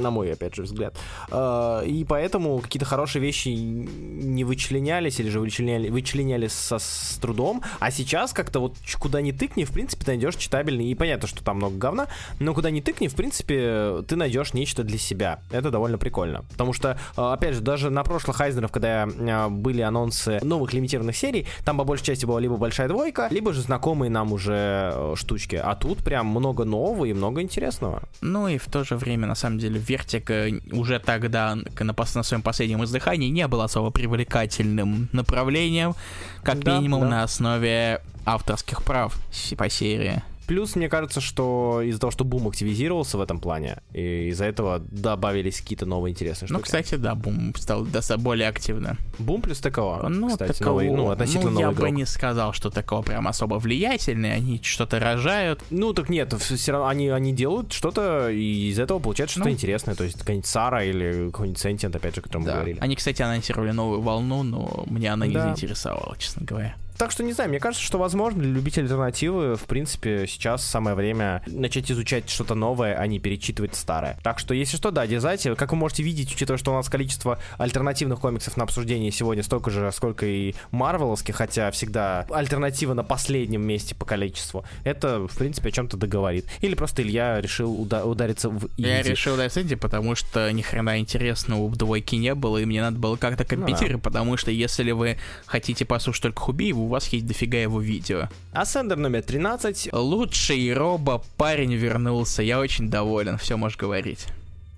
на 0.00 0.10
мой, 0.10 0.32
опять 0.32 0.54
же, 0.54 0.62
взгляд. 0.62 0.96
А, 1.30 1.82
И 1.82 2.04
поэтому 2.04 2.58
какие-то 2.60 2.86
хорошие 2.86 3.20
вещи 3.22 3.48
не 3.48 4.44
вычленялись, 4.44 5.20
или 5.20 5.28
же 5.28 5.40
вычленяли, 5.40 5.90
вычленялись 5.90 6.52
со, 6.52 6.78
с 6.78 7.18
трудом. 7.20 7.62
А 7.80 7.90
сейчас 7.90 8.32
как-то 8.32 8.60
вот 8.60 8.76
куда 8.98 9.20
ни 9.20 9.32
тыкни, 9.32 9.64
в 9.64 9.72
принципе, 9.72 10.04
ты 10.04 10.10
найдешь 10.12 10.36
читабельный. 10.36 10.86
И 10.86 10.94
понятно, 10.94 11.28
что 11.28 11.42
там 11.42 11.56
много 11.56 11.76
говна, 11.76 12.06
но 12.40 12.54
куда 12.54 12.70
ни 12.70 12.80
тыкни, 12.80 13.08
в 13.08 13.14
принципе, 13.14 14.02
ты 14.08 14.16
найдешь 14.16 14.54
нечто 14.54 14.82
для 14.84 14.98
себя. 14.98 15.40
Это 15.50 15.70
довольно 15.70 15.98
прикольно. 15.98 16.44
Потому 16.50 16.72
что, 16.72 16.98
э, 17.16 17.22
опять 17.22 17.54
же, 17.54 17.60
даже 17.60 17.90
на 17.90 18.02
прошлых 18.04 18.40
Айзнеров, 18.40 18.70
когда 18.72 19.06
э, 19.06 19.48
были 19.48 19.80
анонсы 19.82 20.40
новых 20.42 20.72
лимитированных 20.72 21.16
серий, 21.16 21.46
там 21.64 21.78
по 21.78 21.84
большей 21.84 22.04
части 22.04 22.26
была 22.26 22.40
либо 22.40 22.56
большая 22.56 22.88
двойка, 22.88 23.28
либо 23.30 23.52
же 23.52 23.60
знакомые 23.60 24.10
нам 24.10 24.32
уже 24.32 24.92
э, 24.94 25.14
штучки. 25.16 25.56
А 25.56 25.74
тут 25.74 25.98
прям 25.98 26.26
много 26.26 26.64
нового 26.64 27.04
и 27.04 27.12
много 27.12 27.42
интересного. 27.42 28.02
Ну 28.20 28.48
и 28.48 28.58
в 28.58 28.66
то 28.66 28.84
же 28.84 28.96
время, 28.96 29.26
на 29.26 29.34
самом 29.34 29.58
деле, 29.58 29.78
Вертика 29.78 30.48
уже 30.72 30.98
тогда, 30.98 31.54
на, 31.54 31.94
на 31.94 32.22
своем 32.22 32.42
последнем 32.42 32.82
издыхании, 32.84 33.28
не 33.28 33.46
был 33.48 33.60
особо 33.62 33.90
привлекательным 33.90 35.08
направлением, 35.12 35.94
как 36.42 36.60
Да, 36.60 36.76
минимум 36.78 37.02
да. 37.02 37.08
на 37.08 37.22
основе 37.24 38.00
авторских 38.26 38.82
прав 38.82 39.16
по 39.56 39.68
серии. 39.68 40.22
Плюс, 40.46 40.76
мне 40.76 40.90
кажется, 40.90 41.22
что 41.22 41.80
из-за 41.80 41.98
того, 41.98 42.10
что 42.10 42.22
бум 42.22 42.46
активизировался 42.48 43.16
в 43.16 43.22
этом 43.22 43.40
плане, 43.40 43.78
и 43.94 44.28
из-за 44.28 44.44
этого 44.44 44.78
добавились 44.90 45.58
какие-то 45.62 45.86
новые 45.86 46.12
интересные 46.12 46.48
штуки. 46.48 46.58
Ну, 46.58 46.62
кстати, 46.62 46.96
да, 46.96 47.14
Бум 47.14 47.54
стал 47.56 47.84
достаточно 47.86 48.18
более 48.18 48.48
активно. 48.48 48.98
Бум 49.18 49.40
плюс 49.40 49.60
ТКО, 49.60 50.06
Ну, 50.10 50.28
кстати, 50.28 50.58
такого- 50.58 50.82
новый, 50.82 50.96
ну, 50.96 51.10
относительно 51.10 51.50
ну, 51.50 51.60
я 51.60 51.66
новый 51.68 51.76
бы 51.76 51.80
игрок. 51.86 51.94
не 51.96 52.04
сказал, 52.04 52.52
что 52.52 52.68
такого 52.68 53.00
прям 53.00 53.26
особо 53.26 53.54
влиятельный, 53.54 54.34
они 54.34 54.60
что-то 54.62 55.00
рожают. 55.00 55.62
Ну, 55.70 55.94
так 55.94 56.10
нет, 56.10 56.34
все 56.34 56.72
равно 56.72 56.88
они, 56.88 57.08
они 57.08 57.32
делают 57.32 57.72
что-то, 57.72 58.28
и 58.28 58.68
из 58.68 58.78
этого 58.78 58.98
получается 58.98 59.36
что-то 59.36 59.48
Ну. 59.48 59.54
интересное. 59.54 59.94
То 59.94 60.04
есть 60.04 60.18
какая-нибудь 60.18 60.46
Сара 60.46 60.84
или 60.84 61.30
какой-нибудь 61.30 61.58
Сентент, 61.58 61.96
опять 61.96 62.16
же, 62.16 62.20
о 62.20 62.24
котором 62.24 62.42
мы 62.42 62.48
Да. 62.48 62.54
говорили. 62.56 62.78
Они, 62.82 62.96
кстати, 62.96 63.22
анонсировали 63.22 63.70
новую 63.70 64.02
волну, 64.02 64.42
но 64.42 64.84
меня 64.90 65.14
она 65.14 65.26
не 65.26 65.32
Да. 65.32 65.44
заинтересовала, 65.46 66.16
честно 66.18 66.44
говоря. 66.44 66.74
Так 66.98 67.10
что, 67.10 67.22
не 67.22 67.32
знаю, 67.32 67.50
мне 67.50 67.58
кажется, 67.60 67.84
что, 67.84 67.98
возможно, 67.98 68.40
для 68.42 68.52
любителей 68.52 68.84
альтернативы, 68.84 69.56
в 69.56 69.64
принципе, 69.64 70.26
сейчас 70.28 70.64
самое 70.64 70.94
время 70.96 71.42
начать 71.46 71.90
изучать 71.90 72.30
что-то 72.30 72.54
новое, 72.54 72.94
а 72.96 73.06
не 73.06 73.18
перечитывать 73.18 73.74
старое. 73.74 74.16
Так 74.22 74.38
что, 74.38 74.54
если 74.54 74.76
что, 74.76 74.90
да, 74.90 75.06
дерзайте. 75.06 75.54
Как 75.56 75.72
вы 75.72 75.76
можете 75.76 76.02
видеть, 76.02 76.32
учитывая, 76.32 76.58
что 76.58 76.72
у 76.72 76.74
нас 76.74 76.88
количество 76.88 77.38
альтернативных 77.58 78.20
комиксов 78.20 78.56
на 78.56 78.64
обсуждение 78.64 79.10
сегодня 79.10 79.42
столько 79.42 79.70
же, 79.70 79.90
сколько 79.92 80.24
и 80.26 80.54
марвеловских, 80.70 81.34
хотя 81.34 81.70
всегда 81.72 82.26
альтернатива 82.30 82.94
на 82.94 83.02
последнем 83.02 83.62
месте 83.62 83.94
по 83.94 84.04
количеству, 84.04 84.64
это, 84.84 85.26
в 85.26 85.36
принципе, 85.36 85.70
о 85.70 85.72
чем-то 85.72 85.96
договорит. 85.96 86.46
Или 86.60 86.74
просто 86.74 87.02
Илья 87.02 87.40
решил 87.40 87.72
уда- 87.80 88.04
удариться 88.04 88.48
в 88.50 88.68
Я 88.76 89.00
инди. 89.00 89.08
решил 89.08 89.36
дать 89.36 89.56
Инди, 89.58 89.74
потому 89.74 90.14
что 90.14 90.50
ни 90.52 90.62
хрена 90.62 90.98
интересного 90.98 91.66
в 91.68 91.76
двойке 91.76 92.16
не 92.16 92.34
было, 92.34 92.58
и 92.58 92.64
мне 92.64 92.80
надо 92.80 92.98
было 92.98 93.16
как-то 93.16 93.42
Ну 93.44 93.48
компенсировать, 93.48 94.02
потому 94.02 94.36
что 94.36 94.50
если 94.50 94.90
вы 94.92 95.18
хотите 95.46 95.84
послушать 95.84 96.22
только 96.22 96.40
Хубиева, 96.40 96.83
у 96.84 96.88
вас 96.88 97.08
есть 97.08 97.26
дофига 97.26 97.58
его 97.58 97.80
видео. 97.80 98.28
Ассендер 98.52 98.96
номер 98.96 99.22
13. 99.22 99.90
Лучший 99.92 100.72
робо 100.74 101.22
парень 101.36 101.74
вернулся, 101.74 102.42
я 102.42 102.60
очень 102.60 102.90
доволен, 102.90 103.38
все 103.38 103.56
можешь 103.56 103.78
говорить. 103.78 104.26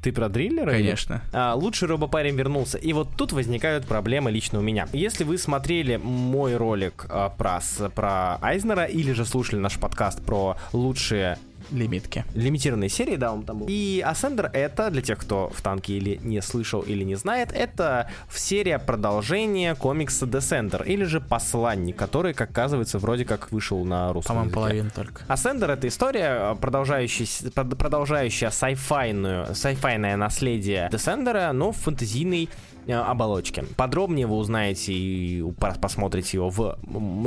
Ты 0.03 0.13
про 0.13 0.29
дриллера? 0.29 0.71
Конечно. 0.71 1.21
А, 1.33 1.55
лучший 1.55 1.89
робопарень 1.89 2.37
вернулся. 2.37 2.79
И 2.79 2.93
вот 2.93 3.09
тут 3.17 3.33
возникают 3.33 3.87
проблемы 3.87 4.31
лично 4.31 4.61
у 4.61 4.63
меня. 4.63 4.87
Если 4.93 5.25
вы 5.25 5.37
смотрели 5.37 5.97
мой 5.97 6.55
ролик 6.57 7.07
а, 7.09 7.29
про, 7.31 7.61
с- 7.61 7.91
про 7.91 8.37
Айзнера 8.41 8.85
или 8.85 9.11
же 9.13 9.25
слушали 9.25 9.59
наш 9.59 9.79
подкаст 9.79 10.23
про 10.25 10.57
лучшие 10.73 11.39
Лимитки. 11.71 12.25
лимитированные 12.35 12.89
серии, 12.89 13.17
да, 13.17 13.33
он 13.33 13.43
там 13.43 13.59
был. 13.61 13.67
И 13.69 14.03
Ascender 14.07 14.51
это, 14.53 14.91
для 14.91 15.03
тех, 15.03 15.19
кто 15.19 15.51
в 15.55 15.61
танке 15.63 15.95
или 15.95 16.19
не 16.23 16.41
слышал, 16.43 16.81
или 16.81 17.05
не 17.05 17.15
знает, 17.17 17.51
это 17.53 18.11
серия 18.31 18.79
продолжения 18.79 19.75
комикса 19.75 20.27
Descender, 20.27 20.85
или 20.87 21.05
же 21.05 21.21
Посланник, 21.21 21.97
который, 21.97 22.35
как 22.35 22.51
оказывается, 22.51 22.99
вроде 22.99 23.25
как 23.25 23.53
вышел 23.53 23.85
на 23.85 24.13
русском 24.13 24.37
По-моему, 24.37 24.51
языке. 24.51 24.61
половину 24.61 24.91
только. 24.95 25.23
Ascender 25.33 25.73
это 25.73 25.89
история, 25.89 26.55
продолжающая, 26.57 27.27
прод- 27.51 27.77
продолжающая 27.77 28.51
сайфайную, 28.51 29.55
сайфайное 29.55 30.17
наследие 30.17 30.89
Descender, 30.93 31.53
но 31.53 31.73
в 31.73 31.77
фэнтезийной 31.77 32.49
э, 32.49 32.76
оболочки. 32.93 33.65
Подробнее 33.77 34.27
вы 34.27 34.37
узнаете 34.37 34.93
и 34.93 35.45
посмотрите 35.81 36.37
его 36.37 36.51
в 36.51 36.79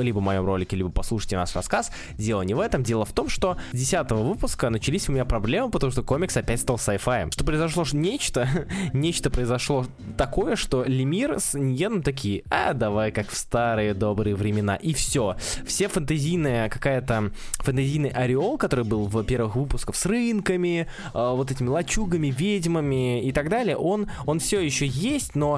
либо 0.01 0.21
моем 0.21 0.45
ролике, 0.45 0.75
либо 0.75 0.89
послушайте 0.89 1.37
наш 1.37 1.55
рассказ. 1.55 1.91
Дело 2.17 2.41
не 2.41 2.53
в 2.53 2.59
этом, 2.59 2.83
дело 2.83 3.05
в 3.05 3.11
том, 3.11 3.29
что 3.29 3.57
с 3.71 3.77
10 3.77 4.11
выпуска 4.11 4.69
начались 4.69 5.09
у 5.09 5.11
меня 5.11 5.25
проблемы, 5.25 5.69
потому 5.69 5.91
что 5.91 6.03
комикс 6.03 6.35
опять 6.37 6.61
стал 6.61 6.77
sci-fi. 6.77 7.31
Что 7.31 7.43
произошло 7.43 7.83
нечто, 7.93 8.47
нечто 8.93 9.29
произошло 9.29 9.85
такое, 10.17 10.55
что 10.55 10.83
Лемир 10.83 11.39
с 11.39 11.57
Ньеном 11.57 12.03
такие, 12.03 12.43
а 12.49 12.73
давай 12.73 13.11
как 13.11 13.29
в 13.29 13.37
старые 13.37 13.93
добрые 13.93 14.35
времена. 14.35 14.75
И 14.75 14.93
все. 14.93 15.35
Все 15.65 15.87
фэнтезийная 15.87 16.69
какая-то 16.69 17.31
фэнтезийный 17.59 18.09
ореол, 18.09 18.57
который 18.57 18.85
был 18.85 19.05
в 19.05 19.23
первых 19.23 19.55
выпусках 19.55 19.95
с 19.95 20.05
рынками, 20.05 20.87
э, 21.13 21.33
вот 21.35 21.51
этими 21.51 21.67
лачугами, 21.67 22.27
ведьмами 22.27 23.23
и 23.23 23.31
так 23.31 23.49
далее, 23.49 23.75
он, 23.77 24.09
он 24.25 24.39
все 24.39 24.59
еще 24.59 24.85
есть, 24.85 25.35
но 25.35 25.48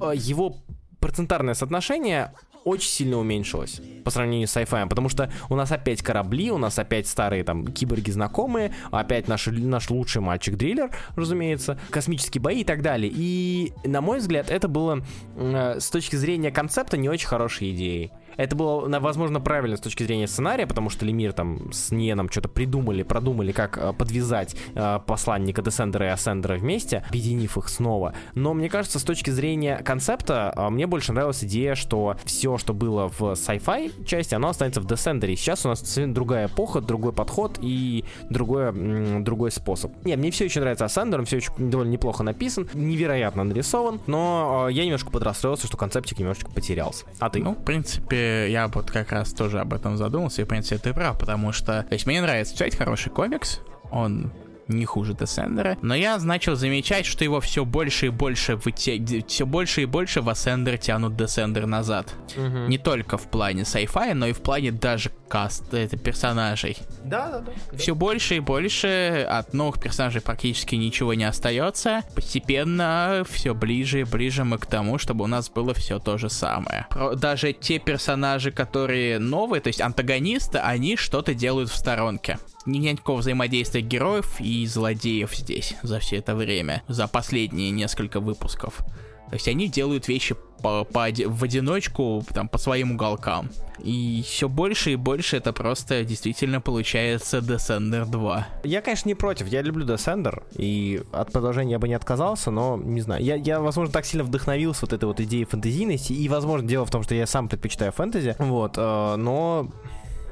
э, 0.00 0.12
его 0.14 0.56
процентарное 1.00 1.54
соотношение 1.54 2.32
очень 2.64 2.90
сильно 2.90 3.18
уменьшилось 3.18 3.80
по 4.04 4.10
сравнению 4.10 4.46
с 4.48 4.56
sci-fi, 4.56 4.88
потому 4.88 5.08
что 5.08 5.30
у 5.48 5.54
нас 5.54 5.72
опять 5.72 6.02
корабли, 6.02 6.50
у 6.50 6.58
нас 6.58 6.78
опять 6.78 7.06
старые 7.06 7.44
там 7.44 7.66
киборги 7.66 8.10
знакомые, 8.10 8.74
опять 8.90 9.28
наш, 9.28 9.46
наш 9.46 9.90
лучший 9.90 10.20
мальчик-дриллер, 10.22 10.90
разумеется, 11.16 11.78
космические 11.90 12.42
бои 12.42 12.60
и 12.60 12.64
так 12.64 12.82
далее. 12.82 13.10
И, 13.14 13.72
на 13.84 14.00
мой 14.00 14.18
взгляд, 14.18 14.50
это 14.50 14.68
было 14.68 15.02
э, 15.36 15.80
с 15.80 15.88
точки 15.90 16.16
зрения 16.16 16.50
концепта 16.50 16.96
не 16.96 17.08
очень 17.08 17.28
хорошей 17.28 17.70
идеей. 17.72 18.12
Это 18.38 18.54
было, 18.54 18.88
возможно, 19.00 19.40
правильно 19.40 19.76
с 19.76 19.80
точки 19.80 20.04
зрения 20.04 20.28
сценария, 20.28 20.66
потому 20.66 20.90
что 20.90 21.04
Лемир 21.04 21.32
там 21.32 21.72
с 21.72 21.90
Ниеном 21.90 22.30
что-то 22.30 22.48
придумали, 22.48 23.02
продумали, 23.02 23.50
как 23.50 23.76
э, 23.76 23.92
подвязать 23.92 24.54
э, 24.74 25.00
посланника 25.04 25.60
Десендера 25.60 26.06
и 26.06 26.08
Асендера 26.10 26.56
вместе, 26.56 27.04
объединив 27.08 27.58
их 27.58 27.68
снова. 27.68 28.14
Но 28.34 28.54
мне 28.54 28.68
кажется, 28.68 29.00
с 29.00 29.02
точки 29.02 29.30
зрения 29.30 29.78
концепта, 29.78 30.54
э, 30.56 30.68
мне 30.70 30.86
больше 30.86 31.12
нравилась 31.12 31.42
идея, 31.42 31.74
что 31.74 32.16
все, 32.24 32.58
что 32.58 32.72
было 32.72 33.08
в 33.08 33.32
sci-fi 33.32 34.04
части, 34.06 34.36
оно 34.36 34.50
останется 34.50 34.80
в 34.80 34.86
Десендере. 34.86 35.34
Сейчас 35.34 35.66
у 35.66 35.68
нас 35.68 35.98
другая 35.98 36.46
эпоха, 36.46 36.80
другой 36.80 37.12
подход 37.12 37.58
и 37.60 38.04
другой, 38.30 38.72
другой 39.20 39.50
способ. 39.50 39.92
Не, 40.04 40.14
мне 40.14 40.30
все 40.30 40.44
еще 40.44 40.60
нравится 40.60 40.84
Ascender, 40.84 41.18
он 41.18 41.26
все 41.26 41.38
еще 41.38 41.50
довольно 41.58 41.90
неплохо 41.90 42.22
написан, 42.22 42.68
невероятно 42.72 43.42
нарисован, 43.42 44.00
но 44.06 44.68
я 44.70 44.84
немножко 44.84 45.10
подрастроился, 45.10 45.66
что 45.66 45.76
концептик 45.76 46.20
немножечко 46.20 46.52
потерялся. 46.52 47.04
А 47.18 47.30
ты? 47.30 47.42
Ну, 47.42 47.54
в 47.54 47.64
принципе, 47.64 48.27
я 48.28 48.68
вот 48.68 48.90
как 48.90 49.12
раз 49.12 49.32
тоже 49.32 49.60
об 49.60 49.74
этом 49.74 49.96
задумался, 49.96 50.42
и, 50.42 50.44
в 50.44 50.48
принципе, 50.48 50.78
ты 50.78 50.94
прав, 50.94 51.18
потому 51.18 51.52
что... 51.52 51.82
То 51.82 51.94
есть 51.94 52.06
мне 52.06 52.20
нравится 52.20 52.54
читать 52.54 52.76
хороший 52.76 53.10
комикс, 53.10 53.60
он 53.90 54.32
не 54.68 54.84
хуже 54.84 55.14
Descender 55.14 55.65
а. 55.65 55.76
Но 55.82 55.94
я 55.94 56.18
начал 56.18 56.54
замечать, 56.54 57.06
что 57.06 57.24
его 57.24 57.40
все 57.40 57.64
больше 57.64 58.06
и 58.06 58.10
больше 58.10 58.56
выте... 58.56 59.24
все 59.26 59.46
больше 59.46 59.82
и 59.82 59.86
больше 59.86 60.20
в 60.20 60.28
Ascender 60.28 60.78
тянут 60.78 61.16
Descender 61.16 61.66
назад. 61.66 62.14
Угу. 62.36 62.68
Не 62.68 62.78
только 62.78 63.18
в 63.18 63.28
плане 63.28 63.62
sci-fi, 63.62 64.14
но 64.14 64.26
и 64.26 64.32
в 64.32 64.40
плане 64.40 64.72
даже 64.72 65.10
каста 65.28 65.96
персонажей. 65.96 66.78
Да, 67.04 67.30
да, 67.30 67.40
да. 67.40 67.76
Все 67.76 67.94
больше 67.94 68.36
и 68.36 68.40
больше 68.40 69.26
от 69.28 69.52
новых 69.52 69.80
персонажей 69.80 70.20
практически 70.20 70.74
ничего 70.74 71.14
не 71.14 71.24
остается. 71.24 72.02
Постепенно 72.14 73.24
все 73.28 73.54
ближе 73.54 74.00
и 74.00 74.04
ближе 74.04 74.44
мы 74.44 74.58
к 74.58 74.66
тому, 74.66 74.98
чтобы 74.98 75.24
у 75.24 75.28
нас 75.28 75.50
было 75.50 75.74
все 75.74 75.98
то 75.98 76.18
же 76.18 76.30
самое. 76.30 76.86
Даже 77.16 77.52
те 77.52 77.78
персонажи, 77.78 78.50
которые 78.50 79.18
новые, 79.18 79.60
то 79.60 79.68
есть 79.68 79.80
антагонисты, 79.80 80.58
они 80.58 80.96
что-то 80.96 81.34
делают 81.34 81.70
в 81.70 81.76
сторонке 81.76 82.38
никакого 82.68 83.18
взаимодействия 83.18 83.80
героев 83.80 84.40
и 84.40 84.66
злодеев 84.66 85.34
здесь 85.34 85.74
за 85.82 85.98
все 85.98 86.16
это 86.16 86.34
время, 86.34 86.82
за 86.88 87.08
последние 87.08 87.70
несколько 87.70 88.20
выпусков. 88.20 88.82
То 89.28 89.34
есть 89.34 89.48
они 89.48 89.68
делают 89.68 90.08
вещи 90.08 90.36
по, 90.62 90.84
по, 90.84 91.06
в 91.26 91.44
одиночку, 91.44 92.24
там, 92.32 92.48
по 92.48 92.58
своим 92.58 92.92
уголкам. 92.92 93.50
И 93.78 94.24
все 94.26 94.48
больше 94.48 94.92
и 94.92 94.96
больше 94.96 95.36
это 95.36 95.52
просто 95.52 96.02
действительно 96.02 96.60
получается 96.60 97.38
Descender 97.38 98.06
2. 98.06 98.48
Я, 98.64 98.80
конечно, 98.80 99.08
не 99.08 99.14
против. 99.14 99.46
Я 99.48 99.62
люблю 99.62 99.86
Descender, 99.86 100.42
и 100.56 101.02
от 101.12 101.30
продолжения 101.30 101.72
я 101.72 101.78
бы 101.78 101.88
не 101.88 101.94
отказался, 101.94 102.50
но 102.50 102.76
не 102.76 103.02
знаю. 103.02 103.22
Я, 103.22 103.36
я 103.36 103.60
возможно, 103.60 103.92
так 103.92 104.04
сильно 104.04 104.24
вдохновился 104.24 104.80
вот 104.82 104.92
этой 104.94 105.04
вот 105.04 105.20
идеей 105.20 105.44
фэнтезийности, 105.44 106.12
и, 106.12 106.28
возможно, 106.28 106.66
дело 106.66 106.86
в 106.86 106.90
том, 106.90 107.02
что 107.02 107.14
я 107.14 107.26
сам 107.26 107.48
предпочитаю 107.48 107.92
фэнтези, 107.92 108.34
вот, 108.38 108.74
э, 108.76 109.16
но 109.16 109.70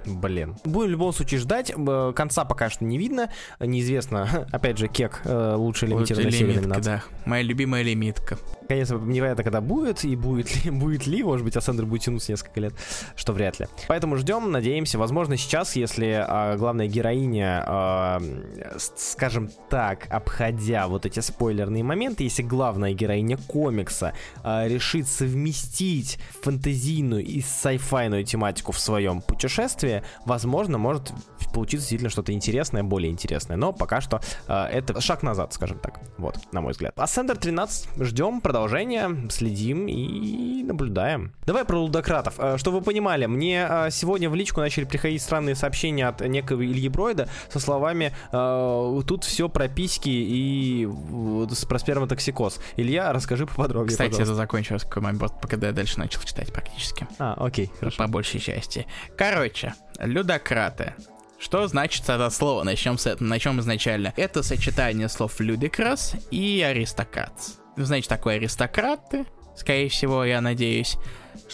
Блин. 0.07 0.57
Будем 0.65 0.89
в 0.89 0.91
любом 0.93 1.13
случае 1.13 1.41
ждать. 1.41 1.73
Конца 2.15 2.45
пока 2.45 2.71
что 2.71 2.85
не 2.85 2.99
видно. 2.99 3.31
Неизвестно, 3.61 4.47
опять 4.53 4.79
же, 4.79 4.89
кек 4.89 5.21
э, 5.25 5.55
лучше 5.57 5.87
лимитированная 5.87 6.31
серия 6.31 6.61
Да, 6.61 7.03
моя 7.25 7.43
любимая 7.43 7.83
лимитка. 7.83 8.39
Конечно, 8.69 8.97
непонятно, 8.97 9.45
когда 9.45 9.61
будет, 9.61 10.05
и 10.05 10.17
будет 10.17 10.64
ли, 10.64 10.71
будет 10.87 11.07
ли, 11.07 11.23
может 11.23 11.45
быть, 11.45 11.57
Ассендер 11.57 11.87
будет 11.87 12.03
тянуться 12.03 12.33
несколько 12.33 12.61
лет, 12.61 12.75
что 13.14 13.33
вряд 13.33 13.61
ли. 13.61 13.67
Поэтому 13.89 14.17
ждем, 14.17 14.51
надеемся, 14.51 14.99
возможно, 14.99 15.37
сейчас, 15.37 15.77
если 15.77 16.25
а, 16.27 16.57
главная 16.57 16.87
героиня, 16.87 17.64
а, 17.67 18.23
скажем 18.77 19.51
так, 19.71 20.07
обходя 20.11 20.89
вот 20.89 21.07
эти 21.07 21.21
спойлерные 21.21 21.85
моменты, 21.85 22.25
если 22.25 22.43
главная 22.43 22.93
героиня 22.93 23.39
комикса 23.47 24.14
а, 24.43 24.67
решит 24.67 25.07
совместить 25.07 26.19
фэнтезийную 26.43 27.25
и 27.25 27.41
сайфайную 27.41 28.25
тематику 28.25 28.73
в 28.73 28.79
своем 28.79 29.21
путешествии, 29.21 30.03
возможно, 30.25 30.79
может 30.79 31.12
получиться 31.53 31.85
действительно 31.85 32.11
что-то 32.11 32.33
интересное, 32.33 32.83
более 32.83 33.11
интересное. 33.11 33.57
Но 33.57 33.73
пока 33.73 34.01
что 34.01 34.21
а, 34.47 34.69
это 34.69 35.01
шаг 35.01 35.23
назад, 35.23 35.55
скажем 35.55 35.79
так. 35.79 36.01
Вот, 36.19 36.39
на 36.53 36.61
мой 36.61 36.73
взгляд. 36.73 36.93
Ассендер 36.99 37.37
13 37.37 37.89
ждем, 38.01 38.41
продолжаем 38.41 38.56
продолжение, 38.57 39.29
следим 39.31 39.87
и 39.87 40.63
наблюдаем. 40.63 41.31
Давай 41.45 41.67
про 41.67 41.79
лудократов. 41.79 42.37
Э, 42.39 42.57
Чтобы 42.57 42.79
вы 42.79 42.85
понимали, 42.85 43.27
мне 43.27 43.67
э, 43.69 43.91
сегодня 43.91 44.31
в 44.31 44.35
личку 44.35 44.61
начали 44.61 44.85
приходить 44.85 45.21
странные 45.21 45.55
сообщения 45.55 46.09
от 46.09 46.23
некого 46.23 46.65
Ильи 46.65 46.89
Бройда 46.89 47.29
со 47.53 47.61
словами 47.61 48.15
э, 48.33 49.01
«Тут 49.07 49.25
все 49.25 49.51
про 49.51 49.69
письки 49.69 50.09
и 50.09 50.89
про 51.69 51.79
сперматоксикоз». 51.79 52.59
Илья, 52.77 53.13
расскажи 53.13 53.47
поподробнее, 53.47 53.91
Кстати, 53.91 54.13
пожалуйста. 54.13 54.33
это 54.33 54.35
закончилось, 54.35 54.85
когда 55.51 55.67
я 55.67 55.73
дальше 55.75 55.99
начал 55.99 56.23
читать 56.23 56.51
практически. 56.51 57.07
А, 57.19 57.35
окей, 57.39 57.71
хорошо. 57.79 57.99
По 57.99 58.07
большей 58.09 58.41
части. 58.41 58.87
Короче, 59.19 59.75
людократы. 60.01 60.95
Что 61.39 61.69
значит 61.69 62.09
это 62.09 62.31
слово? 62.31 62.63
Начнем 62.63 62.97
с 62.97 63.07
этого. 63.07 63.29
Начнем 63.29 63.61
изначально. 63.61 64.15
Это 64.17 64.43
сочетание 64.43 65.11
слов 65.11 65.39
ludicrous 65.43 66.19
и 66.31 66.63
аристократ 66.63 67.33
знаете, 67.85 68.09
такое 68.09 68.37
аристократы, 68.37 69.27
скорее 69.57 69.89
всего, 69.89 70.24
я 70.24 70.41
надеюсь. 70.41 70.97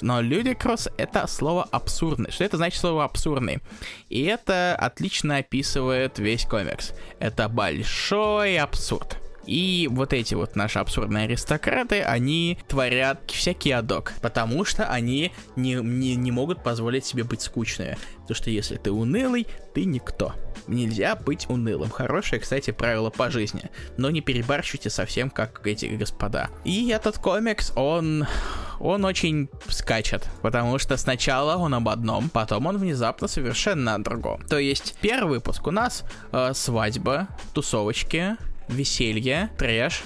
Но 0.01 0.23
ludicrous— 0.23 0.91
это 0.97 1.27
слово 1.27 1.64
абсурдный. 1.70 2.31
Что 2.31 2.45
это 2.45 2.57
значит 2.57 2.81
слово 2.81 3.05
абсурдный? 3.05 3.61
И 4.09 4.23
это 4.23 4.75
отлично 4.77 5.39
описывает 5.39 6.18
весь 6.18 6.45
комикс. 6.45 6.93
Это 7.18 7.49
большой 7.49 8.59
абсурд. 8.59 9.18
И 9.47 9.89
вот 9.91 10.12
эти 10.12 10.35
вот 10.35 10.55
наши 10.55 10.79
абсурдные 10.79 11.25
аристократы, 11.25 12.03
они 12.03 12.59
творят 12.68 13.29
всякий 13.29 13.73
адок, 13.73 14.12
потому 14.23 14.64
что 14.64 14.87
они 14.87 15.33
не, 15.57 15.75
не, 15.75 16.14
не 16.14 16.31
могут 16.31 16.62
позволить 16.62 17.05
себе 17.05 17.25
быть 17.25 17.43
скучными. 17.43 17.99
Потому 18.20 18.37
что 18.37 18.51
если 18.51 18.77
ты 18.77 18.93
унылый, 18.93 19.47
ты 19.75 19.85
никто. 19.85 20.33
Нельзя 20.67 21.17
быть 21.17 21.49
унылым. 21.49 21.91
Хорошее, 21.91 22.41
кстати, 22.41 22.71
правило 22.71 23.11
по 23.11 23.31
жизни. 23.31 23.71
Но 23.97 24.11
не 24.11 24.21
перебарщивайте 24.21 24.91
совсем, 24.91 25.31
как 25.31 25.67
эти 25.67 25.87
господа. 25.87 26.51
И 26.65 26.89
этот 26.89 27.19
комикс, 27.19 27.73
он... 27.77 28.27
Он 28.85 29.05
очень 29.05 29.49
скачет, 29.69 30.29
потому 30.43 30.77
что 30.79 30.97
сначала 30.97 31.57
он 31.57 31.73
об 31.73 31.89
одном, 31.89 32.29
потом 32.29 32.67
он 32.67 32.79
внезапно 32.79 33.29
совершенно 33.29 33.95
о 33.95 33.99
другом. 33.99 34.43
То 34.49 34.59
есть 34.59 34.97
первый 35.01 35.35
выпуск 35.35 35.65
у 35.69 35.71
нас 35.71 36.03
э, 36.33 36.51
свадьба, 36.53 37.29
тусовочки, 37.55 38.37
веселье, 38.67 39.51
трэш. 39.57 40.03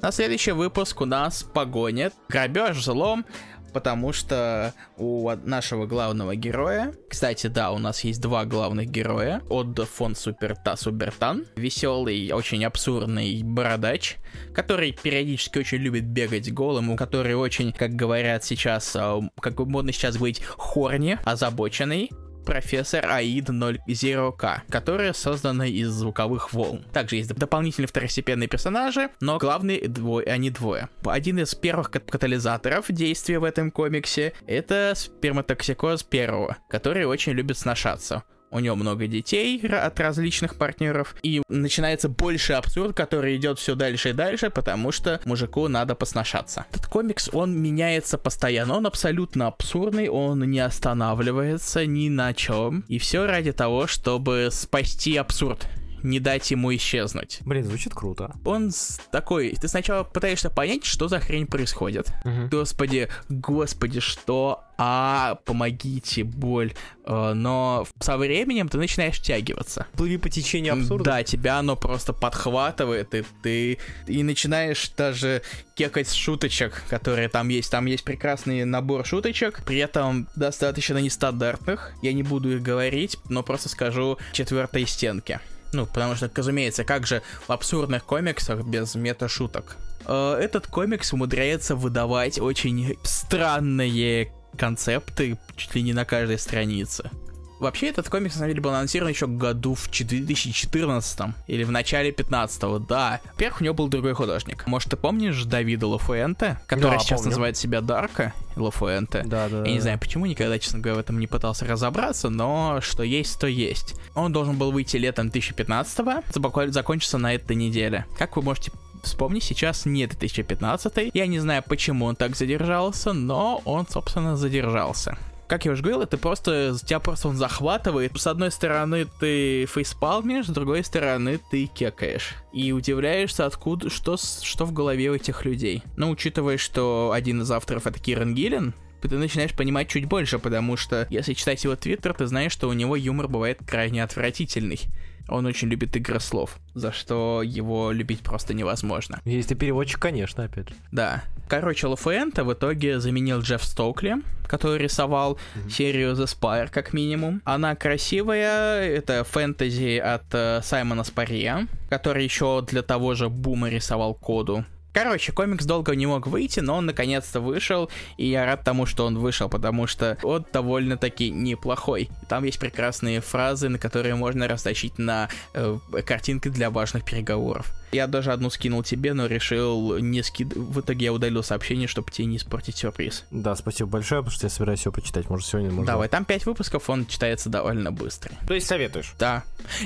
На 0.00 0.10
следующий 0.10 0.52
выпуск 0.52 1.00
у 1.00 1.04
нас 1.04 1.44
погоня, 1.44 2.10
грабеж, 2.28 2.78
взлом, 2.78 3.24
потому 3.72 4.12
что 4.12 4.74
у 4.96 5.30
нашего 5.44 5.86
главного 5.86 6.34
героя, 6.34 6.94
кстати, 7.08 7.46
да, 7.48 7.70
у 7.72 7.78
нас 7.78 8.04
есть 8.04 8.20
два 8.20 8.44
главных 8.44 8.88
героя, 8.88 9.42
от 9.48 9.78
фон 9.88 10.14
Суперта 10.14 10.76
Субертан, 10.76 11.46
веселый, 11.56 12.32
очень 12.32 12.64
абсурдный 12.64 13.42
бородач, 13.42 14.16
который 14.54 14.92
периодически 14.92 15.58
очень 15.58 15.78
любит 15.78 16.04
бегать 16.04 16.52
голым, 16.52 16.90
у 16.90 16.96
который 16.96 17.34
очень, 17.34 17.72
как 17.72 17.92
говорят 17.92 18.44
сейчас, 18.44 18.94
а, 18.96 19.20
как 19.40 19.58
модно 19.58 19.92
сейчас 19.92 20.16
говорить, 20.16 20.42
хорни, 20.42 21.18
озабоченный, 21.24 22.10
профессор 22.46 23.04
Аид 23.10 23.50
0К, 23.50 24.60
которая 24.70 25.12
создана 25.12 25.66
из 25.66 25.90
звуковых 25.90 26.54
волн. 26.54 26.84
Также 26.92 27.16
есть 27.16 27.34
дополнительные 27.34 27.88
второстепенные 27.88 28.48
персонажи, 28.48 29.10
но 29.20 29.36
главные 29.36 29.86
двое, 29.88 30.26
они 30.26 30.48
двое. 30.50 30.88
Один 31.04 31.40
из 31.40 31.54
первых 31.54 31.90
катализаторов 31.90 32.86
действия 32.88 33.38
в 33.38 33.44
этом 33.44 33.70
комиксе— 33.70 34.32
это 34.46 34.94
сперматоксикоз 34.96 36.04
первого, 36.04 36.56
который 36.70 37.04
очень 37.04 37.32
любит 37.32 37.58
сношаться 37.58 38.22
у 38.50 38.58
него 38.58 38.76
много 38.76 39.06
детей 39.06 39.60
от 39.66 40.00
различных 40.00 40.56
партнеров, 40.56 41.14
и 41.22 41.42
начинается 41.48 42.08
больше 42.08 42.54
абсурд, 42.54 42.96
который 42.96 43.36
идет 43.36 43.58
все 43.58 43.74
дальше 43.74 44.10
и 44.10 44.12
дальше, 44.12 44.50
потому 44.50 44.92
что 44.92 45.20
мужику 45.24 45.68
надо 45.68 45.94
посношаться. 45.94 46.66
Этот 46.70 46.86
комикс, 46.86 47.28
он 47.32 47.60
меняется 47.60 48.18
постоянно, 48.18 48.76
он 48.76 48.86
абсолютно 48.86 49.48
абсурдный, 49.48 50.08
он 50.08 50.40
не 50.50 50.60
останавливается 50.60 51.86
ни 51.86 52.08
на 52.08 52.34
чем, 52.34 52.84
и 52.88 52.98
все 52.98 53.26
ради 53.26 53.52
того, 53.52 53.86
чтобы 53.86 54.48
спасти 54.50 55.16
абсурд 55.16 55.66
не 56.06 56.20
дать 56.20 56.50
ему 56.50 56.74
исчезнуть. 56.74 57.40
Блин, 57.44 57.64
звучит 57.64 57.92
круто. 57.92 58.34
Он 58.44 58.70
такой, 59.10 59.56
ты 59.60 59.68
сначала 59.68 60.04
пытаешься 60.04 60.50
понять, 60.50 60.84
что 60.84 61.08
за 61.08 61.18
хрень 61.20 61.46
происходит. 61.46 62.12
Угу. 62.24 62.48
Господи, 62.50 63.08
господи, 63.28 64.00
что? 64.00 64.62
А, 64.78 65.38
помогите, 65.44 66.22
боль. 66.22 66.74
Э, 67.04 67.32
но 67.34 67.86
со 67.98 68.16
временем 68.18 68.68
ты 68.68 68.78
начинаешь 68.78 69.20
тягиваться. 69.20 69.86
Плыви 69.94 70.18
по 70.18 70.28
течению 70.28 70.74
абсурда. 70.74 71.04
Да, 71.04 71.22
тебя 71.22 71.58
оно 71.58 71.76
просто 71.76 72.12
подхватывает, 72.12 73.14
и 73.14 73.24
ты 73.42 73.78
и 74.06 74.22
начинаешь 74.22 74.90
даже 74.96 75.42
кекать 75.74 76.08
с 76.08 76.12
шуточек, 76.12 76.84
которые 76.88 77.28
там 77.28 77.48
есть. 77.48 77.70
Там 77.70 77.86
есть 77.86 78.04
прекрасный 78.04 78.64
набор 78.64 79.04
шуточек, 79.06 79.64
при 79.64 79.78
этом 79.78 80.28
достаточно 80.36 80.98
нестандартных. 80.98 81.92
Я 82.02 82.12
не 82.12 82.22
буду 82.22 82.54
их 82.54 82.62
говорить, 82.62 83.16
но 83.28 83.42
просто 83.42 83.68
скажу 83.68 84.18
четвертой 84.32 84.86
стенки. 84.86 85.40
Ну, 85.76 85.84
потому 85.84 86.14
что, 86.16 86.30
разумеется, 86.34 86.84
как 86.84 87.06
же 87.06 87.22
в 87.46 87.52
абсурдных 87.52 88.04
комиксах 88.04 88.64
без 88.64 88.94
мета-шуток? 88.94 89.76
Э, 90.06 90.38
этот 90.40 90.66
комикс 90.66 91.12
умудряется 91.12 91.76
выдавать 91.76 92.38
очень 92.38 92.96
странные 93.02 94.32
концепты 94.56 95.36
чуть 95.54 95.74
ли 95.74 95.82
не 95.82 95.92
на 95.92 96.06
каждой 96.06 96.38
странице. 96.38 97.10
Вообще, 97.58 97.88
этот 97.88 98.08
комикс, 98.08 98.34
на 98.34 98.40
самом 98.40 98.50
деле, 98.50 98.60
был 98.60 98.70
анонсирован 98.70 99.12
еще 99.12 99.26
году 99.26 99.74
в 99.74 99.88
2014 99.90 101.20
или 101.46 101.64
в 101.64 101.70
начале 101.70 102.12
15 102.12 102.86
да. 102.86 103.20
Во-первых, 103.32 103.60
у 103.60 103.64
него 103.64 103.74
был 103.74 103.88
другой 103.88 104.14
художник. 104.14 104.66
Может, 104.66 104.90
ты 104.90 104.96
помнишь 104.96 105.44
Давида 105.44 105.86
Лафуэнте, 105.86 106.60
который 106.66 106.92
да, 106.92 106.98
сейчас 106.98 107.20
помню. 107.20 107.30
называет 107.30 107.56
себя 107.56 107.80
Дарка 107.80 108.34
Лафуэнте? 108.56 109.22
Да, 109.24 109.48
да. 109.48 109.64
Я 109.64 109.72
не 109.72 109.80
знаю, 109.80 109.98
почему, 109.98 110.26
никогда, 110.26 110.58
честно 110.58 110.80
говоря, 110.80 110.96
в 110.96 111.00
этом 111.00 111.18
не 111.18 111.26
пытался 111.26 111.64
разобраться, 111.64 112.28
но 112.28 112.80
что 112.82 113.02
есть, 113.02 113.40
то 113.40 113.46
есть. 113.46 113.94
Он 114.14 114.32
должен 114.32 114.56
был 114.56 114.70
выйти 114.72 114.96
летом 114.96 115.30
2015 115.30 116.32
закончится 116.72 117.18
на 117.18 117.34
этой 117.34 117.56
неделе. 117.56 118.06
Как 118.18 118.36
вы 118.36 118.42
можете 118.42 118.72
вспомни, 119.02 119.40
сейчас 119.40 119.86
нет 119.86 120.10
2015 120.10 121.10
Я 121.14 121.26
не 121.26 121.38
знаю, 121.38 121.62
почему 121.66 122.06
он 122.06 122.16
так 122.16 122.36
задержался, 122.36 123.12
но 123.12 123.62
он, 123.64 123.86
собственно, 123.88 124.36
задержался 124.36 125.16
как 125.46 125.64
я 125.64 125.72
уже 125.72 125.82
говорил, 125.82 126.02
это 126.02 126.18
просто, 126.18 126.76
тебя 126.84 127.00
просто 127.00 127.28
он 127.28 127.36
захватывает. 127.36 128.18
С 128.18 128.26
одной 128.26 128.50
стороны 128.50 129.06
ты 129.20 129.66
фейспалмишь, 129.66 130.46
с 130.46 130.50
другой 130.50 130.84
стороны 130.84 131.40
ты 131.50 131.66
кекаешь. 131.66 132.34
И 132.52 132.72
удивляешься, 132.72 133.46
откуда, 133.46 133.90
что, 133.90 134.16
что 134.16 134.64
в 134.64 134.72
голове 134.72 135.10
у 135.10 135.14
этих 135.14 135.44
людей. 135.44 135.82
Но 135.96 136.10
учитывая, 136.10 136.58
что 136.58 137.12
один 137.14 137.42
из 137.42 137.50
авторов 137.50 137.86
это 137.86 137.98
Киран 138.00 138.34
Гиллен, 138.34 138.74
ты 139.08 139.16
начинаешь 139.16 139.52
понимать 139.52 139.88
чуть 139.88 140.06
больше, 140.06 140.38
потому 140.38 140.76
что 140.76 141.06
если 141.10 141.34
читать 141.34 141.62
его 141.62 141.76
твиттер, 141.76 142.14
ты 142.14 142.26
знаешь, 142.26 142.52
что 142.52 142.68
у 142.68 142.72
него 142.72 142.96
юмор 142.96 143.28
бывает 143.28 143.60
крайне 143.66 144.02
отвратительный. 144.02 144.80
Он 145.28 145.46
очень 145.46 145.68
любит 145.68 145.96
игры 145.96 146.20
слов, 146.20 146.58
за 146.74 146.92
что 146.92 147.42
его 147.42 147.92
любить 147.92 148.20
просто 148.20 148.54
невозможно. 148.54 149.20
Если 149.24 149.54
переводчик, 149.54 150.00
конечно, 150.00 150.44
опять 150.44 150.68
же. 150.68 150.74
Да. 150.92 151.24
Короче, 151.48 151.86
Лафуэнта 151.86 152.44
в 152.44 152.52
итоге 152.52 152.98
заменил 152.98 153.40
Джефф 153.40 153.62
Стокли, 153.62 154.16
который 154.46 154.78
рисовал 154.78 155.34
mm-hmm. 155.34 155.70
серию 155.70 156.12
The 156.14 156.24
Spire, 156.24 156.68
как 156.70 156.92
минимум. 156.92 157.40
Она 157.44 157.76
красивая, 157.76 158.82
это 158.82 159.24
фэнтези 159.24 159.98
от 159.98 160.24
э, 160.32 160.60
Саймона 160.62 161.04
Спарье, 161.04 161.68
который 161.88 162.24
еще 162.24 162.64
для 162.66 162.82
того 162.82 163.14
же 163.14 163.28
Бума 163.28 163.68
рисовал 163.68 164.14
коду 164.14 164.64
Короче, 164.96 165.30
комикс 165.30 165.66
долго 165.66 165.94
не 165.94 166.06
мог 166.06 166.26
выйти, 166.26 166.60
но 166.60 166.76
он 166.76 166.86
наконец-то 166.86 167.40
вышел, 167.40 167.90
и 168.16 168.24
я 168.28 168.46
рад 168.46 168.64
тому, 168.64 168.86
что 168.86 169.04
он 169.04 169.18
вышел, 169.18 169.46
потому 169.46 169.86
что 169.86 170.16
он 170.22 170.46
довольно-таки 170.50 171.30
неплохой. 171.30 172.08
Там 172.30 172.44
есть 172.44 172.58
прекрасные 172.58 173.20
фразы, 173.20 173.68
на 173.68 173.78
которые 173.78 174.14
можно 174.14 174.48
растащить 174.48 174.98
на 174.98 175.28
э, 175.52 175.76
картинки 176.02 176.48
для 176.48 176.70
важных 176.70 177.04
переговоров. 177.04 177.74
Я 177.96 178.06
даже 178.06 178.30
одну 178.30 178.50
скинул 178.50 178.82
тебе, 178.82 179.14
но 179.14 179.24
решил 179.24 179.96
не 179.96 180.22
скид... 180.22 180.54
В 180.54 180.80
итоге 180.80 181.06
я 181.06 181.14
удалил 181.14 181.42
сообщение, 181.42 181.88
чтобы 181.88 182.10
тебе 182.10 182.26
не 182.26 182.36
испортить 182.36 182.76
сюрприз. 182.76 183.24
Да, 183.30 183.56
спасибо 183.56 183.88
большое, 183.88 184.20
потому 184.20 184.36
что 184.36 184.44
я 184.44 184.50
собираюсь 184.50 184.84
его 184.84 184.92
почитать. 184.92 185.30
Может, 185.30 185.46
сегодня 185.46 185.70
можно. 185.70 185.86
Давай, 185.86 186.08
там 186.10 186.26
5 186.26 186.44
выпусков, 186.44 186.90
он 186.90 187.06
читается 187.06 187.48
довольно 187.48 187.90
быстро. 187.92 188.34
То 188.46 188.52
есть 188.52 188.66
советуешь? 188.66 189.14
Да. 189.18 189.44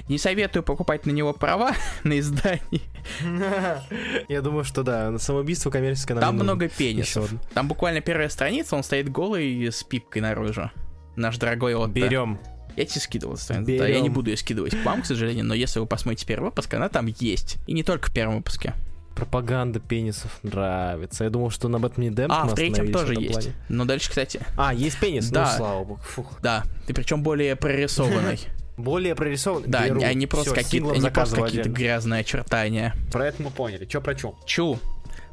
Не 0.08 0.18
советую 0.18 0.64
покупать 0.64 1.06
на 1.06 1.12
него 1.12 1.32
права 1.32 1.72
на 2.02 2.18
издание. 2.18 2.82
Я 4.28 4.42
думаю, 4.42 4.64
что 4.64 4.82
да, 4.82 5.16
самоубийство 5.18 5.70
коммерческое. 5.70 6.18
Там 6.18 6.34
много 6.34 6.68
пенисов. 6.68 7.30
Там 7.54 7.68
буквально 7.68 8.00
первая 8.00 8.28
страница, 8.28 8.74
он 8.74 8.82
стоит 8.82 9.08
голый 9.08 9.66
с 9.66 9.84
пипкой 9.84 10.20
наружу. 10.20 10.72
Наш 11.14 11.38
дорогой 11.38 11.76
Отто. 11.76 11.92
Берем. 11.92 12.40
Я 12.80 12.86
тебе 12.86 13.00
скидывал 13.00 13.36
страницу. 13.36 13.78
Да, 13.78 13.86
я 13.86 14.00
не 14.00 14.08
буду 14.08 14.30
ее 14.30 14.36
скидывать 14.36 14.74
к 14.74 14.84
вам, 14.84 15.02
к 15.02 15.06
сожалению, 15.06 15.44
но 15.44 15.54
если 15.54 15.80
вы 15.80 15.86
посмотрите 15.86 16.26
первый 16.26 16.46
выпуск, 16.46 16.72
она 16.72 16.88
там 16.88 17.06
есть. 17.18 17.58
И 17.66 17.74
не 17.74 17.82
только 17.82 18.08
в 18.08 18.12
первом 18.12 18.38
выпуске. 18.38 18.74
Пропаганда 19.14 19.80
пенисов 19.80 20.38
нравится. 20.42 21.24
Я 21.24 21.30
думал, 21.30 21.50
что 21.50 21.68
на 21.68 21.84
этом 21.84 22.02
не 22.02 22.10
Демп 22.10 22.32
А, 22.32 22.46
в 22.46 22.54
третьем 22.54 22.90
тоже 22.90 23.14
в 23.14 23.18
есть. 23.18 23.32
Плане. 23.34 23.54
Но 23.68 23.84
дальше, 23.84 24.08
кстати... 24.08 24.40
А, 24.56 24.72
есть 24.72 24.98
пенис? 24.98 25.28
Да. 25.28 25.50
Ну, 25.50 25.56
слава 25.58 25.84
богу. 25.84 26.00
Фух. 26.02 26.40
Да, 26.40 26.64
ты 26.86 26.94
причем 26.94 27.22
более 27.22 27.54
прорисованный. 27.56 28.40
Более 28.78 29.14
прорисованный? 29.14 29.68
Да, 29.68 29.86
Беру. 29.86 30.00
а 30.02 30.14
не 30.14 30.26
просто 30.26 30.54
какие-то 30.54 31.10
какие 31.10 31.62
грязные 31.64 32.20
очертания. 32.20 32.94
Про 33.12 33.26
это 33.26 33.42
мы 33.42 33.50
поняли. 33.50 33.84
Чё 33.84 34.00
про 34.00 34.14
чу? 34.14 34.34
Чу. 34.46 34.78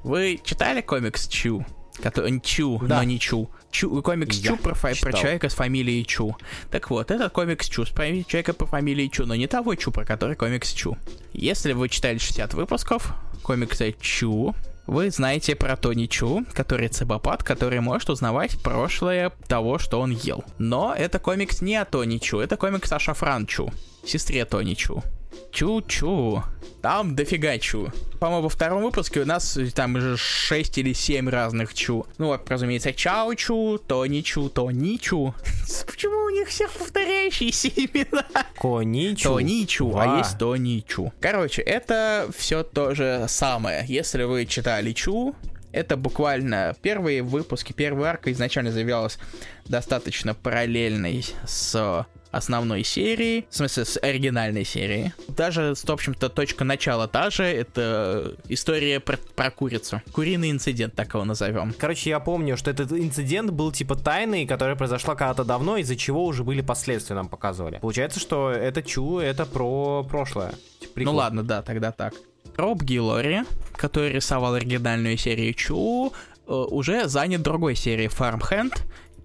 Вы 0.03 0.41
читали 0.43 0.81
комикс 0.81 1.29
Чу? 1.29 1.65
Который 2.01 2.39
Чу, 2.41 2.79
да. 2.79 2.97
но 2.97 3.03
не 3.03 3.19
Чу. 3.19 3.49
Чу, 3.71 4.01
комикс 4.01 4.37
Я 4.37 4.51
Чу 4.51 4.57
про, 4.57 4.75
про 4.75 5.13
человека 5.13 5.49
с 5.49 5.53
фамилией 5.53 6.05
Чу. 6.05 6.35
Так 6.71 6.89
вот, 6.89 7.11
этот 7.11 7.31
комикс 7.33 7.67
Чу 7.67 7.85
с 7.85 7.89
человека 7.89 8.53
по 8.53 8.65
фамилии 8.65 9.07
Чу, 9.07 9.25
но 9.25 9.35
не 9.35 9.47
того 9.47 9.75
Чу, 9.75 9.91
про 9.91 10.05
который 10.05 10.35
комикс 10.35 10.71
Чу. 10.71 10.97
Если 11.33 11.73
вы 11.73 11.89
читали 11.89 12.17
60 12.17 12.53
выпусков 12.53 13.13
комикса 13.43 13.91
Чу, 13.93 14.55
вы 14.87 15.11
знаете 15.11 15.55
про 15.55 15.75
Тони 15.75 16.05
Чу, 16.05 16.45
который 16.53 16.87
цебопат, 16.87 17.43
который 17.43 17.81
может 17.81 18.09
узнавать 18.09 18.57
прошлое 18.63 19.31
того, 19.47 19.79
что 19.79 19.99
он 19.99 20.11
ел. 20.11 20.45
Но 20.57 20.95
это 20.97 21.19
комикс 21.19 21.61
не 21.61 21.75
о 21.75 21.85
Тони 21.85 22.17
Чу, 22.17 22.39
это 22.39 22.55
комикс 22.55 22.91
о 22.91 22.99
Шафран 22.99 23.45
Чу, 23.45 23.71
сестре 24.05 24.45
Тони 24.45 24.75
Чу. 24.75 25.03
Чу-чу. 25.51 26.43
Там 26.81 27.15
дофига 27.15 27.57
чу. 27.57 27.91
По-моему, 28.19 28.43
во 28.43 28.49
втором 28.49 28.83
выпуске 28.83 29.21
у 29.21 29.25
нас 29.25 29.57
там 29.75 29.95
уже 29.95 30.15
6 30.17 30.77
или 30.77 30.93
7 30.93 31.29
разных 31.29 31.73
чу. 31.73 32.05
Ну, 32.17 32.27
вот, 32.27 32.49
разумеется, 32.49 32.89
Чау-чу, 32.89 33.79
Тони-чу, 33.79 34.49
Тони-чу. 34.49 35.33
Почему 35.87 36.25
у 36.25 36.29
них 36.29 36.47
всех 36.47 36.71
повторяющиеся 36.71 37.67
имена? 37.75 38.25
Коничу. 38.55 39.33
Тоничу, 39.33 39.97
а 39.97 40.17
есть 40.19 40.37
Тоничу. 40.37 41.11
Короче, 41.19 41.61
это 41.61 42.29
все 42.35 42.63
то 42.63 42.95
же 42.95 43.25
самое. 43.27 43.83
Если 43.87 44.23
вы 44.23 44.45
читали 44.45 44.93
Чу, 44.93 45.35
это 45.71 45.97
буквально 45.97 46.75
первые 46.81 47.21
выпуски, 47.21 47.73
первая 47.73 48.11
арка 48.11 48.31
изначально 48.31 48.71
заявлялась 48.71 49.19
достаточно 49.65 50.33
параллельной 50.33 51.25
с 51.45 52.05
основной 52.31 52.83
серии, 52.83 53.45
в 53.49 53.55
смысле, 53.55 53.85
с 53.85 53.99
оригинальной 54.01 54.65
серии. 54.65 55.13
Даже, 55.27 55.73
в 55.75 55.89
общем-то, 55.89 56.29
точка 56.29 56.63
начала 56.63 57.07
та 57.07 57.29
же, 57.29 57.43
это 57.43 58.35
история 58.47 58.99
про, 58.99 59.17
про 59.35 59.51
курицу. 59.51 60.01
Куриный 60.11 60.51
инцидент, 60.51 60.95
так 60.95 61.13
его 61.13 61.25
назовем. 61.25 61.73
Короче, 61.77 62.09
я 62.09 62.19
помню, 62.19 62.57
что 62.57 62.71
этот 62.71 62.91
инцидент 62.91 63.51
был 63.51 63.71
типа 63.71 63.95
тайный, 63.95 64.45
который 64.45 64.75
произошла 64.75 65.15
когда-то 65.15 65.43
давно, 65.43 65.77
из-за 65.77 65.95
чего 65.95 66.25
уже 66.25 66.43
были 66.43 66.61
последствия 66.61 67.15
нам 67.15 67.29
показывали. 67.29 67.79
Получается, 67.79 68.19
что 68.19 68.51
это 68.51 68.81
Чу, 68.83 69.19
это 69.19 69.45
про 69.45 70.03
прошлое. 70.03 70.53
Типа, 70.79 71.01
ну 71.01 71.13
ладно, 71.13 71.43
да, 71.43 71.61
тогда 71.61 71.91
так. 71.91 72.13
Роб 72.55 72.81
Гиллори, 72.81 73.43
который 73.75 74.11
рисовал 74.11 74.55
оригинальную 74.55 75.17
серию 75.17 75.53
Чу, 75.53 76.11
э, 76.47 76.51
уже 76.51 77.07
занят 77.07 77.41
другой 77.41 77.75
серией 77.75 78.09
Farmhand, 78.09 78.73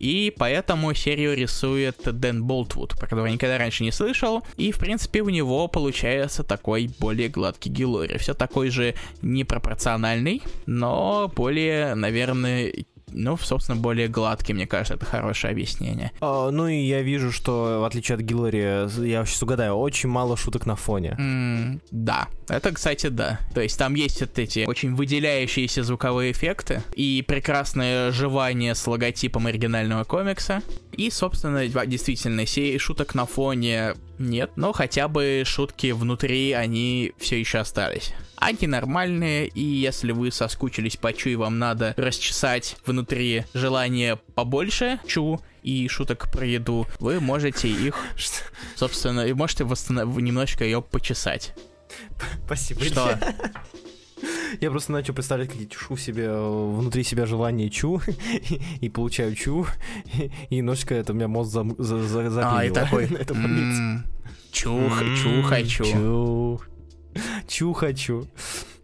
и 0.03 0.35
поэтому 0.37 0.93
серию 0.95 1.35
рисует 1.37 1.97
Дэн 2.05 2.43
Болтвуд, 2.43 2.99
про 2.99 3.07
которого 3.07 3.27
я 3.27 3.33
никогда 3.33 3.57
раньше 3.57 3.85
не 3.85 3.93
слышал, 3.93 4.43
и 4.57 4.73
в 4.73 4.79
принципе 4.79 5.23
у 5.23 5.29
него 5.29 5.69
получается 5.69 6.43
такой 6.43 6.91
более 6.99 7.29
гладкий 7.29 7.71
Гилори, 7.71 8.19
все 8.19 8.35
такой 8.35 8.71
же 8.71 8.95
непропорциональный, 9.23 10.43
но 10.67 11.31
более, 11.35 11.95
наверное, 11.95 12.73
ну, 13.13 13.37
собственно, 13.37 13.77
более 13.81 14.09
гладкий, 14.09 14.55
мне 14.55 14.67
кажется, 14.67 14.95
это 14.95 15.05
хорошее 15.07 15.53
объяснение. 15.53 16.13
А, 16.21 16.51
ну 16.51 16.69
и 16.69 16.77
я 16.77 17.03
вижу, 17.03 17.33
что 17.33 17.81
в 17.81 17.85
отличие 17.85 18.17
от 18.17 18.23
Гиллари, 18.23 19.07
я 19.07 19.25
сейчас 19.25 19.43
угадаю, 19.43 19.75
очень 19.75 20.09
мало 20.09 20.37
шуток 20.37 20.67
на 20.67 20.77
фоне. 20.77 21.17
М, 21.19 21.81
да, 21.91 22.29
это, 22.49 22.73
кстати, 22.73 23.09
да. 23.09 23.39
То 23.55 23.61
есть 23.61 23.79
там 23.79 23.95
есть 23.95 24.21
вот 24.21 24.39
эти 24.39 24.65
очень 24.67 24.95
выделяющиеся 24.95 25.83
звуковые 25.83 26.33
эффекты 26.33 26.83
и 26.95 27.25
прекрасное 27.27 28.11
жевание 28.13 28.75
с 28.75 28.87
логотипом 28.87 29.47
оригинального 29.47 30.05
комикса. 30.05 30.63
И, 30.93 31.11
собственно, 31.11 31.67
действительно, 31.87 32.47
сей 32.47 32.79
шуток 32.79 33.15
на 33.15 33.27
фоне 33.27 33.95
нет, 34.23 34.53
но 34.57 34.73
хотя 34.73 35.09
бы 35.09 35.43
шутки 35.45 35.93
внутри, 35.93 36.53
они 36.53 37.13
все 37.19 37.39
еще 37.39 37.59
остались. 37.59 38.13
Они 38.37 38.67
нормальные, 38.67 39.47
и 39.49 39.63
если 39.63 40.13
вы 40.13 40.33
соскучились 40.33 40.97
по 40.97 41.13
Чу 41.13 41.31
и 41.31 41.37
вам 41.37 41.59
надо 41.59 41.95
расчесать 41.97 42.77
внутри 42.87 43.45
желание 43.55 44.17
побольше 44.35 44.99
Чу 45.07 45.41
и 45.63 45.87
шуток 45.89 46.31
про 46.33 46.45
еду, 46.45 46.87
вы 46.99 47.21
можете 47.21 47.69
их, 47.69 47.95
собственно, 48.75 49.27
и 49.27 49.33
можете 49.33 49.65
восстанов... 49.65 50.17
немножечко 50.17 50.65
ее 50.65 50.83
почесать. 50.83 51.55
Спасибо. 52.47 52.85
Что? 52.85 53.19
Я 54.61 54.71
просто 54.71 54.93
начал 54.93 55.15
представлять, 55.15 55.49
как 55.49 55.59
я 55.59 55.67
чешу 55.67 55.97
себе 55.97 56.25
э, 56.27 56.75
внутри 56.77 57.03
себя 57.03 57.27
желание 57.27 57.71
чу, 57.71 58.01
и, 58.81 58.89
получаю 58.89 59.35
чу, 59.35 59.67
и, 60.51 60.57
немножечко 60.57 60.95
это 60.95 61.13
у 61.13 61.17
меня 61.17 61.29
мозг 61.29 61.51
за, 61.51 61.65
за, 61.79 62.31
за, 62.31 62.59
А, 62.59 62.65
и 62.65 62.71
такой, 62.71 63.09
чу, 64.53 64.91
чу 65.23 65.43
хочу. 65.43 65.85
Чу. 65.85 66.61
Чу 67.49 67.73
хочу. 67.73 68.27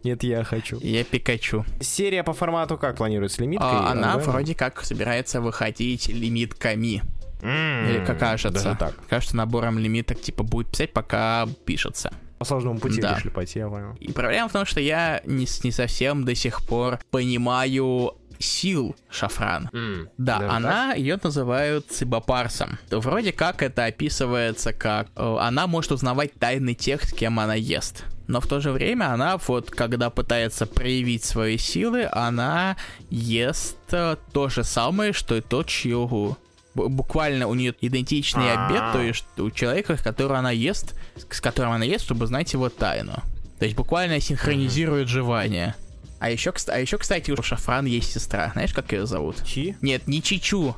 Нет, 0.03 0.23
я 0.23 0.43
хочу. 0.43 0.79
Я 0.81 1.03
Пикачу. 1.03 1.65
Серия 1.81 2.23
по 2.23 2.33
формату 2.33 2.77
как 2.77 2.97
планируется? 2.97 3.41
Лимиткой? 3.41 3.67
А, 3.69 3.91
она 3.91 4.13
ОВМ? 4.13 4.23
вроде 4.31 4.55
как 4.55 4.83
собирается 4.83 5.41
выходить 5.41 6.07
лимитками. 6.07 7.03
М, 7.41 7.89
Или 7.89 8.05
как 8.05 8.19
кажется. 8.19 8.63
Даже 8.63 8.77
так. 8.77 8.93
Кажется, 9.09 9.35
набором 9.35 9.77
лимиток 9.79 10.21
типа 10.21 10.43
будет 10.43 10.71
писать, 10.71 10.93
пока 10.93 11.47
пишется. 11.65 12.11
По 12.37 12.45
сложному 12.45 12.79
пути 12.79 13.01
Да. 13.01 13.15
решили 13.15 13.29
пойти, 13.31 13.59
я 13.59 13.67
понял. 13.67 13.95
И 13.99 14.11
проблема 14.13 14.47
в 14.47 14.53
том, 14.53 14.65
что 14.65 14.79
я 14.79 15.21
не, 15.25 15.45
не 15.63 15.71
совсем 15.71 16.23
до 16.23 16.35
сих 16.35 16.65
пор 16.65 16.99
понимаю 17.11 18.13
сил 18.39 18.95
шафран. 19.11 19.69
Да, 20.17 20.39
Даже 20.39 20.51
она 20.51 20.93
ее 20.93 21.19
называют 21.21 21.87
цибопарсом. 21.91 22.79
Вроде 22.89 23.31
как 23.31 23.61
это 23.61 23.85
описывается 23.85 24.73
как 24.73 25.07
э, 25.15 25.37
она 25.39 25.67
может 25.67 25.91
узнавать 25.91 26.33
тайны 26.33 26.73
тех, 26.73 27.03
с 27.03 27.13
кем 27.13 27.39
она 27.39 27.55
ест. 27.55 28.05
Но 28.27 28.39
в 28.41 28.47
то 28.47 28.59
же 28.61 28.71
время 28.71 29.11
она 29.13 29.37
вот, 29.47 29.71
когда 29.71 30.09
пытается 30.09 30.65
проявить 30.67 31.23
свои 31.23 31.57
силы, 31.57 32.07
она 32.11 32.77
ест 33.09 33.77
э, 33.91 34.15
то 34.31 34.49
же 34.49 34.63
самое, 34.63 35.13
что 35.13 35.35
и 35.35 35.41
тот, 35.41 35.67
чью 35.67 36.37
б- 36.75 36.87
буквально 36.87 37.47
у 37.47 37.55
нее 37.55 37.73
идентичный 37.81 38.51
А. 38.53 38.67
обед, 38.67 38.83
то 38.93 39.01
есть 39.01 39.25
у 39.37 39.49
человека, 39.51 39.97
которого 39.97 40.37
она 40.39 40.51
ест, 40.51 40.95
с 41.29 41.41
которым 41.41 41.71
она 41.73 41.85
ест, 41.85 42.05
чтобы 42.05 42.27
знать 42.27 42.53
его 42.53 42.69
тайну. 42.69 43.13
То 43.57 43.65
есть 43.65 43.75
буквально 43.75 44.19
синхронизирует 44.21 45.09
жевание. 45.09 45.75
А 46.19 46.29
еще, 46.29 46.53
а 46.67 46.79
еще, 46.79 46.97
кстати, 46.97 47.31
у 47.31 47.41
Шафран 47.41 47.85
есть 47.85 48.11
сестра. 48.11 48.49
Знаешь, 48.53 48.73
как 48.73 48.91
ее 48.91 49.05
зовут? 49.05 49.37
Чи? 49.45 49.75
Нет, 49.81 50.07
не 50.07 50.21
Чичу. 50.21 50.75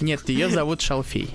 Нет, 0.00 0.28
ее 0.28 0.48
зовут 0.48 0.80
Шалфей. 0.80 1.28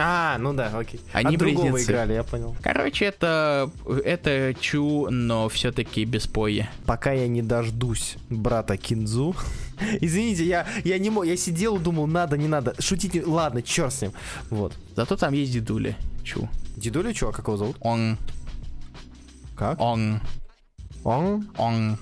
А, 0.00 0.36
ну 0.38 0.52
да, 0.52 0.68
окей. 0.78 1.00
Они 1.12 1.34
От 1.34 1.40
другого 1.40 1.70
близнецы. 1.72 1.90
играли, 1.90 2.12
я 2.12 2.22
понял. 2.22 2.54
Короче, 2.62 3.06
это, 3.06 3.68
это 4.04 4.54
Чу, 4.60 5.08
но 5.10 5.48
все-таки 5.48 6.04
без 6.04 6.26
пои. 6.28 6.66
Пока 6.86 7.12
я 7.12 7.26
не 7.26 7.42
дождусь 7.42 8.16
брата 8.30 8.76
Кинзу. 8.76 9.34
Извините, 10.00 10.44
я, 10.44 10.66
я 10.84 10.98
не 10.98 11.10
мог, 11.10 11.24
я 11.26 11.36
сидел, 11.36 11.78
думал, 11.78 12.06
надо, 12.06 12.36
не 12.36 12.46
надо. 12.46 12.74
Шутить, 12.80 13.14
не- 13.14 13.22
ладно, 13.24 13.60
черт 13.62 13.92
с 13.92 14.02
ним. 14.02 14.12
Вот. 14.50 14.72
Зато 14.94 15.16
там 15.16 15.32
есть 15.32 15.52
дедули. 15.52 15.96
Чу. 16.22 16.48
Дедуля, 16.76 17.12
чувак, 17.12 17.34
как 17.36 17.48
его 17.48 17.56
зовут? 17.56 17.76
Он, 17.80 18.18
Как? 19.56 19.80
он, 19.80 20.20
Он? 21.02 21.48
он, 21.56 21.98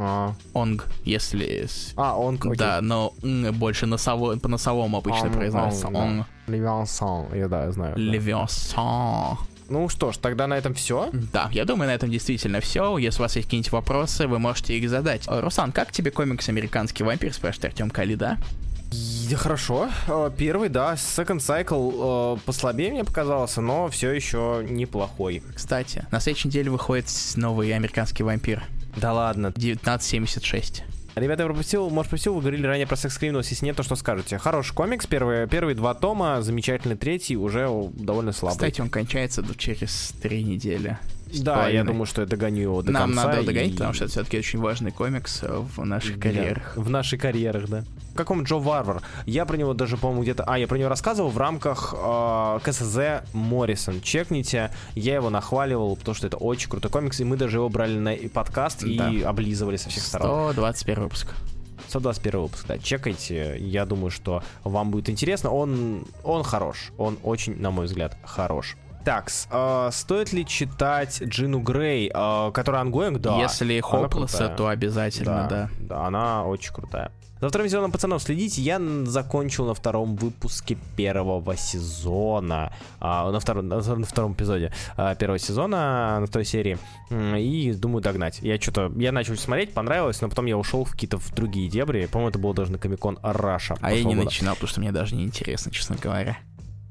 А, 0.00 0.32
онг, 0.54 0.86
если... 1.04 1.66
а 1.96 2.16
он, 2.16 2.36
окей. 2.36 2.54
Да, 2.56 2.80
но 2.80 3.12
больше 3.52 3.86
носово, 3.86 4.36
по 4.38 4.48
носовому 4.48 4.98
обычно 4.98 5.26
Он, 5.26 5.32
произносится. 5.32 5.86
он, 5.88 5.92
да. 5.92 6.00
Он. 6.00 6.24
Левиансан, 6.46 7.26
я 7.34 7.48
да, 7.48 7.64
я 7.64 7.72
знаю. 7.72 7.94
да. 7.96 8.00
Левиосан. 8.00 9.38
Ну 9.68 9.88
что 9.88 10.12
ж, 10.12 10.16
тогда 10.16 10.46
на 10.46 10.54
этом 10.56 10.72
все. 10.74 11.10
Да, 11.32 11.50
я 11.52 11.64
думаю, 11.64 11.88
на 11.88 11.94
этом 11.94 12.10
действительно 12.10 12.60
все. 12.60 12.96
Если 12.96 13.20
у 13.20 13.24
вас 13.24 13.36
есть 13.36 13.48
какие-нибудь 13.48 13.72
вопросы, 13.72 14.26
вы 14.26 14.38
можете 14.38 14.78
их 14.78 14.88
задать. 14.88 15.26
Э, 15.28 15.40
Руслан, 15.40 15.72
как 15.72 15.92
тебе 15.92 16.10
комикс 16.10 16.48
«Американский 16.48 17.04
вампир»? 17.04 17.34
Спрашивает 17.34 17.66
Артем 17.72 17.90
Калида. 17.90 18.38
Хорошо. 19.34 19.90
Э, 20.06 20.30
Первый, 20.34 20.70
да, 20.70 20.94
Second 20.94 21.40
Cycle 21.40 22.36
э, 22.36 22.40
послабее 22.46 22.92
мне 22.92 23.04
показался, 23.04 23.60
но 23.60 23.88
все 23.88 24.10
еще 24.12 24.64
неплохой. 24.66 25.42
Кстати, 25.54 26.06
на 26.10 26.20
следующей 26.20 26.48
неделе 26.48 26.70
выходит 26.70 27.06
новый 27.36 27.74
«Американский 27.74 28.22
вампир» 28.22 28.62
Да 28.96 29.12
ладно. 29.12 29.48
1976. 29.48 30.84
Ребята, 31.14 31.42
я 31.42 31.48
пропустил, 31.48 31.90
может, 31.90 32.10
пропустил, 32.10 32.34
вы 32.34 32.40
говорили 32.40 32.66
ранее 32.66 32.86
про 32.86 32.94
Sex 32.94 33.20
Criminals, 33.20 33.46
если 33.50 33.66
нет, 33.66 33.76
то 33.76 33.82
что 33.82 33.96
скажете? 33.96 34.38
Хороший 34.38 34.72
комикс, 34.74 35.06
первые, 35.06 35.48
первые 35.48 35.74
два 35.74 35.94
тома, 35.94 36.42
замечательный 36.42 36.96
третий, 36.96 37.36
уже 37.36 37.68
довольно 37.94 38.32
слабый. 38.32 38.56
Кстати, 38.56 38.80
он 38.80 38.88
кончается 38.88 39.44
через 39.56 40.14
три 40.22 40.44
недели. 40.44 40.96
Да, 41.42 41.68
я 41.68 41.84
думаю, 41.84 42.06
что 42.06 42.22
я 42.22 42.26
догоню 42.26 42.62
его 42.62 42.82
до 42.82 42.92
Нам 42.92 43.10
конца. 43.10 43.26
надо 43.28 43.42
догонять, 43.44 43.70
и- 43.70 43.72
потому 43.74 43.92
что 43.92 44.04
это 44.04 44.12
все-таки 44.12 44.38
очень 44.38 44.58
важный 44.60 44.90
комикс 44.90 45.40
э, 45.42 45.62
в 45.76 45.84
наших 45.84 46.16
Да, 46.18 46.22
карьерах. 46.22 46.72
В 46.76 46.88
наших 46.90 47.20
карьерах, 47.20 47.68
да. 47.68 47.84
Каком 48.14 48.42
Джо 48.42 48.56
Варвар? 48.56 49.02
Я 49.26 49.44
про 49.46 49.56
него 49.56 49.74
даже, 49.74 49.96
по-моему, 49.96 50.22
где-то... 50.22 50.42
А, 50.44 50.58
я 50.58 50.66
про 50.66 50.76
него 50.76 50.88
рассказывал 50.88 51.30
в 51.30 51.38
рамках 51.38 51.94
э, 51.96 52.58
КСЗ 52.64 53.22
Моррисон. 53.32 54.00
Чекните, 54.00 54.70
я 54.94 55.14
его 55.14 55.30
нахваливал, 55.30 55.96
потому 55.96 56.14
что 56.14 56.26
это 56.26 56.36
очень 56.36 56.68
крутой 56.68 56.90
комикс, 56.90 57.20
и 57.20 57.24
мы 57.24 57.36
даже 57.36 57.58
его 57.58 57.68
брали 57.68 57.96
на 57.98 58.16
подкаст 58.28 58.82
и 58.82 58.98
Да. 58.98 59.12
облизывали 59.28 59.76
со 59.76 59.88
всех 59.88 60.02
сторон. 60.02 60.52
121 60.52 61.02
выпуск. 61.04 61.28
121 61.88 62.40
выпуск, 62.40 62.66
да, 62.66 62.76
чекайте. 62.78 63.56
Я 63.60 63.86
думаю, 63.86 64.10
что 64.10 64.42
вам 64.64 64.90
будет 64.90 65.08
интересно. 65.08 65.50
Он, 65.50 66.04
он 66.24 66.42
хорош. 66.42 66.90
Он 66.98 67.18
очень, 67.22 67.56
на 67.60 67.70
мой 67.70 67.86
взгляд, 67.86 68.16
хорош. 68.24 68.76
Так, 69.04 69.30
стоит 69.30 70.32
ли 70.32 70.44
читать 70.46 71.22
Джину 71.22 71.60
Грей, 71.60 72.10
э, 72.12 72.50
которая 72.52 72.82
ongoing? 72.82 73.20
Да. 73.20 73.38
Если 73.38 73.80
крутая. 73.80 74.56
то 74.56 74.68
обязательно, 74.68 75.46
да. 75.48 75.70
Да, 75.80 76.06
она 76.06 76.44
очень 76.44 76.72
крутая. 76.72 77.10
За 77.40 77.48
вторым 77.48 77.68
сезоном 77.68 77.92
пацанов 77.92 78.22
следите. 78.22 78.60
Я 78.62 78.80
закончил 79.04 79.66
на 79.66 79.74
втором 79.74 80.16
выпуске 80.16 80.76
первого 80.96 81.56
сезона. 81.56 82.72
а, 83.00 83.30
на, 83.30 83.38
втором, 83.38 83.68
на 83.68 83.80
втором 83.80 84.32
эпизоде 84.32 84.72
а, 84.96 85.14
первого 85.14 85.38
сезона, 85.38 86.18
на 86.20 86.26
второй 86.26 86.44
серии. 86.44 86.78
И 87.10 87.72
думаю 87.74 88.02
догнать. 88.02 88.40
Я 88.42 88.60
что-то. 88.60 88.92
Я 88.96 89.12
начал 89.12 89.36
смотреть, 89.36 89.72
понравилось, 89.72 90.20
но 90.20 90.28
потом 90.28 90.46
я 90.46 90.58
ушел 90.58 90.84
в 90.84 90.92
какие-то 90.92 91.18
в 91.18 91.32
другие 91.32 91.68
дебри. 91.68 92.06
По-моему, 92.06 92.30
это 92.30 92.38
было 92.38 92.54
даже 92.54 92.72
на 92.72 92.78
Comic 92.78 93.03
Con 93.03 93.18
Russia. 93.22 93.76
А 93.80 93.92
я 93.92 94.02
не 94.02 94.14
года. 94.14 94.24
начинал, 94.24 94.54
потому 94.54 94.68
что 94.68 94.80
мне 94.80 94.90
даже 94.90 95.14
не 95.14 95.22
интересно, 95.24 95.70
честно 95.70 95.96
говоря. 96.00 96.38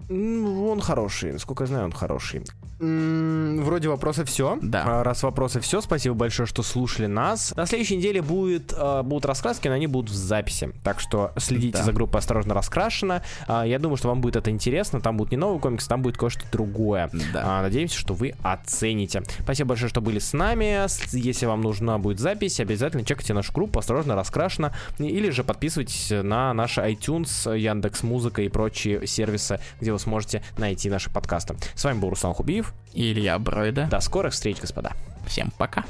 М, 0.09 0.63
Он 0.67 0.79
хороший, 0.81 1.33
насколько 1.33 1.63
я 1.63 1.67
знаю, 1.67 1.85
он 1.85 1.91
хороший. 1.91 2.43
Вроде 2.79 3.89
вопросы 3.89 4.23
все. 4.23 4.57
Да. 4.61 5.03
Раз 5.03 5.23
вопросы 5.23 5.59
все, 5.59 5.81
спасибо 5.81 6.13
большое, 6.15 6.45
что 6.45 6.61
слушали 6.61 7.07
нас. 7.07 7.53
На 7.55 7.65
следующей 7.65 7.97
неделе 7.97 8.21
будет, 8.21 8.71
э, 8.77 9.01
будут 9.01 9.25
раскраски, 9.25 9.67
но 9.67 9.73
они 9.73 9.87
будут 9.87 10.11
в 10.11 10.15
записи. 10.15 10.71
Так 10.83 10.99
что 10.99 11.31
следите 11.37 11.79
Да. 11.79 11.83
за 11.83 11.91
группой 11.91 12.19
«Осторожно 12.19 12.53
раскрашено». 12.53 13.23
А, 13.47 13.63
Я 13.65 13.79
думаю, 13.79 13.97
что 13.97 14.09
вам 14.09 14.21
будет 14.21 14.35
это 14.35 14.51
интересно. 14.51 15.01
Там 15.01 15.17
будет 15.17 15.31
не 15.31 15.37
новый 15.37 15.59
комикс, 15.59 15.87
там 15.87 16.01
будет 16.03 16.17
кое-что 16.17 16.43
другое. 16.51 17.09
Да. 17.33 17.41
А, 17.43 17.61
Надеемся, 17.63 17.97
что 17.97 18.13
вы 18.13 18.35
оцените. 18.43 19.23
Спасибо 19.41 19.69
большое, 19.69 19.89
что 19.89 19.99
были 20.01 20.19
с 20.19 20.33
нами. 20.33 20.85
Если 21.15 21.45
вам 21.47 21.61
нужна 21.61 21.97
будет 21.97 22.19
запись, 22.19 22.59
обязательно 22.59 23.03
чекайте 23.03 23.33
нашу 23.33 23.53
группу 23.53 23.79
«Осторожно 23.79 24.15
раскрашено». 24.15 24.71
Или 24.99 25.31
же 25.31 25.43
подписывайтесь 25.43 26.11
на 26.11 26.53
наши 26.53 26.81
iTunes, 26.81 27.57
Яндекс 27.57 28.03
Музыка 28.03 28.43
и 28.43 28.49
прочие 28.49 29.07
сервисы, 29.07 29.59
где 29.81 29.91
вы 29.97 29.99
сможете 29.99 30.43
найти 30.57 30.89
наши 30.89 31.09
подкасты. 31.09 31.55
С 31.75 31.83
вами 31.83 31.99
был 31.99 32.09
Руслан 32.09 32.33
Хубиев. 32.33 32.73
И 32.93 33.11
Илья 33.11 33.37
Бройда. 33.39 33.87
До 33.89 33.99
скорых 33.99 34.33
встреч, 34.33 34.59
господа. 34.61 34.91
Всем 35.25 35.51
пока. 35.57 35.83